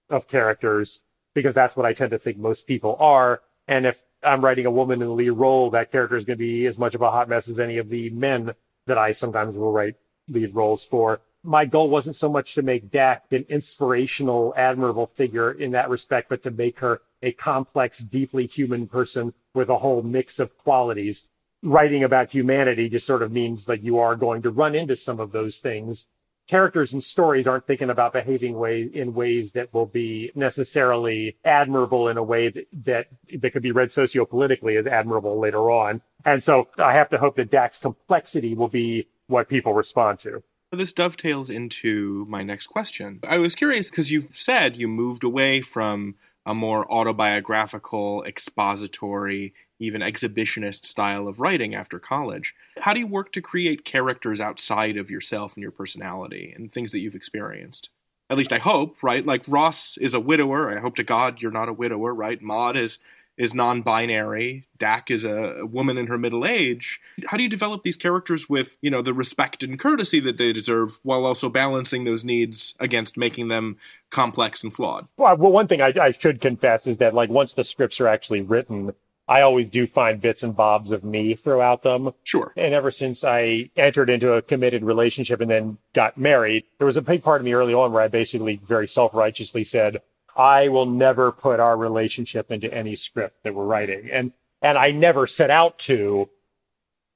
of 0.10 0.28
characters 0.28 1.02
because 1.34 1.54
that's 1.54 1.78
what 1.78 1.86
I 1.86 1.93
tend 1.93 2.12
to 2.12 2.20
think 2.20 2.38
most 2.38 2.68
people 2.68 2.95
are. 2.99 3.41
And 3.72 3.86
if 3.86 4.03
I'm 4.22 4.43
writing 4.43 4.65
a 4.65 4.72
woman 4.72 5.01
in 5.01 5.07
the 5.07 5.13
lead 5.13 5.30
role, 5.30 5.69
that 5.69 5.93
character 5.93 6.17
is 6.17 6.26
going 6.26 6.38
to 6.38 6.43
be 6.43 6.65
as 6.65 6.78
much 6.78 6.93
of 6.93 7.01
a 7.01 7.09
hot 7.09 7.30
mess 7.30 7.47
as 7.47 7.57
any 7.57 7.78
of 7.78 7.88
the 7.88 8.09
men 8.09 8.53
that 8.86 8.97
I 8.97 9.13
sometimes 9.13 9.55
will 9.55 9.72
write 9.72 9.95
lead 10.28 10.53
roles 10.53 10.84
for. 10.84 11.22
My 11.41 11.63
goal 11.63 11.89
wasn't 11.89 12.17
so 12.17 12.28
much 12.28 12.53
to 12.55 12.63
make 12.63 12.91
Dak 12.91 13.32
an 13.32 13.45
inspirational, 13.47 14.53
admirable 14.57 15.07
figure 15.15 15.53
in 15.53 15.72
that 15.72 15.89
respect, 15.89 16.28
but 16.28 16.43
to 16.43 16.51
make 16.51 16.80
her 16.80 17.01
a 17.24 17.32
complex, 17.32 17.99
deeply 17.99 18.45
human 18.45 18.88
person 18.88 19.34
with 19.53 19.69
a 19.69 19.78
whole 19.78 20.01
mix 20.01 20.38
of 20.38 20.57
qualities. 20.57 21.30
Writing 21.63 22.03
about 22.03 22.34
humanity 22.34 22.89
just 22.89 23.07
sort 23.07 23.24
of 23.24 23.32
means 23.32 23.63
that 23.67 23.84
you 23.84 23.99
are 23.99 24.17
going 24.17 24.41
to 24.41 24.49
run 24.49 24.76
into 24.76 24.97
some 24.97 25.22
of 25.22 25.32
those 25.32 25.59
things 25.59 26.07
characters 26.47 26.93
and 26.93 27.03
stories 27.03 27.47
aren't 27.47 27.67
thinking 27.67 27.89
about 27.89 28.13
behaving 28.13 28.57
way 28.57 28.81
in 28.81 29.13
ways 29.13 29.51
that 29.51 29.73
will 29.73 29.85
be 29.85 30.31
necessarily 30.35 31.37
admirable 31.45 32.07
in 32.07 32.17
a 32.17 32.23
way 32.23 32.49
that, 32.49 32.65
that, 32.85 33.07
that 33.39 33.53
could 33.53 33.61
be 33.61 33.71
read 33.71 33.89
sociopolitically 33.89 34.77
as 34.77 34.87
admirable 34.87 35.39
later 35.39 35.71
on. 35.71 36.01
And 36.25 36.43
so 36.43 36.67
I 36.77 36.93
have 36.93 37.09
to 37.09 37.17
hope 37.17 37.35
that 37.37 37.51
Dak's 37.51 37.77
complexity 37.77 38.53
will 38.53 38.67
be 38.67 39.07
what 39.27 39.47
people 39.49 39.73
respond 39.73 40.19
to. 40.19 40.43
This 40.71 40.93
dovetails 40.93 41.49
into 41.49 42.25
my 42.29 42.43
next 42.43 42.67
question. 42.67 43.19
I 43.27 43.39
was 43.39 43.55
curious 43.55 43.89
because 43.89 44.09
you've 44.09 44.35
said 44.35 44.77
you 44.77 44.87
moved 44.87 45.23
away 45.23 45.61
from 45.61 46.15
a 46.45 46.55
more 46.55 46.91
autobiographical, 46.91 48.23
expository, 48.23 49.53
even 49.82 50.01
exhibitionist 50.01 50.86
style 50.86 51.27
of 51.27 51.39
writing 51.39 51.73
after 51.75 51.99
college. 51.99 52.53
How 52.77 52.93
do 52.93 52.99
you 52.99 53.07
work 53.07 53.32
to 53.34 53.41
create 53.41 53.84
characters 53.84 54.39
outside 54.39 54.95
of 54.95 55.09
yourself 55.09 55.55
and 55.55 55.61
your 55.61 55.71
personality 55.71 56.53
and 56.55 56.71
things 56.71 56.91
that 56.91 56.99
you've 56.99 57.15
experienced? 57.15 57.89
At 58.29 58.38
least 58.38 58.53
I 58.53 58.59
hope, 58.59 59.01
right? 59.01 59.25
Like 59.25 59.43
Ross 59.47 59.97
is 59.97 60.13
a 60.13 60.19
widower. 60.19 60.75
I 60.75 60.79
hope 60.79 60.95
to 60.95 61.03
God 61.03 61.41
you're 61.41 61.51
not 61.51 61.67
a 61.67 61.73
widower, 61.73 62.13
right? 62.13 62.41
Maud 62.41 62.77
is 62.77 62.99
is 63.38 63.55
non-binary. 63.55 64.67
Dak 64.77 65.09
is 65.09 65.25
a 65.25 65.65
woman 65.65 65.97
in 65.97 66.07
her 66.07 66.17
middle 66.17 66.45
age. 66.45 66.99
How 67.25 67.38
do 67.38 67.43
you 67.43 67.49
develop 67.49 67.82
these 67.82 67.95
characters 67.95 68.47
with, 68.47 68.77
you 68.82 68.91
know, 68.91 69.01
the 69.01 69.13
respect 69.13 69.63
and 69.63 69.79
courtesy 69.79 70.19
that 70.19 70.38
they 70.38 70.53
deserve 70.53 70.99
while 71.01 71.25
also 71.25 71.49
balancing 71.49 72.03
those 72.03 72.23
needs 72.23 72.75
against 72.79 73.17
making 73.17 73.47
them 73.47 73.77
complex 74.11 74.63
and 74.63 74.73
flawed? 74.73 75.07
Well, 75.17 75.36
one 75.38 75.67
thing 75.67 75.82
I, 75.82 75.93
I 75.99 76.11
should 76.11 76.39
confess 76.39 76.86
is 76.86 76.97
that 76.97 77.15
like 77.15 77.29
once 77.29 77.55
the 77.55 77.63
scripts 77.63 77.99
are 77.99 78.07
actually 78.07 78.41
written, 78.41 78.93
I 79.28 79.41
always 79.41 79.69
do 79.69 79.88
find 79.88 80.19
bits 80.19 80.43
and 80.43 80.55
bobs 80.55 80.91
of 80.91 81.03
me 81.03 81.36
throughout 81.36 81.84
them. 81.84 82.11
Sure. 82.24 82.53
And 82.57 82.74
ever 82.74 82.91
since 82.91 83.24
I 83.24 83.69
entered 83.78 84.09
into 84.09 84.34
a 84.34 84.41
committed 84.41 84.84
relationship 84.84 85.39
and 85.41 85.49
then 85.49 85.78
got 85.93 86.17
married, 86.17 86.65
there 86.78 86.86
was 86.88 86.97
a 86.97 87.01
big 87.01 87.24
part 87.24 87.39
of 87.39 87.45
me 87.45 87.53
early 87.53 87.74
on 87.74 87.91
where 87.91 88.03
I 88.03 88.07
basically 88.07 88.59
very 88.67 88.88
self-righteously 88.88 89.63
said, 89.63 90.01
I 90.36 90.67
will 90.69 90.86
never 90.86 91.32
put 91.32 91.59
our 91.59 91.78
relationship 91.78 92.51
into 92.51 92.74
any 92.74 92.95
script 92.95 93.43
that 93.43 93.53
we're 93.53 93.65
writing. 93.65 94.09
And, 94.11 94.34
and 94.61 94.78
I 94.78 94.91
never 94.91 95.28
set 95.28 95.49
out 95.49 95.80
to, 95.80 96.30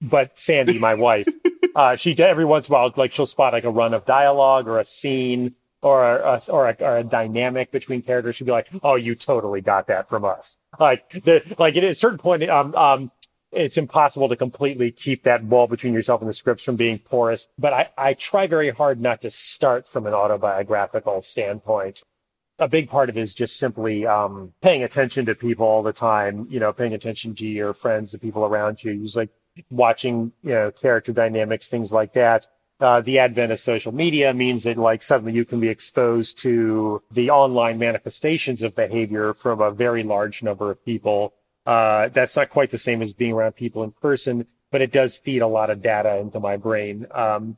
but 0.01 0.37
Sandy, 0.39 0.79
my 0.79 0.93
wife, 0.93 1.27
uh, 1.75 1.95
she 1.95 2.17
every 2.17 2.45
once 2.45 2.69
in 2.69 2.73
a 2.73 2.77
while, 2.77 2.93
like 2.95 3.13
she'll 3.13 3.25
spot 3.25 3.53
like 3.53 3.63
a 3.63 3.69
run 3.69 3.93
of 3.93 4.05
dialogue 4.05 4.67
or 4.67 4.79
a 4.79 4.85
scene 4.85 5.55
or 5.85 6.03
a, 6.03 6.41
or 6.49 6.67
a, 6.67 6.75
or 6.79 6.97
a 6.97 7.03
dynamic 7.03 7.71
between 7.71 8.01
characters. 8.01 8.35
She'd 8.35 8.45
be 8.45 8.51
like, 8.51 8.69
"Oh, 8.83 8.95
you 8.95 9.13
totally 9.13 9.61
got 9.61 9.87
that 9.87 10.09
from 10.09 10.25
us." 10.25 10.57
Like 10.79 11.09
the, 11.23 11.43
like 11.59 11.77
at 11.77 11.83
a 11.83 11.93
certain 11.93 12.17
point, 12.17 12.43
um, 12.49 12.73
um, 12.75 13.11
it's 13.51 13.77
impossible 13.77 14.27
to 14.29 14.35
completely 14.35 14.91
keep 14.91 15.23
that 15.23 15.43
wall 15.43 15.67
between 15.67 15.93
yourself 15.93 16.21
and 16.21 16.29
the 16.29 16.33
scripts 16.33 16.63
from 16.63 16.75
being 16.75 16.97
porous. 16.97 17.47
But 17.59 17.73
I, 17.73 17.89
I 17.97 18.13
try 18.15 18.47
very 18.47 18.71
hard 18.71 18.99
not 18.99 19.21
to 19.21 19.29
start 19.29 19.87
from 19.87 20.07
an 20.07 20.13
autobiographical 20.13 21.21
standpoint 21.21 22.01
a 22.59 22.67
big 22.67 22.89
part 22.89 23.09
of 23.09 23.17
it 23.17 23.21
is 23.21 23.33
just 23.33 23.57
simply 23.57 24.05
um, 24.05 24.53
paying 24.61 24.83
attention 24.83 25.25
to 25.25 25.35
people 25.35 25.65
all 25.65 25.83
the 25.83 25.93
time. 25.93 26.47
You 26.49 26.59
know, 26.59 26.71
paying 26.71 26.93
attention 26.93 27.35
to 27.35 27.45
your 27.45 27.73
friends, 27.73 28.11
the 28.11 28.19
people 28.19 28.45
around 28.45 28.83
you. 28.83 29.01
Just 29.01 29.17
like 29.17 29.29
watching, 29.69 30.31
you 30.41 30.51
know, 30.51 30.71
character 30.71 31.11
dynamics, 31.11 31.67
things 31.67 31.91
like 31.91 32.13
that. 32.13 32.47
Uh, 32.79 32.99
the 33.01 33.19
advent 33.19 33.51
of 33.51 33.59
social 33.59 33.93
media 33.93 34.33
means 34.33 34.63
that 34.63 34.77
like 34.77 35.01
suddenly 35.01 35.31
you 35.31 35.45
can 35.45 35.59
be 35.59 35.69
exposed 35.69 36.37
to 36.37 37.01
the 37.09 37.29
online 37.29 37.77
manifestations 37.79 38.61
of 38.61 38.75
behavior 38.75 39.33
from 39.33 39.61
a 39.61 39.71
very 39.71 40.03
large 40.03 40.43
number 40.43 40.69
of 40.69 40.83
people. 40.83 41.33
Uh, 41.65 42.09
that's 42.09 42.35
not 42.35 42.49
quite 42.49 42.71
the 42.71 42.77
same 42.77 43.01
as 43.01 43.13
being 43.13 43.31
around 43.31 43.53
people 43.53 43.81
in 43.83 43.91
person, 43.91 44.45
but 44.71 44.81
it 44.81 44.91
does 44.91 45.17
feed 45.17 45.41
a 45.41 45.47
lot 45.47 45.69
of 45.69 45.81
data 45.81 46.17
into 46.17 46.39
my 46.39 46.57
brain. 46.57 47.07
Um, 47.11 47.57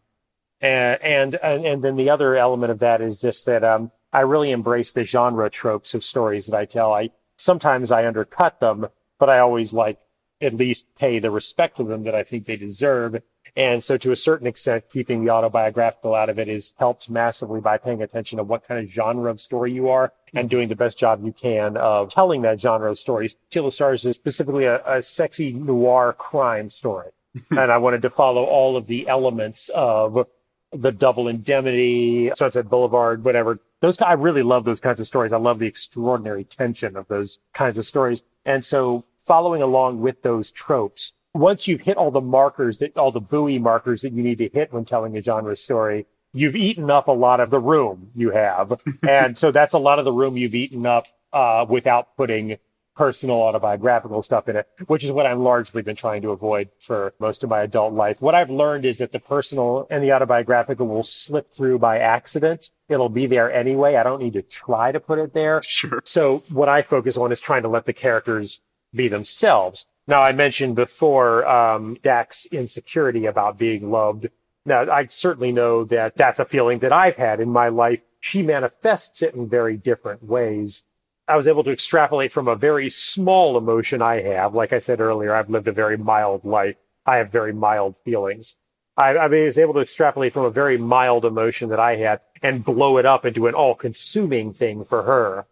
and, 0.61 1.35
and, 1.35 1.65
and 1.65 1.83
then 1.83 1.95
the 1.95 2.09
other 2.09 2.35
element 2.35 2.71
of 2.71 2.79
that 2.79 3.01
is 3.01 3.19
just 3.19 3.45
that, 3.47 3.63
um, 3.63 3.91
I 4.13 4.21
really 4.21 4.51
embrace 4.51 4.91
the 4.91 5.03
genre 5.03 5.49
tropes 5.49 5.93
of 5.93 6.03
stories 6.03 6.47
that 6.47 6.57
I 6.57 6.65
tell. 6.65 6.93
I 6.93 7.09
sometimes 7.35 7.91
I 7.91 8.07
undercut 8.07 8.59
them, 8.59 8.87
but 9.19 9.29
I 9.29 9.39
always 9.39 9.73
like 9.73 9.99
at 10.41 10.53
least 10.53 10.87
pay 10.95 11.19
the 11.19 11.31
respect 11.31 11.77
to 11.77 11.83
them 11.83 12.03
that 12.03 12.15
I 12.15 12.23
think 12.23 12.45
they 12.45 12.55
deserve. 12.55 13.21
And 13.57 13.83
so 13.83 13.97
to 13.97 14.11
a 14.11 14.15
certain 14.15 14.45
extent, 14.45 14.85
keeping 14.87 15.25
the 15.25 15.31
autobiographical 15.31 16.13
out 16.13 16.29
of 16.29 16.37
it 16.37 16.47
is 16.47 16.75
helped 16.77 17.09
massively 17.09 17.59
by 17.59 17.79
paying 17.79 18.03
attention 18.03 18.37
to 18.37 18.43
what 18.43 18.67
kind 18.67 18.79
of 18.79 18.93
genre 18.93 19.31
of 19.31 19.41
story 19.41 19.73
you 19.73 19.89
are 19.89 20.13
and 20.35 20.47
doing 20.47 20.69
the 20.69 20.75
best 20.75 20.99
job 20.99 21.25
you 21.25 21.33
can 21.33 21.75
of 21.75 22.09
telling 22.09 22.43
that 22.43 22.61
genre 22.61 22.91
of 22.91 22.99
stories. 22.99 23.35
Steal 23.49 23.65
the 23.65 23.71
Stars 23.71 24.05
is 24.05 24.15
specifically 24.15 24.65
a, 24.65 24.85
a 24.85 25.01
sexy 25.01 25.51
noir 25.51 26.13
crime 26.13 26.69
story. 26.69 27.09
and 27.49 27.71
I 27.71 27.79
wanted 27.79 28.03
to 28.03 28.11
follow 28.11 28.43
all 28.43 28.77
of 28.77 28.85
the 28.85 29.07
elements 29.07 29.69
of 29.69 30.27
the 30.71 30.91
double 30.91 31.27
indemnity, 31.27 32.31
Sunset 32.35 32.69
Boulevard, 32.69 33.23
whatever. 33.23 33.59
Those, 33.79 33.99
I 34.01 34.13
really 34.13 34.43
love 34.43 34.65
those 34.65 34.79
kinds 34.79 34.99
of 34.99 35.07
stories. 35.07 35.33
I 35.33 35.37
love 35.37 35.57
the 35.57 35.65
extraordinary 35.65 36.43
tension 36.43 36.95
of 36.95 37.07
those 37.07 37.39
kinds 37.53 37.79
of 37.79 37.87
stories. 37.87 38.21
And 38.45 38.63
so 38.63 39.05
following 39.17 39.63
along 39.63 40.01
with 40.01 40.21
those 40.21 40.51
tropes, 40.51 41.13
once 41.37 41.67
you've 41.67 41.81
hit 41.81 41.97
all 41.97 42.11
the 42.11 42.21
markers 42.21 42.79
that, 42.79 42.97
all 42.97 43.11
the 43.11 43.21
buoy 43.21 43.59
markers 43.59 44.01
that 44.01 44.13
you 44.13 44.23
need 44.23 44.37
to 44.39 44.49
hit 44.49 44.73
when 44.73 44.85
telling 44.85 45.17
a 45.17 45.21
genre 45.21 45.55
story, 45.55 46.05
you've 46.33 46.55
eaten 46.55 46.89
up 46.91 47.07
a 47.07 47.11
lot 47.11 47.39
of 47.39 47.49
the 47.49 47.59
room 47.59 48.11
you 48.15 48.31
have. 48.31 48.79
and 49.07 49.37
so 49.37 49.51
that's 49.51 49.73
a 49.73 49.79
lot 49.79 49.99
of 49.99 50.05
the 50.05 50.11
room 50.11 50.37
you've 50.37 50.55
eaten 50.55 50.85
up, 50.85 51.07
uh, 51.33 51.65
without 51.67 52.15
putting 52.15 52.57
personal 52.95 53.35
autobiographical 53.35 54.23
stuff 54.23 54.49
in 54.49 54.55
it, 54.55 54.67
which 54.87 55.03
is 55.03 55.11
what 55.11 55.27
I've 55.27 55.37
largely 55.37 55.83
been 55.83 55.95
trying 55.95 56.23
to 56.23 56.31
avoid 56.31 56.69
for 56.79 57.13
most 57.19 57.43
of 57.43 57.49
my 57.49 57.61
adult 57.61 57.93
life. 57.93 58.21
What 58.21 58.33
I've 58.33 58.49
learned 58.49 58.85
is 58.85 58.97
that 58.97 59.11
the 59.11 59.19
personal 59.19 59.85
and 59.91 60.03
the 60.03 60.11
autobiographical 60.11 60.87
will 60.87 61.03
slip 61.03 61.51
through 61.51 61.77
by 61.77 61.99
accident. 61.99 62.71
It'll 62.89 63.09
be 63.09 63.27
there 63.27 63.51
anyway. 63.51 63.95
I 63.95 64.03
don't 64.03 64.21
need 64.21 64.33
to 64.33 64.41
try 64.41 64.91
to 64.91 64.99
put 64.99 65.19
it 65.19 65.33
there. 65.33 65.61
Sure. 65.63 66.01
So 66.05 66.43
what 66.49 66.69
I 66.69 66.81
focus 66.81 67.17
on 67.17 67.31
is 67.31 67.39
trying 67.39 67.61
to 67.61 67.69
let 67.69 67.85
the 67.85 67.93
characters 67.93 68.61
be 68.95 69.07
themselves. 69.07 69.85
Now, 70.07 70.21
I 70.21 70.31
mentioned 70.31 70.75
before 70.75 71.45
um, 71.47 71.97
Dak's 72.01 72.45
insecurity 72.45 73.25
about 73.25 73.57
being 73.57 73.91
loved. 73.91 74.29
Now, 74.65 74.89
I 74.89 75.07
certainly 75.07 75.51
know 75.51 75.83
that 75.85 76.15
that's 76.15 76.39
a 76.39 76.45
feeling 76.45 76.79
that 76.79 76.93
I've 76.93 77.17
had 77.17 77.41
in 77.41 77.49
my 77.49 77.67
life. 77.67 78.03
She 78.19 78.41
manifests 78.41 79.21
it 79.21 79.35
in 79.35 79.49
very 79.49 79.75
different 79.75 80.23
ways. 80.23 80.83
I 81.27 81.35
was 81.35 81.47
able 81.47 81.63
to 81.65 81.71
extrapolate 81.71 82.31
from 82.31 82.47
a 82.47 82.55
very 82.55 82.89
small 82.89 83.57
emotion 83.57 84.01
I 84.01 84.21
have. 84.21 84.55
Like 84.55 84.71
I 84.71 84.79
said 84.79 85.01
earlier, 85.01 85.35
I've 85.35 85.49
lived 85.49 85.67
a 85.67 85.73
very 85.73 85.97
mild 85.97 86.45
life. 86.45 86.77
I 87.05 87.17
have 87.17 87.31
very 87.31 87.53
mild 87.53 87.95
feelings. 88.05 88.55
I, 88.95 89.09
I 89.09 89.27
was 89.27 89.59
able 89.59 89.73
to 89.75 89.81
extrapolate 89.81 90.33
from 90.33 90.45
a 90.45 90.49
very 90.49 90.77
mild 90.77 91.25
emotion 91.25 91.69
that 91.69 91.79
I 91.79 91.97
had 91.97 92.21
and 92.41 92.63
blow 92.63 92.97
it 92.97 93.05
up 93.05 93.25
into 93.25 93.47
an 93.47 93.53
all 93.53 93.75
consuming 93.75 94.53
thing 94.53 94.85
for 94.85 95.03
her. 95.03 95.47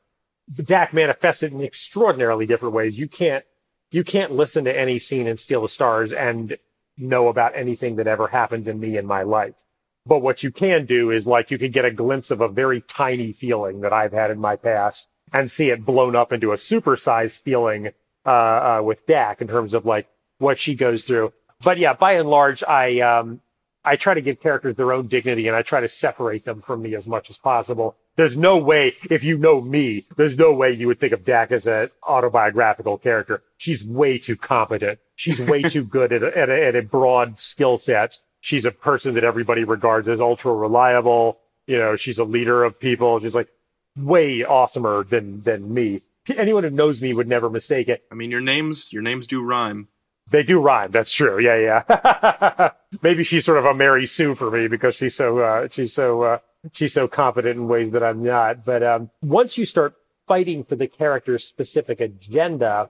Dak 0.54 0.94
manifested 0.94 1.52
in 1.52 1.62
extraordinarily 1.62 2.46
different 2.46 2.74
ways. 2.74 2.98
You 2.98 3.08
can't, 3.08 3.44
you 3.92 4.04
can't 4.04 4.32
listen 4.32 4.66
to 4.66 4.78
any 4.78 5.00
scene 5.00 5.28
in 5.28 5.38
Steal 5.38 5.62
the 5.62 5.70
Stars 5.70 6.12
and 6.12 6.58
know 6.98 7.28
about 7.28 7.56
anything 7.56 7.96
that 7.98 8.08
ever 8.08 8.28
happened 8.28 8.66
to 8.66 8.74
me 8.74 8.98
in 8.98 9.06
my 9.06 9.24
life. 9.24 9.66
But 10.06 10.20
what 10.20 10.44
you 10.44 10.52
can 10.52 10.86
do 10.86 11.12
is 11.12 11.26
like 11.26 11.52
you 11.52 11.58
can 11.58 11.72
get 11.72 11.86
a 11.86 11.92
glimpse 11.92 12.32
of 12.32 12.42
a 12.42 12.48
very 12.48 12.82
tiny 12.82 13.32
feeling 13.34 13.82
that 13.82 13.94
I've 13.94 14.14
had 14.14 14.32
in 14.32 14.40
my 14.40 14.56
past 14.56 15.08
and 15.34 15.50
see 15.50 15.72
it 15.72 15.86
blown 15.86 16.16
up 16.16 16.32
into 16.32 16.52
a 16.52 16.56
supersized 16.56 17.42
feeling 17.42 17.90
uh, 18.26 18.30
uh, 18.30 18.82
with 18.84 19.06
Dak 19.06 19.42
in 19.42 19.48
terms 19.48 19.74
of 19.74 19.86
like 19.86 20.08
what 20.38 20.60
she 20.60 20.76
goes 20.76 21.04
through. 21.04 21.34
But 21.64 21.78
yeah, 21.78 21.94
by 21.94 22.14
and 22.14 22.30
large, 22.30 22.64
I 22.64 23.00
um, 23.00 23.42
I 23.84 23.96
try 23.96 24.14
to 24.14 24.22
give 24.22 24.40
characters 24.40 24.76
their 24.76 24.92
own 24.94 25.08
dignity 25.08 25.48
and 25.48 25.56
I 25.56 25.62
try 25.62 25.80
to 25.80 25.88
separate 25.88 26.46
them 26.46 26.62
from 26.62 26.82
me 26.82 26.96
as 26.96 27.08
much 27.08 27.30
as 27.30 27.38
possible. 27.38 27.96
There's 28.16 28.38
no 28.38 28.58
way, 28.58 28.96
if 29.10 29.24
you 29.24 29.38
know 29.38 29.60
me, 29.60 30.06
there's 30.16 30.38
no 30.38 30.54
way 30.54 30.72
you 30.72 30.88
would 30.88 31.00
think 31.00 31.12
of 31.12 31.26
Dak 31.26 31.52
as 31.52 31.68
an 31.68 31.90
autobiographical 32.08 32.98
character. 32.98 33.44
She's 33.58 33.86
way 33.86 34.18
too 34.18 34.38
competent. 34.38 35.00
She's 35.16 35.42
way 35.42 35.62
too 35.64 35.84
good 35.84 36.14
at 36.14 36.24
a, 36.24 36.38
at 36.38 36.50
a, 36.50 36.66
at 36.68 36.76
a 36.76 36.82
broad 36.82 37.40
skill 37.40 37.78
set. 37.78 38.20
She's 38.40 38.64
a 38.64 38.72
person 38.72 39.16
that 39.16 39.24
everybody 39.24 39.64
regards 39.64 40.08
as 40.08 40.22
ultra 40.22 40.54
reliable. 40.54 41.40
You 41.68 41.78
know, 41.78 41.96
she's 41.96 42.20
a 42.20 42.24
leader 42.24 42.64
of 42.64 42.80
people. 42.80 43.20
She's 43.20 43.36
like, 43.36 43.50
way 43.96 44.40
awesomer 44.40 45.08
than 45.08 45.42
than 45.44 45.74
me. 45.74 46.02
Anyone 46.36 46.64
who 46.64 46.70
knows 46.70 47.02
me 47.02 47.14
would 47.14 47.28
never 47.28 47.50
mistake 47.50 47.88
it. 47.88 48.04
I 48.12 48.16
mean, 48.16 48.32
your 48.32 48.42
names 48.42 48.92
your 48.92 49.02
names 49.02 49.28
do 49.28 49.42
rhyme. 49.42 49.88
They 50.30 50.44
do 50.44 50.60
rhyme. 50.60 50.92
That's 50.92 51.14
true. 51.14 51.40
Yeah, 51.40 51.84
yeah. 51.88 52.72
Maybe 53.02 53.24
she's 53.24 53.46
sort 53.46 53.60
of 53.60 53.66
a 53.66 53.74
Mary 53.74 54.08
Sue 54.08 54.34
for 54.34 54.50
me 54.50 54.68
because 54.68 54.96
she's 54.96 55.16
so 55.16 55.40
uh, 55.40 55.68
she's 55.72 55.94
so 55.94 56.24
uh, 56.24 56.38
she's 56.72 56.94
so 56.94 57.08
competent 57.08 57.58
in 57.58 57.68
ways 57.68 57.92
that 57.92 58.04
I'm 58.04 58.24
not. 58.24 58.66
But 58.66 58.84
um, 58.84 59.10
once 59.22 59.58
you 59.58 59.66
start 59.66 59.96
fighting 60.28 60.64
for 60.64 60.76
the 60.76 60.88
character's 60.88 61.46
specific 61.46 62.02
agenda, 62.02 62.90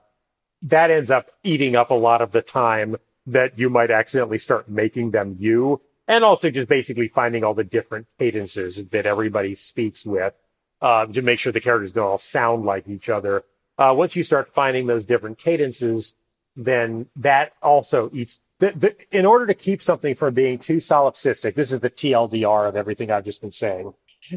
that 0.62 0.90
ends 0.90 1.10
up 1.10 1.30
eating 1.44 1.76
up 1.76 1.90
a 1.90 1.94
lot 1.94 2.22
of 2.22 2.32
the 2.32 2.42
time 2.42 2.96
that 3.26 3.58
you 3.58 3.68
might 3.68 3.90
accidentally 3.90 4.38
start 4.38 4.68
making 4.68 5.10
them 5.10 5.36
you, 5.38 5.80
and 6.08 6.24
also 6.24 6.50
just 6.50 6.68
basically 6.68 7.08
finding 7.08 7.44
all 7.44 7.54
the 7.54 7.64
different 7.64 8.06
cadences 8.18 8.84
that 8.84 9.06
everybody 9.06 9.54
speaks 9.54 10.06
with 10.06 10.34
uh, 10.80 11.06
to 11.06 11.22
make 11.22 11.38
sure 11.38 11.52
the 11.52 11.60
characters 11.60 11.92
don't 11.92 12.06
all 12.06 12.18
sound 12.18 12.64
like 12.64 12.88
each 12.88 13.08
other. 13.08 13.44
Uh, 13.78 13.92
once 13.96 14.16
you 14.16 14.22
start 14.22 14.52
finding 14.54 14.86
those 14.86 15.04
different 15.04 15.38
cadences, 15.38 16.14
then 16.54 17.06
that 17.16 17.52
also 17.62 18.10
eats. 18.12 18.40
The, 18.58 18.72
the, 18.72 19.16
in 19.16 19.26
order 19.26 19.46
to 19.46 19.54
keep 19.54 19.82
something 19.82 20.14
from 20.14 20.32
being 20.32 20.58
too 20.58 20.78
solipsistic, 20.78 21.54
this 21.54 21.70
is 21.70 21.80
the 21.80 21.90
TLDR 21.90 22.68
of 22.68 22.76
everything 22.76 23.10
I've 23.10 23.24
just 23.24 23.42
been 23.42 23.52
saying. 23.52 23.92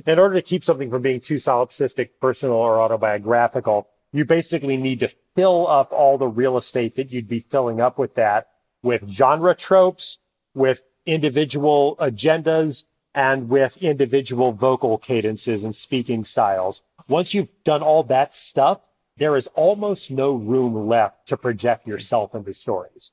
In 0.05 0.19
order 0.19 0.35
to 0.35 0.41
keep 0.41 0.63
something 0.63 0.89
from 0.89 1.01
being 1.01 1.21
too 1.21 1.35
solipsistic, 1.35 2.09
personal, 2.19 2.57
or 2.57 2.81
autobiographical, 2.81 3.87
you 4.11 4.25
basically 4.25 4.77
need 4.77 4.99
to 4.99 5.11
fill 5.35 5.67
up 5.67 5.91
all 5.93 6.17
the 6.17 6.27
real 6.27 6.57
estate 6.57 6.95
that 6.97 7.11
you'd 7.11 7.29
be 7.29 7.39
filling 7.39 7.79
up 7.79 7.97
with 7.97 8.15
that 8.15 8.49
with 8.81 9.09
genre 9.09 9.55
tropes, 9.55 10.19
with 10.53 10.83
individual 11.05 11.95
agendas, 11.99 12.85
and 13.13 13.49
with 13.49 13.77
individual 13.77 14.51
vocal 14.51 14.97
cadences 14.97 15.63
and 15.63 15.75
speaking 15.75 16.23
styles. 16.23 16.83
Once 17.07 17.33
you've 17.33 17.49
done 17.63 17.81
all 17.81 18.03
that 18.03 18.35
stuff, 18.35 18.81
there 19.17 19.35
is 19.35 19.47
almost 19.47 20.11
no 20.11 20.33
room 20.33 20.87
left 20.87 21.27
to 21.27 21.35
project 21.35 21.87
yourself 21.87 22.33
into 22.35 22.53
stories. 22.53 23.11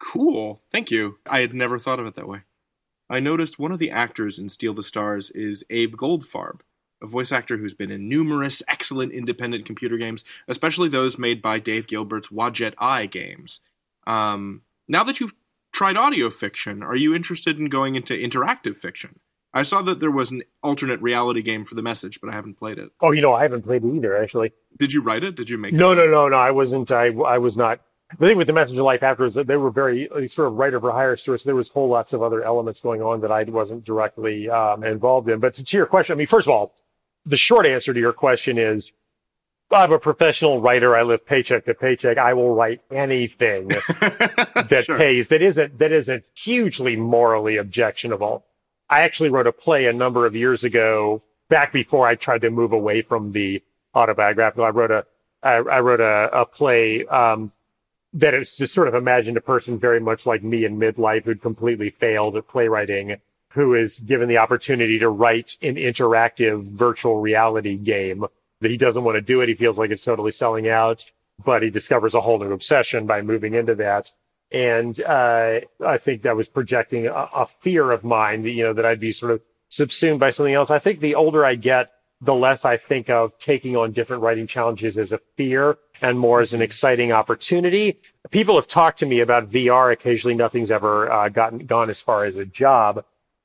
Cool. 0.00 0.62
Thank 0.72 0.90
you. 0.90 1.18
I 1.26 1.40
had 1.40 1.54
never 1.54 1.78
thought 1.78 2.00
of 2.00 2.06
it 2.06 2.14
that 2.16 2.26
way. 2.26 2.40
I 3.08 3.20
noticed 3.20 3.58
one 3.58 3.72
of 3.72 3.78
the 3.78 3.90
actors 3.90 4.38
in 4.38 4.48
Steal 4.48 4.72
the 4.72 4.82
Stars 4.82 5.30
is 5.30 5.64
Abe 5.68 5.96
Goldfarb, 5.96 6.60
a 7.02 7.06
voice 7.06 7.32
actor 7.32 7.58
who's 7.58 7.74
been 7.74 7.90
in 7.90 8.08
numerous 8.08 8.62
excellent 8.66 9.12
independent 9.12 9.66
computer 9.66 9.96
games, 9.96 10.24
especially 10.48 10.88
those 10.88 11.18
made 11.18 11.42
by 11.42 11.58
Dave 11.58 11.86
Gilbert's 11.86 12.28
Wadjet 12.28 12.74
Eye 12.78 13.06
games. 13.06 13.60
Um, 14.06 14.62
now 14.88 15.04
that 15.04 15.20
you've 15.20 15.34
tried 15.72 15.96
audio 15.96 16.30
fiction, 16.30 16.82
are 16.82 16.96
you 16.96 17.14
interested 17.14 17.58
in 17.58 17.68
going 17.68 17.94
into 17.94 18.14
interactive 18.14 18.76
fiction? 18.76 19.18
I 19.52 19.62
saw 19.62 19.82
that 19.82 19.98
there 19.98 20.10
was 20.10 20.30
an 20.30 20.44
alternate 20.62 21.02
reality 21.02 21.42
game 21.42 21.64
for 21.64 21.74
the 21.74 21.82
message, 21.82 22.20
but 22.20 22.30
I 22.30 22.34
haven't 22.34 22.54
played 22.54 22.78
it. 22.78 22.90
Oh, 23.00 23.10
you 23.10 23.20
know, 23.20 23.34
I 23.34 23.42
haven't 23.42 23.62
played 23.62 23.84
it 23.84 23.94
either, 23.94 24.16
actually. 24.16 24.52
Did 24.78 24.92
you 24.92 25.02
write 25.02 25.24
it? 25.24 25.34
Did 25.34 25.50
you 25.50 25.58
make 25.58 25.74
no, 25.74 25.92
it? 25.92 25.96
No, 25.96 26.06
no, 26.06 26.10
no, 26.12 26.28
no, 26.28 26.36
I 26.36 26.52
wasn't. 26.52 26.92
I, 26.92 27.06
I 27.06 27.38
was 27.38 27.56
not. 27.56 27.80
The 28.18 28.26
thing 28.26 28.36
with 28.36 28.48
the 28.48 28.52
message 28.52 28.76
of 28.76 28.84
life 28.84 29.02
after 29.02 29.24
is 29.24 29.34
that 29.34 29.46
they 29.46 29.56
were 29.56 29.70
very 29.70 30.08
sort 30.28 30.48
of 30.48 30.54
writer 30.54 30.80
for 30.80 30.90
hire 30.92 31.16
stories. 31.16 31.42
So 31.42 31.48
there 31.48 31.54
was 31.54 31.68
whole 31.68 31.88
lots 31.88 32.12
of 32.12 32.22
other 32.22 32.42
elements 32.42 32.80
going 32.80 33.02
on 33.02 33.20
that 33.20 33.30
I 33.30 33.44
wasn't 33.44 33.84
directly 33.84 34.50
um, 34.50 34.82
involved 34.84 35.28
in. 35.28 35.38
But 35.38 35.54
to 35.54 35.76
your 35.76 35.86
question, 35.86 36.14
I 36.14 36.16
mean, 36.18 36.26
first 36.26 36.48
of 36.48 36.52
all, 36.52 36.74
the 37.24 37.36
short 37.36 37.66
answer 37.66 37.94
to 37.94 38.00
your 38.00 38.12
question 38.12 38.58
is 38.58 38.92
I'm 39.70 39.92
a 39.92 39.98
professional 39.98 40.60
writer. 40.60 40.96
I 40.96 41.02
live 41.02 41.24
paycheck 41.24 41.64
to 41.66 41.74
paycheck. 41.74 42.18
I 42.18 42.34
will 42.34 42.54
write 42.54 42.80
anything 42.90 43.68
that 43.68 44.82
Sure. 44.86 44.98
pays 44.98 45.28
that 45.28 45.42
isn't 45.42 45.78
that 45.78 45.92
isn't 45.92 46.24
hugely 46.34 46.96
morally 46.96 47.56
objectionable. 47.56 48.44
I 48.88 49.02
actually 49.02 49.28
wrote 49.30 49.46
a 49.46 49.52
play 49.52 49.86
a 49.86 49.92
number 49.92 50.26
of 50.26 50.34
years 50.34 50.64
ago, 50.64 51.22
back 51.48 51.72
before 51.72 52.08
I 52.08 52.16
tried 52.16 52.40
to 52.40 52.50
move 52.50 52.72
away 52.72 53.02
from 53.02 53.30
the 53.30 53.62
autobiographical. 53.94 54.64
I 54.64 54.70
wrote 54.70 54.90
a 54.90 55.06
I, 55.42 55.54
I 55.54 55.80
wrote 55.80 56.00
a, 56.00 56.40
a 56.40 56.44
play 56.44 57.06
um, 57.06 57.52
that 58.12 58.34
is 58.34 58.56
just 58.56 58.74
sort 58.74 58.88
of 58.88 58.94
imagined 58.94 59.36
a 59.36 59.40
person 59.40 59.78
very 59.78 60.00
much 60.00 60.26
like 60.26 60.42
me 60.42 60.64
in 60.64 60.78
midlife 60.78 61.24
who'd 61.24 61.42
completely 61.42 61.90
failed 61.90 62.36
at 62.36 62.48
playwriting, 62.48 63.16
who 63.50 63.74
is 63.74 64.00
given 64.00 64.28
the 64.28 64.38
opportunity 64.38 64.98
to 64.98 65.08
write 65.08 65.56
an 65.62 65.76
interactive 65.76 66.64
virtual 66.64 67.20
reality 67.20 67.76
game 67.76 68.24
that 68.60 68.70
he 68.70 68.76
doesn't 68.76 69.04
want 69.04 69.16
to 69.16 69.20
do 69.20 69.40
it. 69.40 69.48
He 69.48 69.54
feels 69.54 69.78
like 69.78 69.90
it's 69.90 70.04
totally 70.04 70.32
selling 70.32 70.68
out, 70.68 71.04
but 71.44 71.62
he 71.62 71.70
discovers 71.70 72.14
a 72.14 72.20
whole 72.20 72.38
new 72.38 72.52
obsession 72.52 73.06
by 73.06 73.22
moving 73.22 73.54
into 73.54 73.74
that. 73.76 74.12
And 74.52 75.00
uh, 75.02 75.60
I 75.84 75.98
think 75.98 76.22
that 76.22 76.36
was 76.36 76.48
projecting 76.48 77.06
a, 77.06 77.12
a 77.12 77.46
fear 77.46 77.90
of 77.92 78.02
mine 78.02 78.42
that, 78.42 78.50
you 78.50 78.64
know, 78.64 78.72
that 78.72 78.84
I'd 78.84 79.00
be 79.00 79.12
sort 79.12 79.32
of 79.32 79.40
subsumed 79.68 80.18
by 80.18 80.30
something 80.30 80.54
else. 80.54 80.70
I 80.70 80.80
think 80.80 81.00
the 81.00 81.14
older 81.14 81.44
I 81.44 81.54
get, 81.54 81.92
the 82.20 82.34
less 82.34 82.64
I 82.64 82.76
think 82.76 83.08
of 83.08 83.38
taking 83.38 83.76
on 83.76 83.92
different 83.92 84.22
writing 84.22 84.46
challenges 84.46 84.98
as 84.98 85.12
a 85.12 85.20
fear 85.36 85.78
and 86.02 86.18
more 86.18 86.40
as 86.40 86.52
an 86.52 86.60
exciting 86.62 87.12
opportunity. 87.12 88.00
People 88.30 88.56
have 88.56 88.68
talked 88.68 88.98
to 88.98 89.06
me 89.06 89.20
about 89.20 89.50
VR. 89.50 89.92
Occasionally, 89.92 90.34
nothing's 90.34 90.70
ever 90.70 91.10
uh, 91.10 91.28
gotten 91.28 91.66
gone 91.66 91.88
as 91.88 92.02
far 92.02 92.24
as 92.24 92.36
a 92.36 92.44
job. 92.44 93.04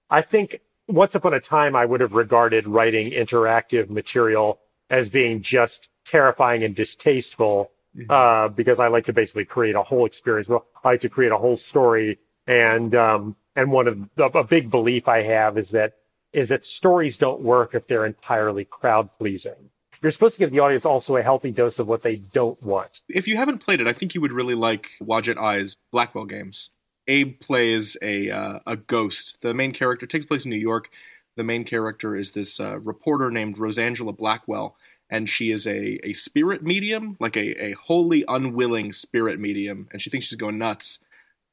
I 0.10 0.22
think 0.22 0.60
once 0.88 1.16
upon 1.16 1.34
a 1.34 1.40
time, 1.40 1.76
I 1.76 1.86
would 1.86 2.02
have 2.02 2.14
regarded 2.14 2.68
writing 2.68 3.12
interactive 3.12 3.90
material 3.90 4.60
as 4.90 5.10
being 5.10 5.42
just 5.42 5.90
terrifying 6.06 6.64
and 6.64 6.76
distasteful 6.76 7.72
uh, 8.10 8.50
because 8.50 8.80
I 8.80 8.88
like 8.90 9.06
to 9.06 9.14
basically 9.14 9.46
create 9.46 9.76
a 9.76 9.84
whole 9.84 10.06
experience. 10.06 10.50
Well, 10.50 10.66
I 10.84 10.90
like 10.90 11.02
to 11.02 11.10
create 11.10 11.32
a 11.32 11.38
whole 11.38 11.58
story, 11.58 12.20
and 12.46 12.94
um, 12.94 13.36
and 13.56 13.72
one 13.72 13.88
of 13.88 13.98
the, 14.16 14.26
a 14.26 14.44
big 14.44 14.70
belief 14.70 15.08
I 15.08 15.24
have 15.24 15.58
is 15.58 15.72
that 15.72 15.94
is 16.36 16.50
that 16.50 16.66
stories 16.66 17.18
don't 17.18 17.40
work 17.42 17.74
if 17.74 17.88
they're 17.88 18.06
entirely 18.06 18.66
crowd 18.66 19.10
pleasing. 19.18 19.72
You're 20.02 20.12
supposed 20.12 20.36
to 20.36 20.40
give 20.40 20.52
the 20.52 20.60
audience 20.60 20.86
also 20.86 21.16
a 21.16 21.24
healthy 21.24 21.50
dose 21.50 21.80
of 21.80 21.88
what 21.88 22.04
they 22.04 22.18
don't 22.18 22.62
want. 22.62 23.02
If 23.08 23.26
you 23.28 23.38
haven't 23.38 23.60
played 23.60 23.80
it, 23.80 23.88
I 23.88 23.94
think 23.94 24.14
you 24.14 24.22
would 24.22 24.34
really 24.34 24.54
like 24.54 24.90
Wadjet 25.02 25.38
Eye's 25.38 25.76
Blackwell 25.92 26.26
games. 26.26 26.70
Abe 27.08 27.40
plays 27.40 27.96
a 28.02 28.30
uh, 28.30 28.60
a 28.68 28.76
ghost. 28.76 29.38
The 29.42 29.54
main 29.54 29.72
character 29.72 30.06
takes 30.06 30.26
place 30.26 30.44
in 30.44 30.52
New 30.52 30.58
York. 30.58 30.90
The 31.38 31.44
main 31.44 31.64
character 31.64 32.16
is 32.16 32.32
this 32.32 32.60
uh, 32.60 32.80
reporter 32.80 33.32
named 33.32 33.58
Rosangela 33.58 34.16
Blackwell, 34.16 34.76
and 35.10 35.30
she 35.30 35.52
is 35.52 35.66
a, 35.66 36.00
a 36.06 36.14
spirit 36.14 36.64
medium, 36.64 37.16
like 37.20 37.38
a, 37.38 37.64
a 37.64 37.72
wholly 37.74 38.26
unwilling 38.28 38.92
spirit 38.92 39.40
medium, 39.40 39.88
and 39.92 40.02
she 40.02 40.10
thinks 40.10 40.28
she's 40.28 40.38
going 40.38 40.58
nuts. 40.58 41.00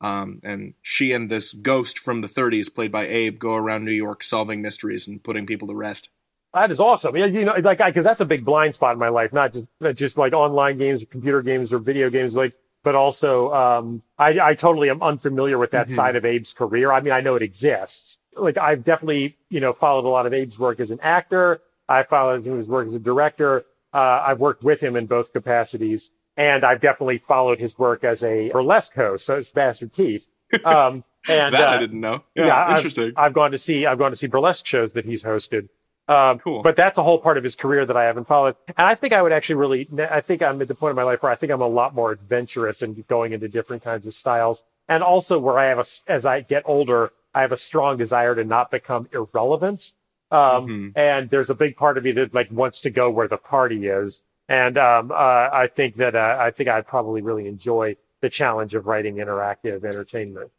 Um, 0.02 0.40
and 0.42 0.74
she 0.82 1.12
and 1.12 1.30
this 1.30 1.52
ghost 1.52 1.98
from 1.98 2.20
the 2.20 2.28
30s, 2.28 2.74
played 2.74 2.90
by 2.90 3.06
Abe, 3.06 3.38
go 3.38 3.54
around 3.54 3.84
New 3.84 3.92
York 3.92 4.22
solving 4.24 4.60
mysteries 4.60 5.06
and 5.06 5.22
putting 5.22 5.46
people 5.46 5.68
to 5.68 5.74
rest. 5.74 6.08
That 6.52 6.70
is 6.70 6.80
awesome. 6.80 7.16
Yeah, 7.16 7.26
you 7.26 7.44
know, 7.46 7.54
like, 7.54 7.78
because 7.78 8.04
that's 8.04 8.20
a 8.20 8.26
big 8.26 8.44
blind 8.44 8.74
spot 8.74 8.92
in 8.94 8.98
my 8.98 9.08
life, 9.08 9.32
not 9.32 9.54
just, 9.54 9.66
not 9.80 9.94
just 9.94 10.18
like 10.18 10.32
online 10.34 10.76
games 10.76 11.02
or 11.02 11.06
computer 11.06 11.40
games 11.40 11.72
or 11.72 11.78
video 11.78 12.10
games, 12.10 12.34
like, 12.34 12.52
but 12.82 12.94
also, 12.96 13.52
um, 13.54 14.02
I, 14.18 14.38
I 14.40 14.54
totally 14.54 14.90
am 14.90 15.00
unfamiliar 15.02 15.56
with 15.56 15.70
that 15.70 15.86
Mhm. 15.86 15.92
side 15.92 16.16
of 16.16 16.24
Abe's 16.24 16.52
career. 16.52 16.90
I 16.92 17.00
mean, 17.00 17.12
I 17.12 17.20
know 17.20 17.36
it 17.36 17.42
exists. 17.42 18.18
Like, 18.34 18.58
I've 18.58 18.82
definitely, 18.82 19.36
you 19.50 19.60
know, 19.60 19.72
followed 19.72 20.04
a 20.04 20.08
lot 20.08 20.26
of 20.26 20.32
Abe's 20.34 20.58
work 20.58 20.80
as 20.80 20.90
an 20.90 20.98
actor. 21.00 21.60
I 21.88 22.02
followed 22.02 22.44
his 22.44 22.66
work 22.66 22.88
as 22.88 22.94
a 22.94 22.98
director. 22.98 23.64
Uh, 23.94 24.22
I've 24.26 24.40
worked 24.40 24.64
with 24.64 24.80
him 24.80 24.96
in 24.96 25.06
both 25.06 25.32
capacities. 25.32 26.10
And 26.36 26.64
I've 26.64 26.80
definitely 26.80 27.18
followed 27.18 27.58
his 27.58 27.78
work 27.78 28.04
as 28.04 28.22
a 28.24 28.50
burlesque 28.50 28.94
host. 28.94 29.26
So 29.26 29.36
it's 29.36 29.50
Bastard 29.50 29.92
Keith. 29.92 30.26
Um, 30.64 31.04
and, 31.28 31.54
that 31.54 31.68
uh, 31.68 31.72
I 31.72 31.78
didn't 31.78 32.00
know. 32.00 32.24
Yeah, 32.34 32.56
I've- 32.56 32.76
interesting. 32.76 33.12
I've, 33.16 33.32
gone 33.34 33.52
to 33.52 33.58
see 33.58 33.86
I've 33.86 33.98
gone 33.98 34.10
to 34.10 34.16
see 34.16 34.26
burlesque 34.28 34.66
shows 34.66 34.92
that 34.92 35.04
he's 35.04 35.22
hosted. 35.22 35.68
Um, 36.08 36.38
Cool. 36.40 36.62
But 36.62 36.74
that's 36.76 36.98
a 36.98 37.02
whole 37.02 37.18
part 37.18 37.38
of 37.38 37.44
his 37.44 37.54
career 37.54 37.86
that 37.86 37.96
I 37.96 38.04
haven't 38.04 38.26
followed. 38.26 38.56
And 38.66 38.86
I 38.86 38.94
think 38.96 39.12
I 39.12 39.22
would 39.22 39.30
actually 39.32 39.54
really, 39.56 39.88
I 40.10 40.20
think 40.20 40.42
I'm 40.42 40.60
at 40.60 40.68
the 40.68 40.74
point 40.74 40.90
in 40.90 40.96
my 40.96 41.04
life 41.04 41.22
where 41.22 41.30
I 41.30 41.36
think 41.36 41.52
I'm 41.52 41.60
a 41.62 41.66
lot 41.68 41.94
more 41.94 42.10
adventurous 42.12 42.82
and 42.82 43.06
going 43.06 43.32
into 43.32 43.48
different 43.48 43.84
kinds 43.84 44.06
of 44.06 44.12
styles. 44.14 44.62
And 44.88 45.02
also 45.02 45.38
where 45.38 45.58
I 45.58 45.66
have 45.66 45.78
a, 45.78 45.84
as 46.10 46.26
I 46.26 46.40
get 46.40 46.64
older, 46.66 47.12
I 47.34 47.42
have 47.42 47.52
a 47.52 47.56
strong 47.56 47.96
desire 47.98 48.34
to 48.34 48.42
not 48.44 48.70
become 48.70 49.08
irrelevant. 49.12 49.92
Um, 50.32 50.66
Mhm. 50.66 50.92
and 50.96 51.30
there's 51.30 51.50
a 51.50 51.54
big 51.54 51.76
part 51.76 51.96
of 51.98 52.04
me 52.04 52.12
that 52.12 52.34
like 52.34 52.50
wants 52.50 52.80
to 52.80 52.90
go 52.90 53.08
where 53.10 53.28
the 53.28 53.36
party 53.36 53.86
is. 53.86 54.24
And, 54.52 54.76
um, 54.76 55.10
uh, 55.10 55.14
I 55.14 55.66
think 55.74 55.96
that, 55.96 56.14
uh, 56.14 56.36
I 56.38 56.50
think 56.50 56.68
I'd 56.68 56.86
probably 56.86 57.22
really 57.22 57.48
enjoy 57.48 57.96
the 58.20 58.28
challenge 58.28 58.74
of 58.74 58.86
writing 58.86 59.16
interactive 59.16 59.82
entertainment. 59.82 60.50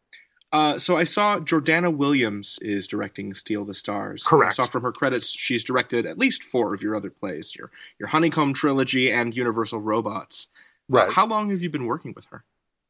Uh, 0.52 0.80
so 0.80 0.98
I 0.98 1.04
saw 1.04 1.40
Jordana 1.40 1.96
Williams 1.96 2.58
is 2.64 2.88
directing 2.88 3.36
Steal 3.36 3.66
the 3.66 3.76
Stars. 3.76 4.24
Correct. 4.24 4.54
I 4.60 4.64
saw 4.64 4.68
from 4.68 4.82
her 4.82 4.92
credits 4.92 5.30
she's 5.30 5.64
directed 5.64 6.08
at 6.08 6.18
least 6.18 6.44
four 6.44 6.74
of 6.74 6.82
your 6.82 6.96
other 6.96 7.12
plays, 7.12 7.56
your 7.56 7.70
your 8.00 8.10
Honeycomb 8.10 8.54
trilogy 8.54 9.12
and 9.12 9.36
Universal 9.36 9.82
Robots. 9.82 10.48
Right. 10.90 11.10
how 11.12 11.26
long 11.28 11.52
have 11.52 11.62
you 11.62 11.70
been 11.70 11.86
working 11.86 12.14
with 12.16 12.26
her? 12.26 12.44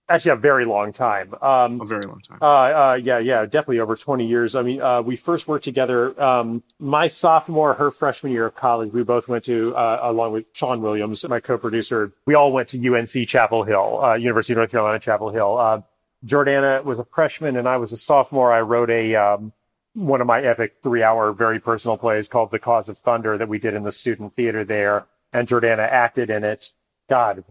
Actually, 0.10 0.32
a 0.32 0.36
very 0.36 0.66
long 0.66 0.92
time. 0.92 1.34
Um, 1.42 1.80
A 1.80 1.86
very 1.86 2.02
long 2.02 2.20
time. 2.20 2.38
Uh, 2.42 2.46
uh, 2.46 3.00
yeah, 3.02 3.20
yeah, 3.20 3.46
definitely 3.46 3.80
over 3.80 3.96
20 3.96 4.28
years. 4.28 4.54
I 4.54 4.62
mean, 4.62 4.82
uh, 4.82 5.02
we 5.02 5.16
first 5.16 5.48
worked 5.48 5.64
together, 5.64 6.22
um, 6.22 6.62
my 6.78 7.08
sophomore, 7.08 7.74
her 7.76 7.90
freshman 7.90 8.34
year 8.34 8.48
of 8.48 8.56
college. 8.56 8.92
We 8.92 9.04
both 9.04 9.30
went 9.30 9.46
to, 9.46 9.74
uh, 9.76 10.00
along 10.04 10.34
with 10.34 10.46
Sean 10.52 10.82
Williams, 10.82 11.26
my 11.30 11.40
co-producer. 11.40 12.12
We 12.26 12.34
all 12.34 12.52
went 12.52 12.68
to 12.70 12.96
UNC 12.96 13.28
Chapel 13.30 13.64
Hill, 13.64 14.04
uh, 14.04 14.16
University 14.16 14.54
of 14.54 14.58
North 14.58 14.72
Carolina, 14.72 15.00
Chapel 15.00 15.30
Hill. 15.30 15.58
Uh, 15.58 15.82
Jordana 16.26 16.84
was 16.84 17.00
a 17.00 17.06
freshman 17.06 17.56
and 17.56 17.68
I 17.68 17.78
was 17.78 17.94
a 17.94 17.98
sophomore. 17.98 18.52
I 18.52 18.60
wrote 18.60 18.90
a, 18.90 19.16
um, 19.16 19.54
one 19.94 20.20
of 20.20 20.28
my 20.28 20.42
epic 20.42 20.76
three 20.84 21.02
hour, 21.02 21.32
very 21.32 21.60
personal 21.60 21.98
plays 21.98 22.28
called 22.28 22.52
The 22.52 22.60
Cause 22.60 22.90
of 22.90 22.98
Thunder 22.98 23.38
that 23.38 23.48
we 23.48 23.58
did 23.58 23.74
in 23.74 23.84
the 23.84 23.92
student 23.92 24.36
theater 24.36 24.66
there. 24.66 25.06
And 25.32 25.48
Jordana 25.48 25.88
acted 25.88 26.30
in 26.30 26.44
it. 26.44 26.72
God, 27.10 27.44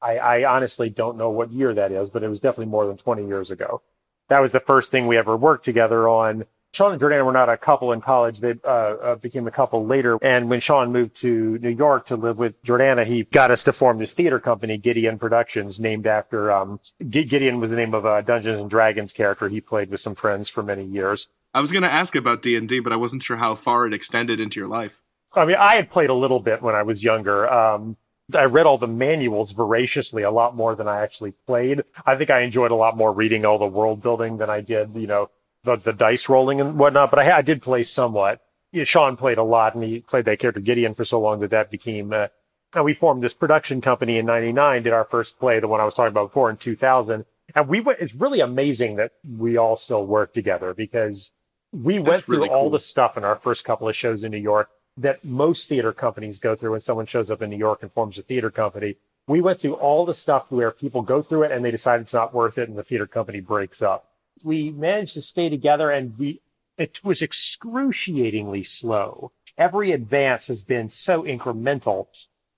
I, 0.00 0.18
I 0.18 0.44
honestly 0.44 0.90
don't 0.90 1.16
know 1.16 1.30
what 1.30 1.52
year 1.52 1.74
that 1.74 1.92
is, 1.92 2.10
but 2.10 2.22
it 2.22 2.28
was 2.28 2.40
definitely 2.40 2.70
more 2.70 2.86
than 2.86 2.96
20 2.96 3.26
years 3.26 3.50
ago. 3.50 3.82
That 4.28 4.40
was 4.40 4.52
the 4.52 4.60
first 4.60 4.90
thing 4.90 5.06
we 5.06 5.16
ever 5.16 5.36
worked 5.36 5.64
together 5.64 6.08
on. 6.08 6.44
Sean 6.72 6.92
and 6.92 7.00
Jordana 7.00 7.24
were 7.24 7.32
not 7.32 7.48
a 7.48 7.56
couple 7.56 7.92
in 7.92 8.02
college. 8.02 8.40
They 8.40 8.54
uh, 8.62 8.68
uh, 8.68 9.14
became 9.16 9.46
a 9.46 9.50
couple 9.50 9.86
later. 9.86 10.18
And 10.20 10.50
when 10.50 10.60
Sean 10.60 10.92
moved 10.92 11.16
to 11.16 11.58
New 11.58 11.70
York 11.70 12.06
to 12.06 12.16
live 12.16 12.36
with 12.36 12.62
Jordana, 12.62 13.06
he 13.06 13.24
got 13.24 13.50
us 13.50 13.64
to 13.64 13.72
form 13.72 13.98
this 13.98 14.12
theater 14.12 14.38
company, 14.38 14.76
Gideon 14.76 15.18
Productions, 15.18 15.80
named 15.80 16.06
after 16.06 16.52
um, 16.52 16.78
G- 17.08 17.24
Gideon 17.24 17.58
was 17.58 17.70
the 17.70 17.76
name 17.76 17.94
of 17.94 18.04
a 18.04 18.22
Dungeons 18.22 18.60
and 18.60 18.68
Dragons 18.68 19.14
character 19.14 19.48
he 19.48 19.62
played 19.62 19.88
with 19.90 20.00
some 20.00 20.14
friends 20.14 20.50
for 20.50 20.62
many 20.62 20.84
years. 20.84 21.28
I 21.54 21.62
was 21.62 21.72
going 21.72 21.84
to 21.84 21.90
ask 21.90 22.14
about 22.14 22.42
D 22.42 22.54
and 22.54 22.68
D, 22.68 22.80
but 22.80 22.92
I 22.92 22.96
wasn't 22.96 23.22
sure 23.22 23.38
how 23.38 23.54
far 23.54 23.86
it 23.86 23.94
extended 23.94 24.38
into 24.38 24.60
your 24.60 24.68
life. 24.68 25.00
I 25.34 25.46
mean, 25.46 25.56
I 25.56 25.74
had 25.76 25.90
played 25.90 26.10
a 26.10 26.14
little 26.14 26.40
bit 26.40 26.60
when 26.62 26.74
I 26.74 26.82
was 26.82 27.02
younger. 27.02 27.50
Um, 27.50 27.96
I 28.34 28.44
read 28.44 28.66
all 28.66 28.78
the 28.78 28.86
manuals 28.86 29.52
voraciously, 29.52 30.22
a 30.22 30.30
lot 30.30 30.54
more 30.54 30.74
than 30.74 30.86
I 30.86 31.00
actually 31.00 31.32
played. 31.46 31.82
I 32.04 32.16
think 32.16 32.30
I 32.30 32.40
enjoyed 32.40 32.70
a 32.70 32.76
lot 32.76 32.96
more 32.96 33.12
reading 33.12 33.44
all 33.44 33.58
the 33.58 33.66
world 33.66 34.02
building 34.02 34.36
than 34.36 34.50
I 34.50 34.60
did, 34.60 34.94
you 34.94 35.06
know, 35.06 35.30
the, 35.64 35.76
the 35.76 35.92
dice 35.92 36.28
rolling 36.28 36.60
and 36.60 36.78
whatnot. 36.78 37.10
But 37.10 37.20
I, 37.20 37.38
I 37.38 37.42
did 37.42 37.62
play 37.62 37.82
somewhat. 37.84 38.42
You 38.72 38.80
know, 38.80 38.84
Sean 38.84 39.16
played 39.16 39.38
a 39.38 39.42
lot, 39.42 39.74
and 39.74 39.82
he 39.82 40.00
played 40.00 40.26
that 40.26 40.38
character 40.38 40.60
Gideon 40.60 40.94
for 40.94 41.04
so 41.04 41.20
long 41.20 41.40
that 41.40 41.50
that 41.50 41.70
became. 41.70 42.12
Uh, 42.12 42.28
and 42.74 42.84
we 42.84 42.92
formed 42.92 43.22
this 43.22 43.32
production 43.32 43.80
company 43.80 44.18
in 44.18 44.26
'99. 44.26 44.82
Did 44.82 44.92
our 44.92 45.04
first 45.04 45.38
play, 45.38 45.58
the 45.58 45.68
one 45.68 45.80
I 45.80 45.84
was 45.84 45.94
talking 45.94 46.08
about 46.08 46.28
before, 46.28 46.50
in 46.50 46.58
2000. 46.58 47.24
And 47.54 47.68
we 47.68 47.80
went. 47.80 47.98
It's 48.00 48.14
really 48.14 48.40
amazing 48.40 48.96
that 48.96 49.12
we 49.26 49.56
all 49.56 49.76
still 49.76 50.04
work 50.04 50.34
together 50.34 50.74
because 50.74 51.32
we 51.72 51.98
went 51.98 52.24
through 52.24 52.36
really 52.36 52.50
all 52.50 52.64
cool. 52.64 52.70
the 52.70 52.78
stuff 52.78 53.16
in 53.16 53.24
our 53.24 53.36
first 53.36 53.64
couple 53.64 53.88
of 53.88 53.96
shows 53.96 54.22
in 54.22 54.32
New 54.32 54.38
York 54.38 54.68
that 54.98 55.24
most 55.24 55.68
theater 55.68 55.92
companies 55.92 56.38
go 56.38 56.56
through 56.56 56.72
when 56.72 56.80
someone 56.80 57.06
shows 57.06 57.30
up 57.30 57.40
in 57.40 57.50
New 57.50 57.56
York 57.56 57.82
and 57.82 57.92
forms 57.92 58.18
a 58.18 58.22
theater 58.22 58.50
company. 58.50 58.96
We 59.26 59.40
went 59.40 59.60
through 59.60 59.74
all 59.74 60.04
the 60.04 60.14
stuff 60.14 60.46
where 60.50 60.70
people 60.70 61.02
go 61.02 61.22
through 61.22 61.44
it 61.44 61.52
and 61.52 61.64
they 61.64 61.70
decide 61.70 62.00
it's 62.00 62.14
not 62.14 62.34
worth 62.34 62.58
it 62.58 62.68
and 62.68 62.76
the 62.76 62.82
theater 62.82 63.06
company 63.06 63.40
breaks 63.40 63.80
up. 63.80 64.10
We 64.42 64.70
managed 64.70 65.14
to 65.14 65.22
stay 65.22 65.48
together 65.48 65.90
and 65.90 66.18
we, 66.18 66.40
it 66.76 67.04
was 67.04 67.22
excruciatingly 67.22 68.64
slow. 68.64 69.32
Every 69.56 69.92
advance 69.92 70.46
has 70.48 70.62
been 70.62 70.88
so 70.88 71.22
incremental. 71.22 72.06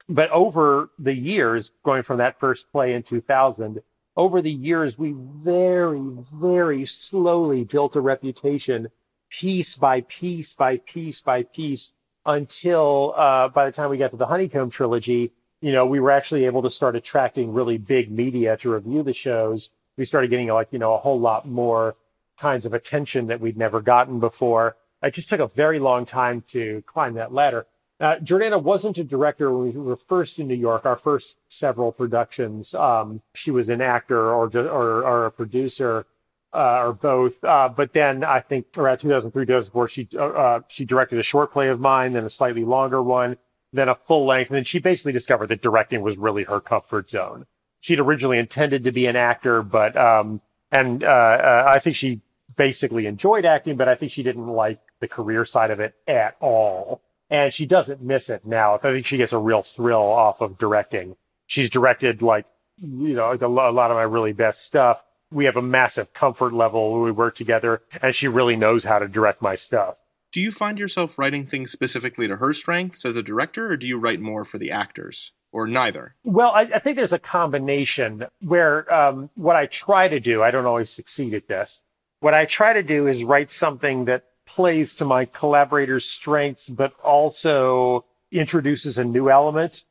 But 0.09 0.31
over 0.31 0.91
the 0.99 1.15
years, 1.15 1.71
going 1.85 2.03
from 2.03 2.19
that 2.19 2.39
first 2.39 2.73
play 2.73 2.95
in 2.95 3.03
2000, 3.03 3.81
over 4.17 4.43
the 4.43 4.51
years, 4.51 4.99
we 4.99 5.15
very, 5.17 6.11
very 6.33 6.85
slowly 6.85 7.65
built 7.65 7.97
a 7.97 8.01
reputation 8.01 8.89
piece 9.31 9.77
by 9.77 10.01
piece 10.03 10.55
by 10.55 10.79
piece 10.79 11.21
by 11.21 11.45
piece 11.45 11.95
until 12.31 13.15
uh, 13.17 13.49
by 13.49 13.67
the 13.67 13.73
time 13.73 13.91
we 13.91 13.99
got 13.99 14.13
to 14.13 14.17
the 14.17 14.27
Honeycomb 14.27 14.71
trilogy, 14.71 15.33
you 15.61 15.73
know, 15.73 15.85
we 15.85 16.01
were 16.01 16.11
actually 16.11 16.47
able 16.47 16.63
to 16.63 16.71
start 16.71 16.97
attracting 16.97 17.53
really 17.53 17.77
big 17.77 18.11
media 18.11 18.57
to 18.59 18.71
review 18.71 19.03
the 19.03 19.13
shows. 19.13 19.71
We 19.97 20.05
started 20.05 20.31
getting 20.31 20.49
like, 20.49 20.69
you 20.71 20.79
know, 20.79 20.95
a 20.95 20.99
whole 20.99 21.21
lot 21.21 21.47
more 21.47 21.97
kinds 22.39 22.65
of 22.65 22.73
attention 22.73 23.27
that 23.27 23.41
we'd 23.41 23.59
never 23.59 23.81
gotten 23.81 24.21
before. 24.21 24.77
It 25.03 25.15
just 25.15 25.29
took 25.29 25.41
a 25.41 25.49
very 25.49 25.79
long 25.79 26.07
time 26.07 26.43
to 26.49 26.83
climb 26.87 27.15
that 27.15 27.33
ladder. 27.33 27.67
Uh, 27.99 28.17
Jordana 28.17 28.63
wasn't 28.63 28.97
a 28.97 29.05
director 29.05 29.53
when 29.53 29.75
we 29.75 29.79
were 29.79 29.97
first 29.97 30.39
in 30.39 30.49
New 30.49 30.55
York. 30.55 30.87
Our 30.87 30.97
first 30.97 31.37
several 31.49 31.93
productions, 31.93 32.75
um, 32.75 33.21
she 33.35 33.51
was 33.51 33.69
an 33.69 33.83
actor 33.83 34.33
or 34.33 34.47
or, 34.57 35.05
or 35.05 35.27
a 35.27 35.31
producer 35.31 36.07
uh, 36.53 36.83
or 36.83 36.93
both. 36.93 37.43
Uh, 37.45 37.69
but 37.69 37.93
then 37.93 38.25
I 38.25 38.41
think 38.41 38.67
around 38.77 38.99
2003, 38.99 39.47
2004, 39.47 39.89
she 39.89 40.09
uh, 40.15 40.19
uh, 40.19 40.61
she 40.69 40.85
directed 40.85 41.19
a 41.19 41.23
short 41.23 41.53
play 41.53 41.69
of 41.69 41.81
mine, 41.81 42.13
then 42.13 42.25
a 42.25 42.31
slightly 42.31 42.65
longer 42.65 43.03
one, 43.03 43.37
then 43.73 43.89
a 43.89 43.95
full 43.95 44.27
length, 44.27 44.49
and 44.49 44.57
then 44.57 44.65
she 44.65 44.79
basically 44.79 45.13
discovered 45.13 45.49
that 45.49 45.63
directing 45.63 46.03
was 46.03 46.17
really 46.17 46.45
her 46.45 46.61
comfort 46.61 47.11
zone. 47.11 47.47
She'd 47.81 48.01
originally 48.01 48.39
intended 48.39 48.85
to 48.85 48.93
be 48.93 49.07
an 49.07 49.17
actor, 49.17 49.63
but 49.63 49.97
um, 49.97 50.41
and 50.73 51.03
uh, 51.03 51.07
uh, 51.07 51.65
I 51.69 51.79
think 51.79 51.97
she 51.97 52.21
basically 52.57 53.07
enjoyed 53.07 53.45
acting, 53.45 53.77
but 53.77 53.89
I 53.89 53.95
think 53.95 54.13
she 54.13 54.23
didn't 54.23 54.49
like 54.49 54.81
the 55.01 55.09
career 55.09 55.45
side 55.45 55.71
of 55.71 55.81
it 55.81 55.95
at 56.07 56.37
all. 56.41 57.01
And 57.31 57.55
she 57.55 57.65
doesn't 57.65 58.03
miss 58.03 58.29
it 58.29 58.45
now. 58.45 58.75
I 58.75 58.79
think 58.79 59.07
she 59.07 59.17
gets 59.17 59.33
a 59.33 59.39
real 59.39 59.63
thrill 59.63 60.03
off 60.03 60.41
of 60.41 60.59
directing. 60.59 61.17
She's 61.47 61.71
directed 61.71 62.23
like, 62.23 62.45
you 62.77 63.15
know, 63.15 63.33
a 63.33 63.47
lot 63.47 63.91
of 63.91 63.97
my 63.97 64.03
really 64.03 64.33
best 64.33 64.65
stuff. 64.65 65.05
We 65.33 65.45
have 65.45 65.57
a 65.57 65.63
massive 65.63 66.13
comfort 66.13 66.53
level 66.53 66.93
when 66.93 67.03
we 67.03 67.13
work 67.13 67.35
together, 67.35 67.83
and 68.03 68.15
she 68.15 68.29
really 68.29 68.57
knows 68.57 68.85
how 68.85 68.99
to 68.99 69.09
direct 69.09 69.41
my 69.41 69.55
stuff. 69.55 69.97
Do 70.33 70.41
you 70.41 70.53
find 70.53 70.79
yourself 70.79 71.19
writing 71.19 71.47
things 71.47 71.73
specifically 71.73 72.29
to 72.29 72.37
her 72.37 72.53
strengths 72.53 73.05
as 73.05 73.17
a 73.17 73.23
director, 73.23 73.71
or 73.71 73.77
do 73.77 73.87
you 73.87 73.99
write 73.99 74.21
more 74.21 74.45
for 74.45 74.59
the 74.59 74.71
actors, 74.71 75.33
or 75.53 75.67
neither? 75.67 76.15
Well, 76.25 76.53
I, 76.53 76.63
I 76.63 76.79
think 76.79 76.97
there's 76.97 77.13
a 77.13 77.19
combination 77.19 78.27
where 78.41 78.93
um, 78.93 79.31
what 79.35 79.57
I 79.57 79.67
try 79.67 80.09
to 80.09 80.21
do, 80.21 80.43
I 80.43 80.51
don't 80.51 80.67
always 80.67 80.91
succeed 80.91 81.35
at 81.35 81.49
this. 81.49 81.83
What 82.21 82.35
I 82.35 82.45
try 82.45 82.73
to 82.73 82.83
do 82.83 83.07
is 83.07 83.25
write 83.25 83.51
something 83.51 84.05
that 84.05 84.25
plays 84.47 84.95
to 84.97 85.05
my 85.05 85.25
collaborators' 85.25 86.07
strengths, 86.07 86.69
but 86.69 86.93
also 87.03 88.05
introduces 88.33 88.99
a 88.99 89.05
new 89.05 89.31
element, 89.31 89.85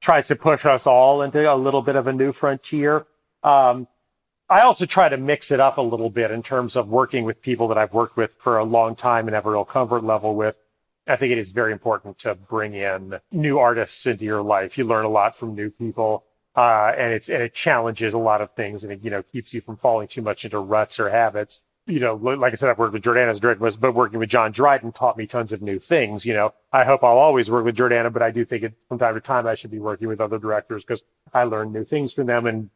tries 0.00 0.28
to 0.28 0.36
push 0.36 0.64
us 0.64 0.86
all 0.86 1.22
into 1.22 1.52
a 1.52 1.54
little 1.54 1.82
bit 1.82 1.96
of 1.96 2.06
a 2.06 2.12
new 2.12 2.32
frontier. 2.32 3.06
Um, 3.42 3.88
I 4.50 4.62
also 4.62 4.84
try 4.84 5.08
to 5.08 5.16
mix 5.16 5.52
it 5.52 5.60
up 5.60 5.78
a 5.78 5.82
little 5.82 6.10
bit 6.10 6.32
in 6.32 6.42
terms 6.42 6.74
of 6.74 6.88
working 6.88 7.24
with 7.24 7.40
people 7.40 7.68
that 7.68 7.78
I've 7.78 7.94
worked 7.94 8.16
with 8.16 8.32
for 8.42 8.58
a 8.58 8.64
long 8.64 8.96
time 8.96 9.28
and 9.28 9.34
have 9.36 9.46
a 9.46 9.50
real 9.50 9.64
comfort 9.64 10.02
level 10.02 10.34
with. 10.34 10.56
I 11.06 11.14
think 11.14 11.30
it 11.30 11.38
is 11.38 11.52
very 11.52 11.70
important 11.70 12.18
to 12.18 12.34
bring 12.34 12.74
in 12.74 13.20
new 13.30 13.60
artists 13.60 14.04
into 14.06 14.24
your 14.24 14.42
life. 14.42 14.76
You 14.76 14.84
learn 14.84 15.04
a 15.04 15.08
lot 15.08 15.38
from 15.38 15.54
new 15.54 15.70
people, 15.70 16.24
uh, 16.56 16.92
and 16.98 17.12
it's 17.12 17.28
and 17.28 17.44
it 17.44 17.54
challenges 17.54 18.12
a 18.12 18.18
lot 18.18 18.40
of 18.40 18.52
things, 18.54 18.82
and 18.82 18.92
it 18.92 19.04
you 19.04 19.10
know 19.10 19.22
keeps 19.22 19.54
you 19.54 19.60
from 19.60 19.76
falling 19.76 20.08
too 20.08 20.20
much 20.20 20.44
into 20.44 20.58
ruts 20.58 20.98
or 20.98 21.10
habits. 21.10 21.62
You 21.86 22.00
know, 22.00 22.14
like 22.16 22.52
I 22.52 22.56
said, 22.56 22.70
I've 22.70 22.78
worked 22.78 22.92
with 22.92 23.02
Jordana 23.02 23.38
director, 23.40 23.78
but 23.80 23.94
working 23.94 24.18
with 24.18 24.28
John 24.28 24.50
Dryden 24.50 24.90
taught 24.92 25.16
me 25.16 25.26
tons 25.28 25.52
of 25.52 25.62
new 25.62 25.78
things. 25.78 26.26
You 26.26 26.34
know, 26.34 26.54
I 26.72 26.84
hope 26.84 27.04
I'll 27.04 27.18
always 27.18 27.50
work 27.50 27.64
with 27.64 27.76
Jordana, 27.76 28.12
but 28.12 28.22
I 28.22 28.32
do 28.32 28.44
think 28.44 28.64
it, 28.64 28.74
from 28.88 28.98
time 28.98 29.14
to 29.14 29.20
time 29.20 29.46
I 29.46 29.54
should 29.54 29.70
be 29.70 29.78
working 29.78 30.08
with 30.08 30.20
other 30.20 30.38
directors 30.38 30.84
because 30.84 31.04
I 31.32 31.44
learn 31.44 31.72
new 31.72 31.84
things 31.84 32.12
from 32.12 32.26
them, 32.26 32.46
and 32.46 32.70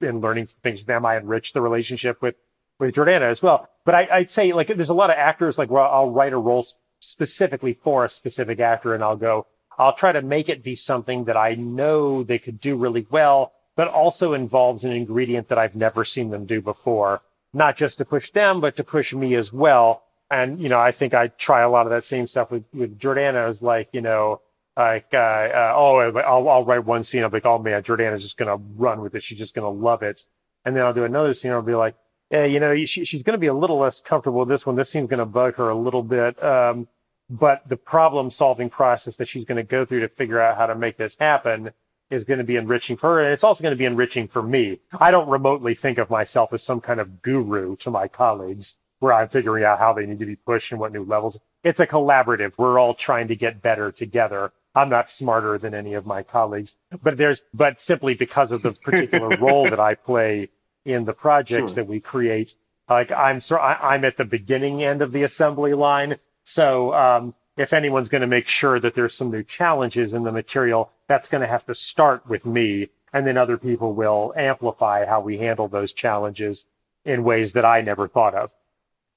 in 0.00 0.20
learning 0.20 0.48
things 0.62 0.80
from 0.80 0.94
them, 0.94 1.06
I 1.06 1.16
enrich 1.16 1.52
the 1.52 1.60
relationship 1.60 2.22
with 2.22 2.36
with 2.78 2.94
Jordana 2.94 3.30
as 3.30 3.42
well. 3.42 3.68
But 3.84 3.94
I, 3.94 4.08
I'd 4.10 4.30
say 4.30 4.52
like 4.52 4.68
there's 4.68 4.88
a 4.88 4.94
lot 4.94 5.10
of 5.10 5.16
actors 5.16 5.58
like 5.58 5.70
where 5.70 5.82
I'll 5.82 6.10
write 6.10 6.32
a 6.32 6.38
role 6.38 6.66
specifically 6.98 7.74
for 7.74 8.04
a 8.04 8.10
specific 8.10 8.58
actor 8.58 8.94
and 8.94 9.04
I'll 9.04 9.16
go, 9.16 9.46
I'll 9.78 9.94
try 9.94 10.12
to 10.12 10.22
make 10.22 10.48
it 10.48 10.62
be 10.62 10.76
something 10.76 11.24
that 11.24 11.36
I 11.36 11.54
know 11.54 12.22
they 12.22 12.38
could 12.38 12.60
do 12.60 12.76
really 12.76 13.06
well, 13.10 13.52
but 13.76 13.88
also 13.88 14.34
involves 14.34 14.84
an 14.84 14.92
ingredient 14.92 15.48
that 15.48 15.58
I've 15.58 15.76
never 15.76 16.04
seen 16.04 16.30
them 16.30 16.46
do 16.46 16.60
before. 16.60 17.22
Not 17.52 17.76
just 17.76 17.98
to 17.98 18.04
push 18.04 18.30
them, 18.30 18.60
but 18.60 18.76
to 18.76 18.84
push 18.84 19.12
me 19.12 19.34
as 19.34 19.52
well. 19.52 20.02
And, 20.30 20.60
you 20.60 20.68
know, 20.68 20.78
I 20.78 20.92
think 20.92 21.14
I 21.14 21.28
try 21.28 21.62
a 21.62 21.70
lot 21.70 21.86
of 21.86 21.90
that 21.90 22.04
same 22.04 22.28
stuff 22.28 22.50
with, 22.50 22.64
with 22.72 22.98
Jordana 22.98 23.48
is 23.48 23.62
like, 23.62 23.88
you 23.92 24.00
know, 24.00 24.40
like, 24.76 25.08
uh, 25.12 25.16
uh, 25.16 25.72
oh, 25.76 26.12
I'll, 26.18 26.48
I'll 26.48 26.64
write 26.64 26.84
one 26.84 27.04
scene. 27.04 27.22
I'll 27.22 27.30
be 27.30 27.36
like, 27.36 27.46
oh 27.46 27.58
man, 27.58 27.82
Jordana's 27.82 28.22
just 28.22 28.38
to 28.48 28.62
run 28.76 29.00
with 29.00 29.14
it. 29.14 29.22
She's 29.22 29.38
just 29.38 29.54
to 29.64 29.70
love 29.70 30.02
it. 30.02 30.22
And 30.64 30.76
then 30.76 30.84
I'll 30.84 30.94
do 30.94 31.04
another 31.04 31.34
scene. 31.34 31.52
I'll 31.52 31.62
be 31.62 31.74
like, 31.74 31.96
yeah, 32.30 32.44
you 32.44 32.60
know, 32.60 32.76
she, 32.84 33.04
she's 33.04 33.22
to 33.34 33.38
be 33.38 33.48
a 33.48 33.54
little 33.54 33.78
less 33.78 34.00
comfortable 34.00 34.40
with 34.40 34.48
this 34.48 34.64
one. 34.64 34.76
This 34.76 34.90
scene's 34.90 35.08
to 35.18 35.26
bug 35.26 35.56
her 35.56 35.68
a 35.68 35.76
little 35.76 36.02
bit. 36.02 36.42
Um, 36.42 36.86
but 37.28 37.68
the 37.68 37.76
problem 37.76 38.30
solving 38.30 38.70
process 38.70 39.16
that 39.16 39.28
she's 39.28 39.44
to 39.56 39.62
go 39.62 39.84
through 39.84 40.00
to 40.00 40.08
figure 40.08 40.40
out 40.40 40.56
how 40.56 40.66
to 40.66 40.74
make 40.74 40.96
this 40.96 41.16
happen 41.18 41.72
is 42.10 42.24
going 42.24 42.38
to 42.38 42.44
be 42.44 42.56
enriching 42.56 42.96
for 42.96 43.14
her. 43.14 43.20
And 43.22 43.32
it's 43.32 43.44
also 43.44 43.62
going 43.62 43.72
to 43.72 43.78
be 43.78 43.84
enriching 43.84 44.26
for 44.26 44.42
me. 44.42 44.80
I 44.92 45.10
don't 45.10 45.28
remotely 45.28 45.74
think 45.74 45.98
of 45.98 46.10
myself 46.10 46.52
as 46.52 46.62
some 46.62 46.80
kind 46.80 46.98
of 46.98 47.22
guru 47.22 47.76
to 47.76 47.90
my 47.90 48.08
colleagues 48.08 48.78
where 48.98 49.12
I'm 49.12 49.28
figuring 49.28 49.64
out 49.64 49.78
how 49.78 49.92
they 49.92 50.06
need 50.06 50.18
to 50.18 50.26
be 50.26 50.36
pushed 50.36 50.72
and 50.72 50.80
what 50.80 50.92
new 50.92 51.04
levels. 51.04 51.38
It's 51.62 51.80
a 51.80 51.86
collaborative. 51.86 52.54
We're 52.58 52.78
all 52.78 52.94
trying 52.94 53.28
to 53.28 53.36
get 53.36 53.62
better 53.62 53.92
together. 53.92 54.52
I'm 54.74 54.88
not 54.88 55.10
smarter 55.10 55.58
than 55.58 55.74
any 55.74 55.94
of 55.94 56.06
my 56.06 56.22
colleagues, 56.22 56.76
but 57.02 57.16
there's, 57.16 57.42
but 57.52 57.80
simply 57.80 58.14
because 58.14 58.52
of 58.52 58.62
the 58.62 58.72
particular 58.72 59.36
role 59.40 59.68
that 59.68 59.80
I 59.80 59.94
play 59.94 60.48
in 60.84 61.04
the 61.04 61.12
projects 61.12 61.72
Sure. 61.72 61.76
that 61.76 61.86
we 61.88 62.00
create, 62.00 62.54
like 62.88 63.10
I'm, 63.10 63.40
so 63.40 63.56
I, 63.56 63.94
I'm 63.94 64.04
at 64.04 64.16
the 64.16 64.24
beginning 64.24 64.82
end 64.82 65.02
of 65.02 65.12
the 65.12 65.22
assembly 65.22 65.74
line. 65.74 66.16
So, 66.44 66.94
um, 66.94 67.34
if 67.56 67.72
anyone's 67.74 68.08
going 68.08 68.22
to 68.22 68.26
make 68.26 68.48
sure 68.48 68.80
that 68.80 68.94
there's 68.94 69.12
some 69.14 69.30
new 69.30 69.42
challenges 69.42 70.14
in 70.14 70.22
the 70.22 70.32
material, 70.32 70.90
that's 71.08 71.28
going 71.28 71.42
to 71.42 71.46
have 71.46 71.66
to 71.66 71.74
start 71.74 72.26
with 72.26 72.46
me. 72.46 72.88
And 73.12 73.26
then 73.26 73.36
other 73.36 73.58
people 73.58 73.92
will 73.92 74.32
amplify 74.36 75.04
how 75.04 75.20
we 75.20 75.36
handle 75.38 75.68
those 75.68 75.92
challenges 75.92 76.66
in 77.04 77.24
ways 77.24 77.52
that 77.52 77.64
I 77.64 77.82
never 77.82 78.08
thought 78.08 78.34
of. 78.34 78.50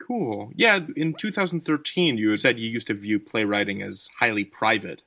Cool. 0.02 0.52
Yeah, 0.56 0.80
in 0.98 1.14
2013, 1.14 2.18
you 2.18 2.36
said 2.36 2.60
you 2.60 2.70
used 2.70 2.88
to 2.88 2.94
view 2.94 3.20
playwriting 3.20 3.82
as 3.82 4.10
highly 4.20 4.44
private, 4.44 5.04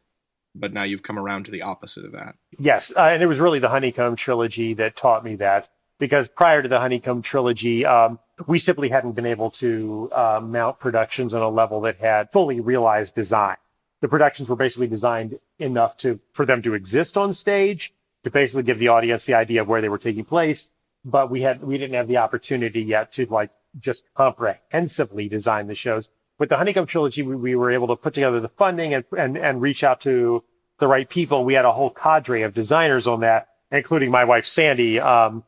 but 0.59 0.73
now 0.73 0.83
you've 0.83 1.03
come 1.03 1.19
around 1.19 1.45
to 1.45 1.51
the 1.51 1.63
opposite 1.63 2.05
of 2.05 2.13
that. 2.13 2.37
Yes, 2.59 2.93
uh, 2.97 3.03
and 3.03 3.23
it 3.23 3.27
was 3.27 3.39
really 3.39 3.59
the 3.59 3.69
Honeycomb 3.69 4.17
trilogy 4.17 4.75
that 4.75 4.97
taught 4.97 5.25
me 5.25 5.37
that. 5.37 5.69
Because 5.99 6.29
prior 6.29 6.63
to 6.63 6.69
the 6.69 6.79
Honeycomb 6.79 7.23
trilogy, 7.23 7.87
um, 7.87 8.19
we 8.47 8.59
simply 8.59 8.91
hadn't 8.91 9.13
been 9.13 9.25
able 9.27 9.51
to 9.53 10.11
uh, 10.13 10.41
mount 10.43 10.79
productions 10.79 11.33
on 11.33 11.41
a 11.41 11.49
level 11.49 11.81
that 11.83 11.99
had 11.99 12.31
fully 12.31 12.61
realized 12.61 13.15
design. 13.15 13.57
The 14.03 14.09
productions 14.09 14.49
were 14.49 14.57
basically 14.57 14.89
designed 14.89 15.39
enough 15.59 15.97
to 15.99 16.21
for 16.33 16.45
them 16.45 16.61
to 16.63 16.75
exist 16.75 17.17
on 17.17 17.33
stage, 17.33 17.95
to 18.25 18.31
basically 18.31 18.65
give 18.65 18.79
the 18.79 18.89
audience 18.89 19.25
the 19.25 19.35
idea 19.35 19.63
of 19.63 19.69
where 19.69 19.81
they 19.81 19.89
were 19.89 19.99
taking 19.99 20.25
place. 20.25 20.71
But 21.05 21.31
we 21.31 21.43
had 21.43 21.63
we 21.63 21.79
didn't 21.79 21.97
have 21.97 22.09
the 22.09 22.19
opportunity 22.19 22.83
yet 22.83 23.13
to 23.13 23.27
like 23.27 23.51
just 23.79 24.05
comprehensively 24.15 25.29
design 25.29 25.67
the 25.67 25.75
shows. 25.75 26.11
With 26.39 26.51
the 26.51 26.57
Honeycomb 26.57 26.87
trilogy, 26.87 27.23
we, 27.23 27.35
we 27.35 27.55
were 27.55 27.71
able 27.71 27.89
to 27.89 27.97
put 27.97 28.15
together 28.15 28.41
the 28.41 28.49
funding 28.49 28.95
and, 28.95 29.05
and 29.17 29.37
and 29.37 29.61
reach 29.61 29.83
out 29.83 30.01
to 30.03 30.45
the 30.79 30.87
right 30.87 31.09
people. 31.09 31.45
We 31.45 31.55
had 31.55 31.65
a 31.65 31.73
whole 31.73 31.91
cadre 31.91 32.43
of 32.43 32.55
designers 32.55 33.07
on 33.07 33.21
that, 33.21 33.49
including 33.71 34.11
my 34.11 34.25
wife 34.25 34.47
Sandy, 34.47 35.01
um, 35.01 35.45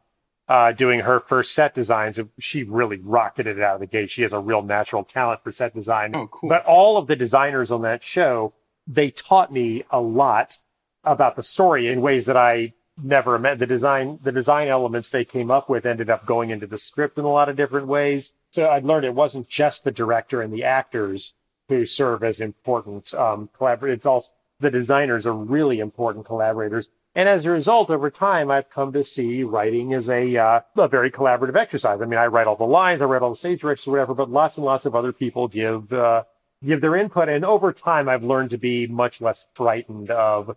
uh, 0.49 0.73
doing 0.73 1.01
her 1.01 1.21
first 1.21 1.55
set 1.55 1.75
designs. 1.75 2.19
She 2.39 2.63
really 2.63 2.99
rocketed 2.99 3.59
it 3.59 3.63
out 3.63 3.75
of 3.75 3.81
the 3.81 3.87
gate. 3.87 4.11
She 4.11 4.23
has 4.23 4.33
a 4.33 4.39
real 4.39 4.63
natural 4.63 5.05
talent 5.05 5.43
for 5.45 5.53
set 5.53 5.75
design. 5.75 6.15
Oh, 6.15 6.27
cool. 6.29 6.49
But 6.49 6.65
all 6.65 6.97
of 6.97 7.07
the 7.07 7.17
designers 7.17 7.71
on 7.71 7.83
that 7.83 8.03
show, 8.03 8.55
they 8.87 9.11
taught 9.11 9.53
me 9.53 9.85
a 9.91 10.01
lot 10.01 10.57
about 11.05 11.37
the 11.37 11.43
story 11.43 11.89
in 11.89 12.01
ways 12.01 12.25
that 12.27 12.37
I 12.37 12.73
never 13.03 13.39
met. 13.39 13.59
The 13.59 13.67
design, 13.67 14.19
the 14.23 14.33
design 14.33 14.69
elements 14.69 15.11
they 15.11 15.25
came 15.25 15.51
up 15.51 15.69
with 15.69 15.87
ended 15.87 16.11
up 16.11 16.27
going 16.27 16.51
into 16.51 16.67
the 16.67 16.79
script 16.79 17.19
in 17.19 17.25
a 17.25 17.31
lot 17.31 17.49
of 17.49 17.57
different 17.57 17.87
ways. 17.87 18.35
So 18.59 18.67
I 18.67 18.81
learned 18.81 19.05
it 19.05 19.15
wasn't 19.15 19.49
just 19.49 19.85
the 19.85 19.93
director 19.93 20.43
and 20.43 20.53
the 20.53 20.65
actors 20.65 21.35
who 21.69 21.87
serve 21.87 22.25
as 22.25 22.41
important 22.41 23.15
um, 23.15 23.51
collaborators. 23.57 23.99
It's 23.99 24.07
also 24.07 24.33
the 24.59 24.69
designers 24.69 25.29
are 25.29 25.33
really 25.33 25.79
important 25.79 26.27
collaborators. 26.27 26.89
And 27.15 27.29
as 27.29 27.45
a 27.45 27.51
result, 27.51 27.89
over 27.89 28.11
time, 28.11 28.51
I've 28.51 28.69
come 28.69 28.93
to 28.95 29.05
see 29.05 29.45
writing 29.45 29.95
as 29.95 30.11
a, 30.11 30.37
uh, 30.37 30.61
a 30.77 30.89
very 30.89 31.09
collaborative 31.09 31.55
exercise. 31.55 32.01
I 32.03 32.07
mean, 32.07 32.19
I 32.19 32.27
write 32.27 32.49
all 32.49 32.57
the 32.57 32.65
lines, 32.65 33.01
I 33.01 33.05
write 33.05 33.23
all 33.23 33.31
the 33.31 33.37
stage 33.37 33.61
directions, 33.61 33.93
whatever, 33.93 34.13
but 34.13 34.29
lots 34.29 34.57
and 34.57 34.67
lots 34.67 34.87
of 34.87 34.97
other 34.97 35.13
people 35.13 35.47
give, 35.47 35.93
uh, 35.93 36.25
give 36.67 36.81
their 36.81 36.97
input. 36.97 37.29
And 37.29 37.45
over 37.45 37.73
time, 37.73 38.09
I've 38.09 38.25
learned 38.25 38.51
to 38.51 38.59
be 38.59 38.89
much 38.89 39.21
less 39.21 39.47
frightened 39.55 40.11
of 40.11 40.57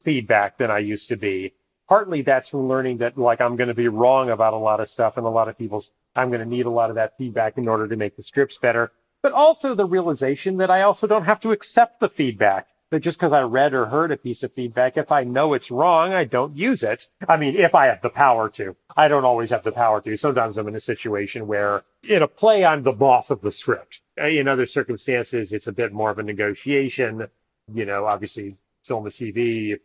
feedback 0.00 0.56
than 0.56 0.70
I 0.70 0.78
used 0.78 1.08
to 1.08 1.16
be. 1.16 1.52
Partly 1.92 2.22
that's 2.22 2.48
from 2.48 2.68
learning 2.68 2.96
that 2.98 3.18
like 3.18 3.42
I'm 3.42 3.54
going 3.54 3.68
to 3.68 3.74
be 3.74 3.86
wrong 3.86 4.30
about 4.30 4.54
a 4.54 4.56
lot 4.56 4.80
of 4.80 4.88
stuff 4.88 5.18
and 5.18 5.26
a 5.26 5.28
lot 5.28 5.50
of 5.50 5.58
people's, 5.58 5.92
I'm 6.16 6.30
going 6.30 6.40
to 6.40 6.48
need 6.48 6.64
a 6.64 6.70
lot 6.70 6.88
of 6.88 6.96
that 6.96 7.18
feedback 7.18 7.58
in 7.58 7.68
order 7.68 7.86
to 7.86 7.96
make 7.96 8.16
the 8.16 8.22
scripts 8.22 8.56
better. 8.56 8.92
But 9.20 9.32
also 9.32 9.74
the 9.74 9.84
realization 9.84 10.56
that 10.56 10.70
I 10.70 10.80
also 10.80 11.06
don't 11.06 11.26
have 11.26 11.38
to 11.40 11.52
accept 11.52 12.00
the 12.00 12.08
feedback. 12.08 12.68
That 12.88 13.00
just 13.00 13.18
because 13.18 13.34
I 13.34 13.42
read 13.42 13.74
or 13.74 13.84
heard 13.84 14.10
a 14.10 14.16
piece 14.16 14.42
of 14.42 14.54
feedback, 14.54 14.96
if 14.96 15.12
I 15.12 15.24
know 15.24 15.52
it's 15.52 15.70
wrong, 15.70 16.14
I 16.14 16.24
don't 16.24 16.56
use 16.56 16.82
it. 16.82 17.08
I 17.28 17.36
mean, 17.36 17.56
if 17.56 17.74
I 17.74 17.88
have 17.88 18.00
the 18.00 18.08
power 18.08 18.48
to. 18.48 18.74
I 18.96 19.08
don't 19.08 19.26
always 19.26 19.50
have 19.50 19.62
the 19.62 19.70
power 19.70 20.00
to. 20.00 20.16
Sometimes 20.16 20.56
I'm 20.56 20.68
in 20.68 20.76
a 20.76 20.80
situation 20.80 21.46
where 21.46 21.82
in 22.08 22.22
a 22.22 22.26
play, 22.26 22.64
I'm 22.64 22.84
the 22.84 22.92
boss 22.92 23.30
of 23.30 23.42
the 23.42 23.52
script. 23.52 24.00
Uh, 24.18 24.28
In 24.28 24.48
other 24.48 24.64
circumstances, 24.64 25.52
it's 25.52 25.66
a 25.66 25.72
bit 25.72 25.92
more 25.92 26.08
of 26.08 26.18
a 26.18 26.22
negotiation. 26.22 27.28
You 27.70 27.84
know, 27.84 28.06
obviously 28.06 28.56
film 28.82 29.04
and 29.04 29.14
TV, 29.14 29.78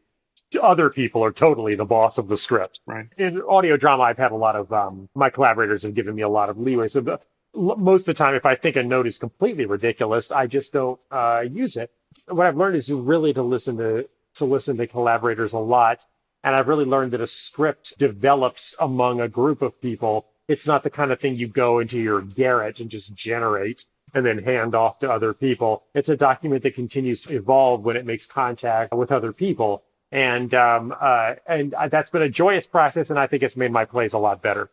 other 0.61 0.89
people 0.89 1.23
are 1.23 1.31
totally 1.31 1.75
the 1.75 1.85
boss 1.85 2.17
of 2.17 2.27
the 2.27 2.37
script. 2.37 2.81
Right. 2.85 3.07
In 3.17 3.41
audio 3.41 3.77
drama, 3.77 4.03
I've 4.03 4.17
had 4.17 4.31
a 4.31 4.35
lot 4.35 4.55
of, 4.55 4.71
um, 4.71 5.09
my 5.15 5.29
collaborators 5.29 5.83
have 5.83 5.93
given 5.93 6.15
me 6.15 6.21
a 6.21 6.29
lot 6.29 6.49
of 6.49 6.57
leeway. 6.57 6.87
So 6.87 7.01
the, 7.01 7.19
most 7.53 8.01
of 8.01 8.07
the 8.07 8.13
time, 8.13 8.35
if 8.35 8.45
I 8.45 8.55
think 8.55 8.75
a 8.75 8.83
note 8.83 9.07
is 9.07 9.17
completely 9.17 9.65
ridiculous, 9.65 10.31
I 10.31 10.47
just 10.47 10.71
don't, 10.73 10.99
uh, 11.11 11.43
use 11.49 11.75
it. 11.75 11.91
What 12.27 12.45
I've 12.45 12.57
learned 12.57 12.75
is 12.75 12.91
really 12.91 13.33
to 13.33 13.41
listen 13.41 13.77
to, 13.77 14.07
to 14.35 14.45
listen 14.45 14.77
to 14.77 14.87
collaborators 14.87 15.53
a 15.53 15.59
lot. 15.59 16.05
And 16.43 16.55
I've 16.55 16.67
really 16.67 16.85
learned 16.85 17.11
that 17.13 17.21
a 17.21 17.27
script 17.27 17.97
develops 17.97 18.75
among 18.79 19.19
a 19.19 19.27
group 19.27 19.61
of 19.61 19.81
people. 19.81 20.27
It's 20.47 20.67
not 20.67 20.83
the 20.83 20.89
kind 20.89 21.11
of 21.11 21.19
thing 21.19 21.35
you 21.35 21.47
go 21.47 21.79
into 21.79 21.99
your 21.99 22.21
garret 22.21 22.79
and 22.79 22.89
just 22.89 23.13
generate 23.13 23.85
and 24.13 24.25
then 24.25 24.37
hand 24.37 24.73
off 24.73 24.99
to 24.99 25.11
other 25.11 25.33
people. 25.33 25.83
It's 25.93 26.09
a 26.09 26.15
document 26.15 26.63
that 26.63 26.75
continues 26.75 27.21
to 27.23 27.35
evolve 27.35 27.83
when 27.83 27.97
it 27.97 28.05
makes 28.05 28.25
contact 28.25 28.93
with 28.93 29.11
other 29.11 29.33
people. 29.33 29.83
And, 30.11 30.53
um, 30.53 30.93
uh, 30.99 31.35
and 31.45 31.75
that's 31.89 32.09
been 32.09 32.21
a 32.21 32.29
joyous 32.29 32.65
process. 32.65 33.09
And 33.09 33.19
I 33.19 33.27
think 33.27 33.43
it's 33.43 33.57
made 33.57 33.71
my 33.71 33.85
plays 33.85 34.13
a 34.13 34.17
lot 34.17 34.41
better. 34.41 34.69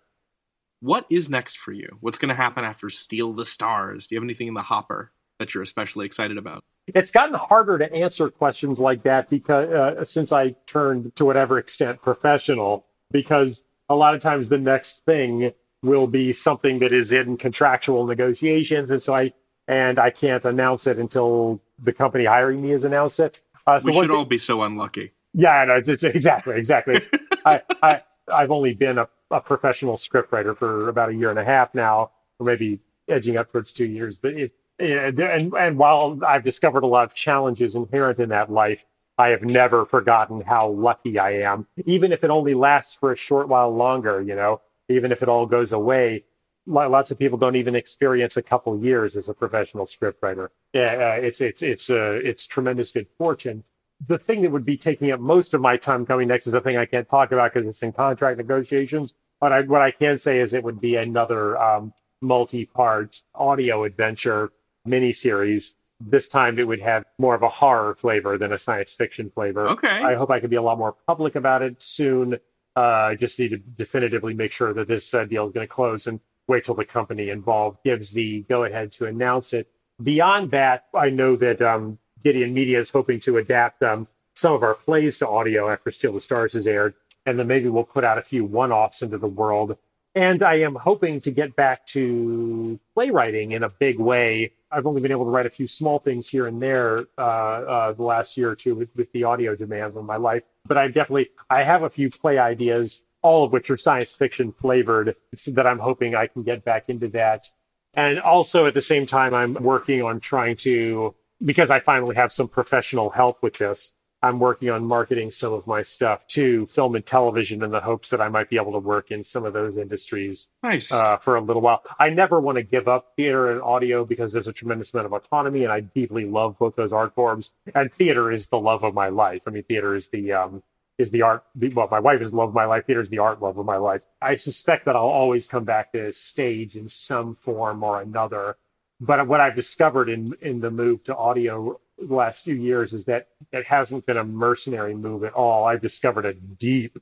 What 0.80 1.06
is 1.10 1.30
next 1.30 1.58
for 1.58 1.72
you? 1.72 1.96
What's 2.00 2.18
going 2.18 2.28
to 2.28 2.34
happen 2.34 2.64
after 2.64 2.90
Steal 2.90 3.32
the 3.32 3.44
Stars? 3.44 4.06
Do 4.06 4.14
you 4.14 4.20
have 4.20 4.24
anything 4.24 4.48
in 4.48 4.54
the 4.54 4.62
hopper 4.62 5.12
that 5.38 5.54
you're 5.54 5.62
especially 5.62 6.06
excited 6.06 6.36
about? 6.36 6.62
It's 6.86 7.10
gotten 7.10 7.34
harder 7.34 7.78
to 7.78 7.90
answer 7.92 8.28
questions 8.28 8.78
like 8.78 9.02
that 9.04 9.30
because 9.30 9.70
uh, 9.70 10.04
since 10.04 10.30
I 10.32 10.50
turned 10.66 11.16
to 11.16 11.24
whatever 11.24 11.58
extent 11.58 12.02
professional, 12.02 12.84
because 13.10 13.64
a 13.88 13.94
lot 13.94 14.14
of 14.14 14.20
times 14.20 14.48
the 14.48 14.58
next 14.58 15.04
thing 15.04 15.52
will 15.82 16.06
be 16.06 16.32
something 16.32 16.78
that 16.80 16.92
is 16.92 17.12
in 17.12 17.36
contractual 17.36 18.06
negotiations, 18.06 18.90
and 18.90 19.02
so 19.02 19.14
I 19.14 19.32
and 19.66 19.98
I 19.98 20.10
can't 20.10 20.44
announce 20.44 20.86
it 20.86 20.98
until 20.98 21.60
the 21.82 21.92
company 21.92 22.26
hiring 22.26 22.60
me 22.60 22.70
has 22.70 22.84
announced 22.84 23.20
it. 23.20 23.40
Uh, 23.66 23.80
so 23.80 23.86
we 23.86 23.92
should 23.94 24.02
thing- 24.02 24.10
all 24.10 24.24
be 24.24 24.38
so 24.38 24.62
unlucky. 24.62 25.12
Yeah, 25.34 25.64
know. 25.66 25.76
It's, 25.76 25.90
it's 25.90 26.04
exactly, 26.04 26.56
exactly. 26.58 26.96
It's, 26.96 27.10
I, 27.46 27.62
I, 27.82 28.02
I've 28.32 28.52
only 28.52 28.74
been 28.74 28.98
a, 28.98 29.08
a 29.32 29.40
professional 29.40 29.96
scriptwriter 29.96 30.58
for 30.58 30.90
about 30.90 31.10
a 31.10 31.14
year 31.14 31.30
and 31.30 31.40
a 31.40 31.44
half 31.46 31.74
now, 31.74 32.12
or 32.40 32.46
maybe 32.46 32.80
edging 33.08 33.38
up 33.38 33.52
towards 33.52 33.72
two 33.72 33.86
years. 33.86 34.18
But 34.18 34.34
it, 34.34 34.52
it, 34.80 35.20
and 35.20 35.54
and 35.54 35.78
while 35.78 36.20
I've 36.26 36.44
discovered 36.44 36.84
a 36.84 36.88
lot 36.88 37.04
of 37.06 37.14
challenges 37.14 37.76
inherent 37.76 38.20
in 38.20 38.30
that 38.30 38.52
life, 38.52 38.84
I 39.18 39.30
have 39.30 39.44
never 39.44 39.86
forgotten 39.86 40.42
how 40.42 40.70
lucky 40.70 41.18
I 41.18 41.42
am. 41.42 41.68
Even 41.86 42.12
if 42.12 42.24
it 42.24 42.30
only 42.30 42.54
lasts 42.54 42.96
for 42.96 43.12
a 43.12 43.16
short 43.16 43.48
while 43.48 43.74
longer, 43.76 44.22
you 44.22 44.36
know, 44.36 44.62
even 44.90 45.12
if 45.12 45.22
it 45.22 45.30
all 45.30 45.46
goes 45.46 45.72
away. 45.72 46.24
lo- 46.66 46.90
Lots 46.90 47.12
of 47.12 47.20
people 47.20 47.38
don't 47.38 47.56
even 47.56 47.76
experience 47.76 48.36
a 48.38 48.42
couple 48.42 48.78
years 48.80 49.16
as 49.16 49.30
a 49.30 49.34
professional 49.34 49.86
scriptwriter. 49.86 50.50
Yeah, 50.74 51.16
uh, 51.18 51.22
it's 51.22 51.40
it's 51.42 51.62
it's 51.62 51.90
uh, 51.90 52.20
it's 52.24 52.46
tremendous 52.46 52.92
good 52.92 53.08
fortune 53.18 53.64
the 54.06 54.18
thing 54.18 54.42
that 54.42 54.50
would 54.50 54.64
be 54.64 54.76
taking 54.76 55.10
up 55.12 55.20
most 55.20 55.54
of 55.54 55.60
my 55.60 55.76
time 55.76 56.04
coming 56.04 56.28
next 56.28 56.46
is 56.46 56.54
a 56.54 56.60
thing 56.60 56.76
I 56.76 56.86
can't 56.86 57.08
talk 57.08 57.32
about 57.32 57.52
because 57.52 57.68
it's 57.68 57.82
in 57.82 57.92
contract 57.92 58.38
negotiations. 58.38 59.14
But 59.40 59.52
I, 59.52 59.60
what 59.62 59.82
I 59.82 59.90
can 59.90 60.18
say 60.18 60.40
is 60.40 60.54
it 60.54 60.64
would 60.64 60.80
be 60.80 60.96
another 60.96 61.60
um, 61.60 61.92
multi-part 62.20 63.22
audio 63.34 63.84
adventure 63.84 64.52
miniseries. 64.86 65.72
This 66.00 66.28
time 66.28 66.58
it 66.58 66.66
would 66.66 66.80
have 66.80 67.04
more 67.18 67.34
of 67.34 67.42
a 67.42 67.48
horror 67.48 67.94
flavor 67.94 68.36
than 68.36 68.52
a 68.52 68.58
science 68.58 68.94
fiction 68.94 69.30
flavor. 69.30 69.68
Okay. 69.70 69.88
I 69.88 70.14
hope 70.14 70.30
I 70.30 70.40
can 70.40 70.50
be 70.50 70.56
a 70.56 70.62
lot 70.62 70.78
more 70.78 70.96
public 71.06 71.34
about 71.36 71.62
it 71.62 71.80
soon. 71.80 72.34
Uh, 72.76 72.80
I 72.80 73.14
just 73.14 73.38
need 73.38 73.50
to 73.50 73.58
definitively 73.58 74.34
make 74.34 74.50
sure 74.52 74.74
that 74.74 74.88
this 74.88 75.14
uh, 75.14 75.24
deal 75.24 75.46
is 75.46 75.52
going 75.52 75.66
to 75.66 75.72
close 75.72 76.06
and 76.06 76.20
wait 76.48 76.64
till 76.64 76.74
the 76.74 76.84
company 76.84 77.30
involved 77.30 77.78
gives 77.84 78.12
the 78.12 78.42
go 78.48 78.64
ahead 78.64 78.90
to 78.92 79.06
announce 79.06 79.52
it. 79.52 79.68
Beyond 80.02 80.50
that, 80.50 80.86
I 80.92 81.10
know 81.10 81.36
that 81.36 81.62
um, 81.62 81.98
Gideon 82.24 82.54
Media 82.54 82.80
is 82.80 82.90
hoping 82.90 83.20
to 83.20 83.36
adapt 83.36 83.82
um, 83.82 84.08
some 84.34 84.54
of 84.54 84.62
our 84.62 84.74
plays 84.74 85.18
to 85.18 85.28
audio 85.28 85.70
after 85.70 85.90
Steal 85.90 86.14
the 86.14 86.20
Stars 86.20 86.54
is 86.54 86.66
aired, 86.66 86.94
and 87.26 87.38
then 87.38 87.46
maybe 87.46 87.68
we'll 87.68 87.84
put 87.84 88.02
out 88.02 88.18
a 88.18 88.22
few 88.22 88.44
one-offs 88.44 89.02
into 89.02 89.18
the 89.18 89.28
world. 89.28 89.76
And 90.16 90.42
I 90.42 90.54
am 90.60 90.76
hoping 90.76 91.20
to 91.22 91.30
get 91.30 91.56
back 91.56 91.86
to 91.86 92.78
playwriting 92.94 93.52
in 93.52 93.62
a 93.64 93.68
big 93.68 93.98
way. 93.98 94.52
I've 94.70 94.86
only 94.86 95.00
been 95.00 95.10
able 95.10 95.24
to 95.24 95.30
write 95.30 95.46
a 95.46 95.50
few 95.50 95.66
small 95.66 95.98
things 95.98 96.28
here 96.28 96.46
and 96.46 96.62
there 96.62 97.06
uh, 97.18 97.20
uh, 97.20 97.92
the 97.92 98.02
last 98.02 98.36
year 98.36 98.50
or 98.50 98.56
two 98.56 98.74
with, 98.74 98.88
with 98.96 99.10
the 99.12 99.24
audio 99.24 99.54
demands 99.56 99.96
on 99.96 100.06
my 100.06 100.16
life. 100.16 100.44
But 100.66 100.78
I 100.78 100.86
definitely 100.88 101.30
I 101.50 101.62
have 101.62 101.82
a 101.82 101.90
few 101.90 102.10
play 102.10 102.38
ideas, 102.38 103.02
all 103.22 103.44
of 103.44 103.52
which 103.52 103.70
are 103.70 103.76
science 103.76 104.14
fiction 104.14 104.52
flavored, 104.52 105.16
so 105.34 105.50
that 105.52 105.66
I'm 105.66 105.80
hoping 105.80 106.14
I 106.14 106.28
can 106.28 106.42
get 106.42 106.64
back 106.64 106.84
into 106.88 107.08
that. 107.08 107.50
And 107.92 108.20
also 108.20 108.66
at 108.66 108.74
the 108.74 108.82
same 108.82 109.06
time, 109.06 109.34
I'm 109.34 109.54
working 109.54 110.02
on 110.02 110.20
trying 110.20 110.56
to 110.58 111.14
because 111.42 111.70
I 111.70 111.80
finally 111.80 112.16
have 112.16 112.32
some 112.32 112.48
professional 112.48 113.10
help 113.10 113.42
with 113.42 113.58
this. 113.58 113.94
I'm 114.22 114.38
working 114.38 114.70
on 114.70 114.86
marketing 114.86 115.30
some 115.30 115.52
of 115.52 115.66
my 115.66 115.82
stuff 115.82 116.26
to 116.28 116.64
film 116.64 116.94
and 116.94 117.04
television 117.04 117.62
in 117.62 117.70
the 117.70 117.82
hopes 117.82 118.08
that 118.08 118.22
I 118.22 118.30
might 118.30 118.48
be 118.48 118.56
able 118.56 118.72
to 118.72 118.78
work 118.78 119.10
in 119.10 119.22
some 119.22 119.44
of 119.44 119.52
those 119.52 119.76
industries 119.76 120.48
Nice. 120.62 120.90
uh, 120.90 121.18
for 121.18 121.36
a 121.36 121.42
little 121.42 121.60
while. 121.60 121.82
I 121.98 122.08
never 122.08 122.40
want 122.40 122.56
to 122.56 122.62
give 122.62 122.88
up 122.88 123.12
theater 123.16 123.52
and 123.52 123.60
audio 123.60 124.02
because 124.06 124.32
there's 124.32 124.48
a 124.48 124.52
tremendous 124.52 124.94
amount 124.94 125.06
of 125.06 125.12
autonomy, 125.12 125.62
and 125.64 125.70
I 125.70 125.80
deeply 125.80 126.24
love 126.24 126.58
both 126.58 126.74
those 126.74 126.90
art 126.90 127.14
forms. 127.14 127.52
And 127.74 127.92
theater 127.92 128.32
is 128.32 128.46
the 128.46 128.58
love 128.58 128.82
of 128.82 128.94
my 128.94 129.08
life. 129.08 129.42
I 129.46 129.50
mean, 129.50 129.64
theater 129.64 129.94
is 129.94 130.08
the 130.08 130.32
um, 130.32 130.62
is 130.96 131.10
the 131.10 131.20
art. 131.20 131.44
Well, 131.54 131.88
my 131.90 132.00
wife 132.00 132.22
is 132.22 132.30
the 132.30 132.36
love 132.38 132.48
of 132.48 132.54
my 132.54 132.64
life. 132.64 132.86
Theater 132.86 133.02
is 133.02 133.10
the 133.10 133.18
art 133.18 133.42
love 133.42 133.58
of 133.58 133.66
my 133.66 133.76
life. 133.76 134.00
I 134.22 134.36
suspect 134.36 134.86
that 134.86 134.96
I'll 134.96 135.02
always 135.02 135.46
come 135.46 135.64
back 135.64 135.92
to 135.92 136.10
stage 136.12 136.76
in 136.76 136.88
some 136.88 137.34
form 137.34 137.82
or 137.82 138.00
another. 138.00 138.56
But 139.04 139.26
what 139.28 139.40
I've 139.40 139.54
discovered 139.54 140.08
in 140.08 140.34
in 140.40 140.60
the 140.60 140.70
move 140.70 141.04
to 141.04 141.16
audio 141.16 141.78
the 141.98 142.14
last 142.14 142.44
few 142.44 142.54
years 142.54 142.92
is 142.92 143.04
that 143.04 143.28
it 143.52 143.66
hasn't 143.66 144.06
been 144.06 144.16
a 144.16 144.24
mercenary 144.24 144.94
move 144.94 145.24
at 145.24 145.34
all. 145.34 145.66
I've 145.66 145.82
discovered 145.82 146.24
a 146.24 146.32
deep, 146.32 146.98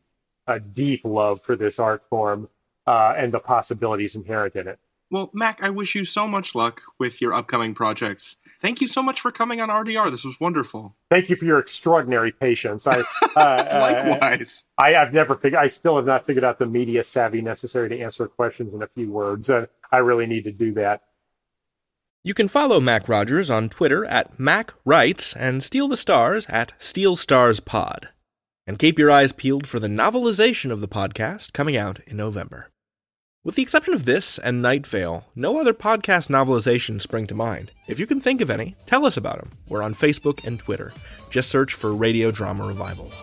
a 0.47 0.59
deep 0.59 1.03
love 1.05 1.43
for 1.43 1.57
this 1.57 1.79
art 1.79 2.03
form 2.11 2.49
uh, 2.87 3.15
and 3.17 3.33
the 3.33 3.39
possibilities 3.39 4.17
inherent 4.17 4.57
in 4.57 4.69
it. 4.69 4.79
Well, 5.11 5.31
Mac, 5.33 5.63
I 5.63 5.71
wish 5.71 5.95
you 5.95 6.05
so 6.05 6.27
much 6.27 6.55
luck 6.55 6.81
with 6.99 7.21
your 7.21 7.35
upcoming 7.35 7.75
projects. 7.75 8.37
Thank 8.61 8.81
you 8.81 8.89
so 8.89 9.03
much 9.03 9.21
for 9.21 9.31
coming 9.31 9.61
on 9.61 9.69
RDR. 9.69 10.11
This 10.11 10.25
was 10.25 10.41
wonderful. 10.41 10.97
Thank 11.11 11.29
you 11.29 11.37
for 11.37 11.45
your 11.45 11.59
extraordinary 11.59 12.33
patience. 12.33 12.87
I, 12.87 13.03
uh, 13.37 14.15
Likewise. 14.17 14.65
Uh, 14.79 14.85
I, 14.85 14.95
I've 14.97 15.13
never 15.13 15.37
figured. 15.37 15.63
I 15.63 15.69
still 15.69 15.97
have 15.97 16.07
not 16.07 16.25
figured 16.27 16.45
out 16.45 16.59
the 16.59 16.67
media 16.67 17.03
savvy 17.03 17.43
necessary 17.43 17.91
to 17.91 18.01
answer 18.01 18.27
questions 18.27 18.73
in 18.75 18.83
a 18.83 18.87
few 18.89 19.13
words. 19.13 19.51
Uh, 19.51 19.67
I 19.93 19.99
really 19.99 20.27
need 20.27 20.45
to 20.45 20.53
do 20.53 20.73
that. 20.75 21.03
You 22.25 22.35
can 22.35 22.47
follow 22.47 22.79
Mac 22.79 23.09
Rogers 23.09 23.51
on 23.51 23.69
Twitter 23.69 24.05
at 24.05 24.39
MacWrites 24.39 25.35
and 25.37 25.61
Steal 25.61 25.89
the 25.89 25.97
Stars 25.97 26.47
at 26.49 26.73
Steal 26.79 27.17
Stars 27.17 27.59
Pod. 27.59 28.11
And 28.65 28.79
keep 28.79 28.97
your 28.97 29.11
eyes 29.11 29.33
peeled 29.33 29.67
for 29.67 29.81
the 29.81 29.89
novelization 29.89 30.71
of 30.71 30.81
the 30.81 30.87
podcast 30.87 31.53
coming 31.53 31.77
out 31.77 31.99
in 32.07 32.17
November. 32.17 32.71
With 33.43 33.57
the 33.57 33.63
exception 33.63 33.93
of 33.93 34.05
this 34.05 34.39
and 34.39 34.63
Night 34.63 34.87
Vale, 34.87 35.25
no 35.35 35.61
other 35.61 35.75
podcast 35.75 36.29
novelizations 36.29 37.03
spring 37.03 37.27
to 37.27 37.35
mind. 37.35 37.73
If 37.89 37.99
you 37.99 38.07
can 38.07 38.21
think 38.21 38.41
of 38.41 38.51
any, 38.51 38.77
tell 38.87 39.05
us 39.05 39.17
about 39.17 39.39
them. 39.39 39.51
We're 39.69 39.83
on 39.83 39.97
Facebook 39.97 40.47
and 40.47 40.61
Twitter. 40.61 40.93
Just 41.29 41.51
search 41.51 41.75
for 41.75 41.93
Radio 41.93 42.31
Drama 42.31 42.69
Revivals. 42.69 43.21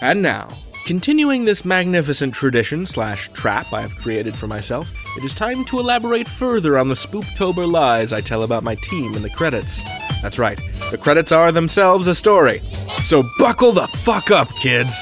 And 0.00 0.22
now, 0.22 0.48
continuing 0.84 1.44
this 1.44 1.64
magnificent 1.64 2.34
tradition 2.34 2.86
slash 2.86 3.28
trap 3.30 3.72
I 3.72 3.80
have 3.80 3.94
created 3.96 4.34
for 4.34 4.46
myself, 4.46 4.88
it 5.16 5.24
is 5.24 5.34
time 5.34 5.64
to 5.66 5.78
elaborate 5.78 6.28
further 6.28 6.78
on 6.78 6.88
the 6.88 6.94
Spooktober 6.94 7.70
lies 7.70 8.12
I 8.12 8.20
tell 8.20 8.42
about 8.42 8.64
my 8.64 8.74
team 8.76 9.14
in 9.14 9.22
the 9.22 9.30
credits. 9.30 9.80
That's 10.22 10.38
right, 10.38 10.60
the 10.90 10.98
credits 10.98 11.32
are 11.32 11.52
themselves 11.52 12.08
a 12.08 12.14
story. 12.14 12.60
So 13.02 13.22
buckle 13.38 13.72
the 13.72 13.86
fuck 13.88 14.30
up, 14.30 14.48
kids! 14.60 14.94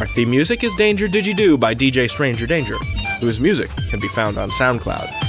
Our 0.00 0.06
theme 0.06 0.30
music 0.30 0.64
is 0.64 0.74
Danger 0.74 1.06
You 1.06 1.34
Do 1.34 1.56
by 1.56 1.74
DJ 1.74 2.10
Stranger 2.10 2.46
Danger, 2.46 2.76
whose 3.20 3.38
music 3.38 3.70
can 3.90 4.00
be 4.00 4.08
found 4.08 4.38
on 4.38 4.50
SoundCloud. 4.50 5.21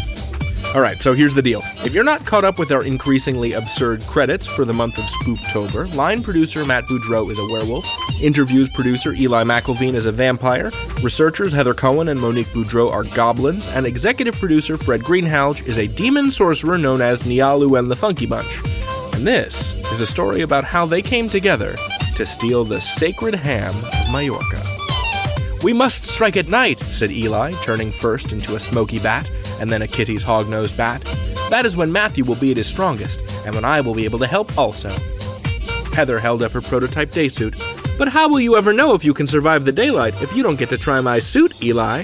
Alright, 0.75 1.03
so 1.03 1.13
here's 1.13 1.35
the 1.35 1.41
deal. 1.43 1.61
If 1.85 1.93
you're 1.93 2.03
not 2.03 2.25
caught 2.25 2.43
up 2.43 2.57
with 2.57 2.71
our 2.71 2.83
increasingly 2.83 3.53
absurd 3.53 4.01
credits 4.07 4.47
for 4.47 4.65
the 4.65 4.73
month 4.73 4.97
of 4.97 5.03
Spooktober, 5.03 5.93
line 5.93 6.23
producer 6.23 6.65
Matt 6.65 6.85
Boudreau 6.85 7.31
is 7.31 7.37
a 7.37 7.45
werewolf, 7.53 7.87
interviews 8.19 8.71
producer 8.71 9.13
Eli 9.13 9.43
McElveen 9.43 9.93
is 9.93 10.07
a 10.07 10.11
vampire, 10.11 10.71
researchers 11.03 11.53
Heather 11.53 11.75
Cohen 11.75 12.07
and 12.07 12.19
Monique 12.19 12.47
Boudreau 12.47 12.91
are 12.91 13.03
goblins, 13.03 13.67
and 13.67 13.85
executive 13.85 14.33
producer 14.39 14.75
Fred 14.75 15.01
Greenhalgh 15.01 15.63
is 15.67 15.77
a 15.77 15.85
demon 15.85 16.31
sorcerer 16.31 16.79
known 16.79 17.01
as 17.01 17.21
Nialu 17.21 17.77
and 17.77 17.91
the 17.91 17.95
Funky 17.95 18.25
Bunch. 18.25 18.59
And 19.13 19.27
this 19.27 19.75
is 19.91 20.01
a 20.01 20.07
story 20.07 20.41
about 20.41 20.63
how 20.63 20.87
they 20.87 21.03
came 21.03 21.29
together 21.29 21.75
to 22.15 22.25
steal 22.25 22.65
the 22.65 22.81
sacred 22.81 23.35
ham 23.35 23.69
of 23.69 24.09
Majorca. 24.09 24.63
We 25.63 25.71
must 25.71 26.05
strike 26.05 26.35
at 26.35 26.47
night, 26.47 26.79
said 26.79 27.11
Eli, 27.11 27.51
turning 27.61 27.91
first 27.91 28.33
into 28.33 28.55
a 28.55 28.59
smoky 28.59 28.97
bat 28.97 29.29
and 29.59 29.69
then 29.69 29.81
a 29.81 29.87
Kitti's 29.87 30.23
hog-nosed 30.23 30.77
bat. 30.77 31.01
That 31.49 31.65
is 31.65 31.75
when 31.75 31.91
Matthew 31.91 32.23
will 32.23 32.35
be 32.35 32.51
at 32.51 32.57
his 32.57 32.67
strongest, 32.67 33.19
and 33.45 33.53
when 33.53 33.65
I 33.65 33.81
will 33.81 33.93
be 33.93 34.05
able 34.05 34.19
to 34.19 34.27
help 34.27 34.57
also. 34.57 34.95
Heather 35.93 36.19
held 36.19 36.41
up 36.41 36.51
her 36.53 36.61
prototype 36.61 37.11
day 37.11 37.29
suit. 37.29 37.55
But 37.97 38.07
how 38.07 38.27
will 38.27 38.39
you 38.39 38.57
ever 38.57 38.73
know 38.73 38.95
if 38.95 39.05
you 39.05 39.13
can 39.13 39.27
survive 39.27 39.65
the 39.65 39.71
daylight 39.71 40.19
if 40.21 40.33
you 40.33 40.41
don't 40.41 40.57
get 40.57 40.69
to 40.69 40.77
try 40.77 40.99
my 40.99 41.19
suit, 41.19 41.61
Eli? 41.61 42.03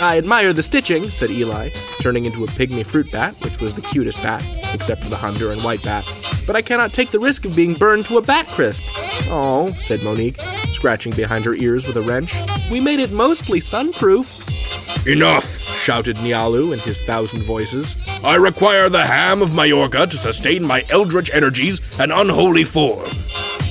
I 0.00 0.18
admire 0.18 0.52
the 0.52 0.62
stitching, 0.62 1.08
said 1.10 1.30
Eli, 1.30 1.70
turning 2.00 2.24
into 2.24 2.44
a 2.44 2.46
pygmy 2.46 2.84
fruit 2.84 3.10
bat, 3.10 3.34
which 3.42 3.60
was 3.60 3.74
the 3.74 3.82
cutest 3.82 4.22
bat, 4.22 4.44
except 4.74 5.02
for 5.02 5.10
the 5.10 5.16
Honduran 5.16 5.62
white 5.64 5.82
bat. 5.82 6.04
But 6.46 6.56
I 6.56 6.62
cannot 6.62 6.92
take 6.92 7.10
the 7.10 7.18
risk 7.18 7.44
of 7.44 7.56
being 7.56 7.74
burned 7.74 8.06
to 8.06 8.18
a 8.18 8.22
bat 8.22 8.46
crisp. 8.48 8.82
Oh, 9.28 9.74
said 9.80 10.02
Monique, 10.02 10.40
scratching 10.72 11.12
behind 11.12 11.44
her 11.44 11.54
ears 11.54 11.86
with 11.86 11.96
a 11.96 12.02
wrench. 12.02 12.34
We 12.70 12.80
made 12.80 13.00
it 13.00 13.10
mostly 13.10 13.60
sunproof. 13.60 15.06
Enough! 15.06 15.55
Shouted 15.86 16.16
Nialu 16.16 16.72
in 16.72 16.80
his 16.80 17.00
thousand 17.02 17.44
voices. 17.44 17.94
I 18.24 18.34
require 18.34 18.88
the 18.88 19.06
ham 19.06 19.40
of 19.40 19.54
Majorca 19.54 20.08
to 20.08 20.16
sustain 20.16 20.64
my 20.64 20.84
eldritch 20.90 21.30
energies 21.32 21.80
and 22.00 22.10
unholy 22.10 22.64
form. 22.64 23.08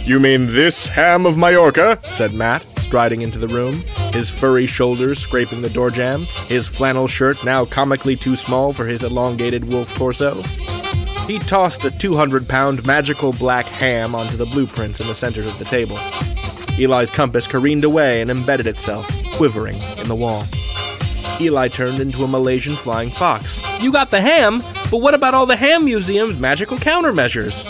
You 0.05 0.21
mean 0.21 0.47
this 0.47 0.87
ham 0.87 1.25
of 1.25 1.35
Majorca? 1.37 1.99
said 2.03 2.33
Matt, 2.33 2.61
striding 2.79 3.21
into 3.21 3.37
the 3.37 3.49
room, 3.49 3.81
his 4.13 4.29
furry 4.29 4.65
shoulders 4.65 5.19
scraping 5.19 5.61
the 5.61 5.69
door 5.69 5.89
jamb, 5.89 6.21
his 6.47 6.69
flannel 6.69 7.09
shirt 7.09 7.43
now 7.43 7.65
comically 7.65 8.15
too 8.15 8.37
small 8.37 8.71
for 8.71 8.85
his 8.85 9.03
elongated 9.03 9.65
wolf 9.65 9.93
torso. 9.95 10.41
He 11.27 11.39
tossed 11.39 11.83
a 11.83 11.91
200 11.91 12.47
pound 12.47 12.85
magical 12.85 13.33
black 13.33 13.65
ham 13.65 14.15
onto 14.15 14.37
the 14.37 14.45
blueprints 14.45 15.01
in 15.01 15.07
the 15.07 15.15
center 15.15 15.41
of 15.41 15.59
the 15.59 15.65
table. 15.65 15.97
Eli's 16.79 17.09
compass 17.09 17.45
careened 17.45 17.83
away 17.83 18.21
and 18.21 18.31
embedded 18.31 18.67
itself, 18.67 19.05
quivering, 19.33 19.75
in 19.97 20.07
the 20.07 20.15
wall. 20.15 20.45
Eli 21.41 21.67
turned 21.67 21.99
into 21.99 22.23
a 22.23 22.27
Malaysian 22.27 22.75
flying 22.75 23.11
fox. 23.11 23.59
You 23.81 23.91
got 23.91 24.11
the 24.11 24.21
ham, 24.21 24.61
but 24.89 24.97
what 24.97 25.13
about 25.13 25.33
all 25.33 25.45
the 25.45 25.55
ham 25.55 25.85
museum's 25.85 26.37
magical 26.37 26.77
countermeasures? 26.77 27.63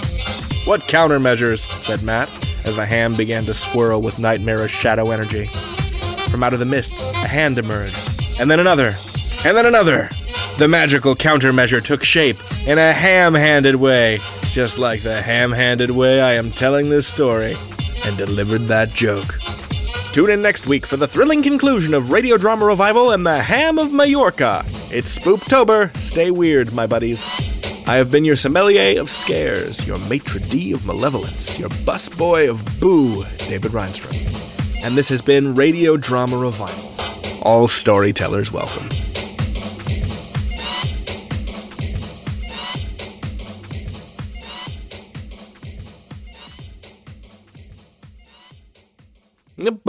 What 0.68 0.82
countermeasures? 0.82 1.60
said 1.84 2.04
Matt, 2.04 2.30
as 2.66 2.76
the 2.76 2.86
ham 2.86 3.14
began 3.16 3.46
to 3.46 3.54
swirl 3.54 4.02
with 4.02 4.20
nightmarish 4.20 4.72
shadow 4.72 5.12
energy. 5.12 5.46
From 6.30 6.44
out 6.44 6.54
of 6.54 6.60
the 6.60 6.66
mists, 6.66 7.04
a 7.04 7.28
hand 7.28 7.58
emerged, 7.58 8.40
and 8.40 8.50
then 8.50 8.60
another, 8.60 8.94
and 9.46 9.56
then 9.56 9.66
another. 9.66 10.10
The 10.58 10.68
magical 10.68 11.16
countermeasure 11.16 11.84
took 11.84 12.04
shape 12.04 12.38
in 12.66 12.78
a 12.78 12.94
ham 12.94 13.34
handed 13.34 13.76
way, 13.76 14.20
just 14.44 14.78
like 14.78 15.02
the 15.02 15.22
ham 15.22 15.52
handed 15.52 15.92
way 15.92 16.22
I 16.22 16.34
am 16.34 16.52
telling 16.52 16.90
this 16.90 17.08
story, 17.08 17.56
and 18.06 18.18
delivered 18.18 18.68
that 18.68 18.90
joke. 18.90 19.36
Tune 20.16 20.30
in 20.30 20.42
next 20.42 20.66
week 20.66 20.86
for 20.86 20.96
the 20.96 21.10
thrilling 21.10 21.44
conclusion 21.44 21.94
of 21.94 22.10
Radio 22.10 22.38
Drama 22.38 22.66
Revival 22.66 23.12
and 23.12 23.26
the 23.26 23.44
Ham 23.44 23.78
of 23.78 23.92
Majorca. 23.92 24.64
It's 24.90 25.20
Spooktober. 25.20 25.94
Stay 25.98 26.32
weird, 26.32 26.72
my 26.72 26.88
buddies. 26.88 27.28
I 27.86 27.98
have 27.98 28.12
been 28.12 28.24
your 28.24 28.38
sommelier 28.38 28.98
of 29.02 29.10
scares, 29.10 29.86
your 29.86 29.98
maitre 30.08 30.40
d' 30.40 30.72
of 30.72 30.86
malevolence, 30.86 31.60
your 31.60 31.68
busboy 31.68 32.50
of 32.50 32.64
boo, 32.80 33.26
David 33.40 33.74
Rheinstrom. 33.74 34.16
And 34.86 34.98
this 34.98 35.10
has 35.10 35.22
been 35.22 35.54
Radio 35.54 35.98
Drama 35.98 36.38
Revival. 36.38 36.94
All 37.42 37.68
storytellers 37.68 38.54
welcome. 38.54 38.88
Wub, 49.66 49.80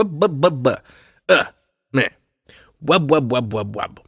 wub, 3.09 3.31
wub, 3.31 3.53
wub, 3.53 3.75
wub. 3.75 4.06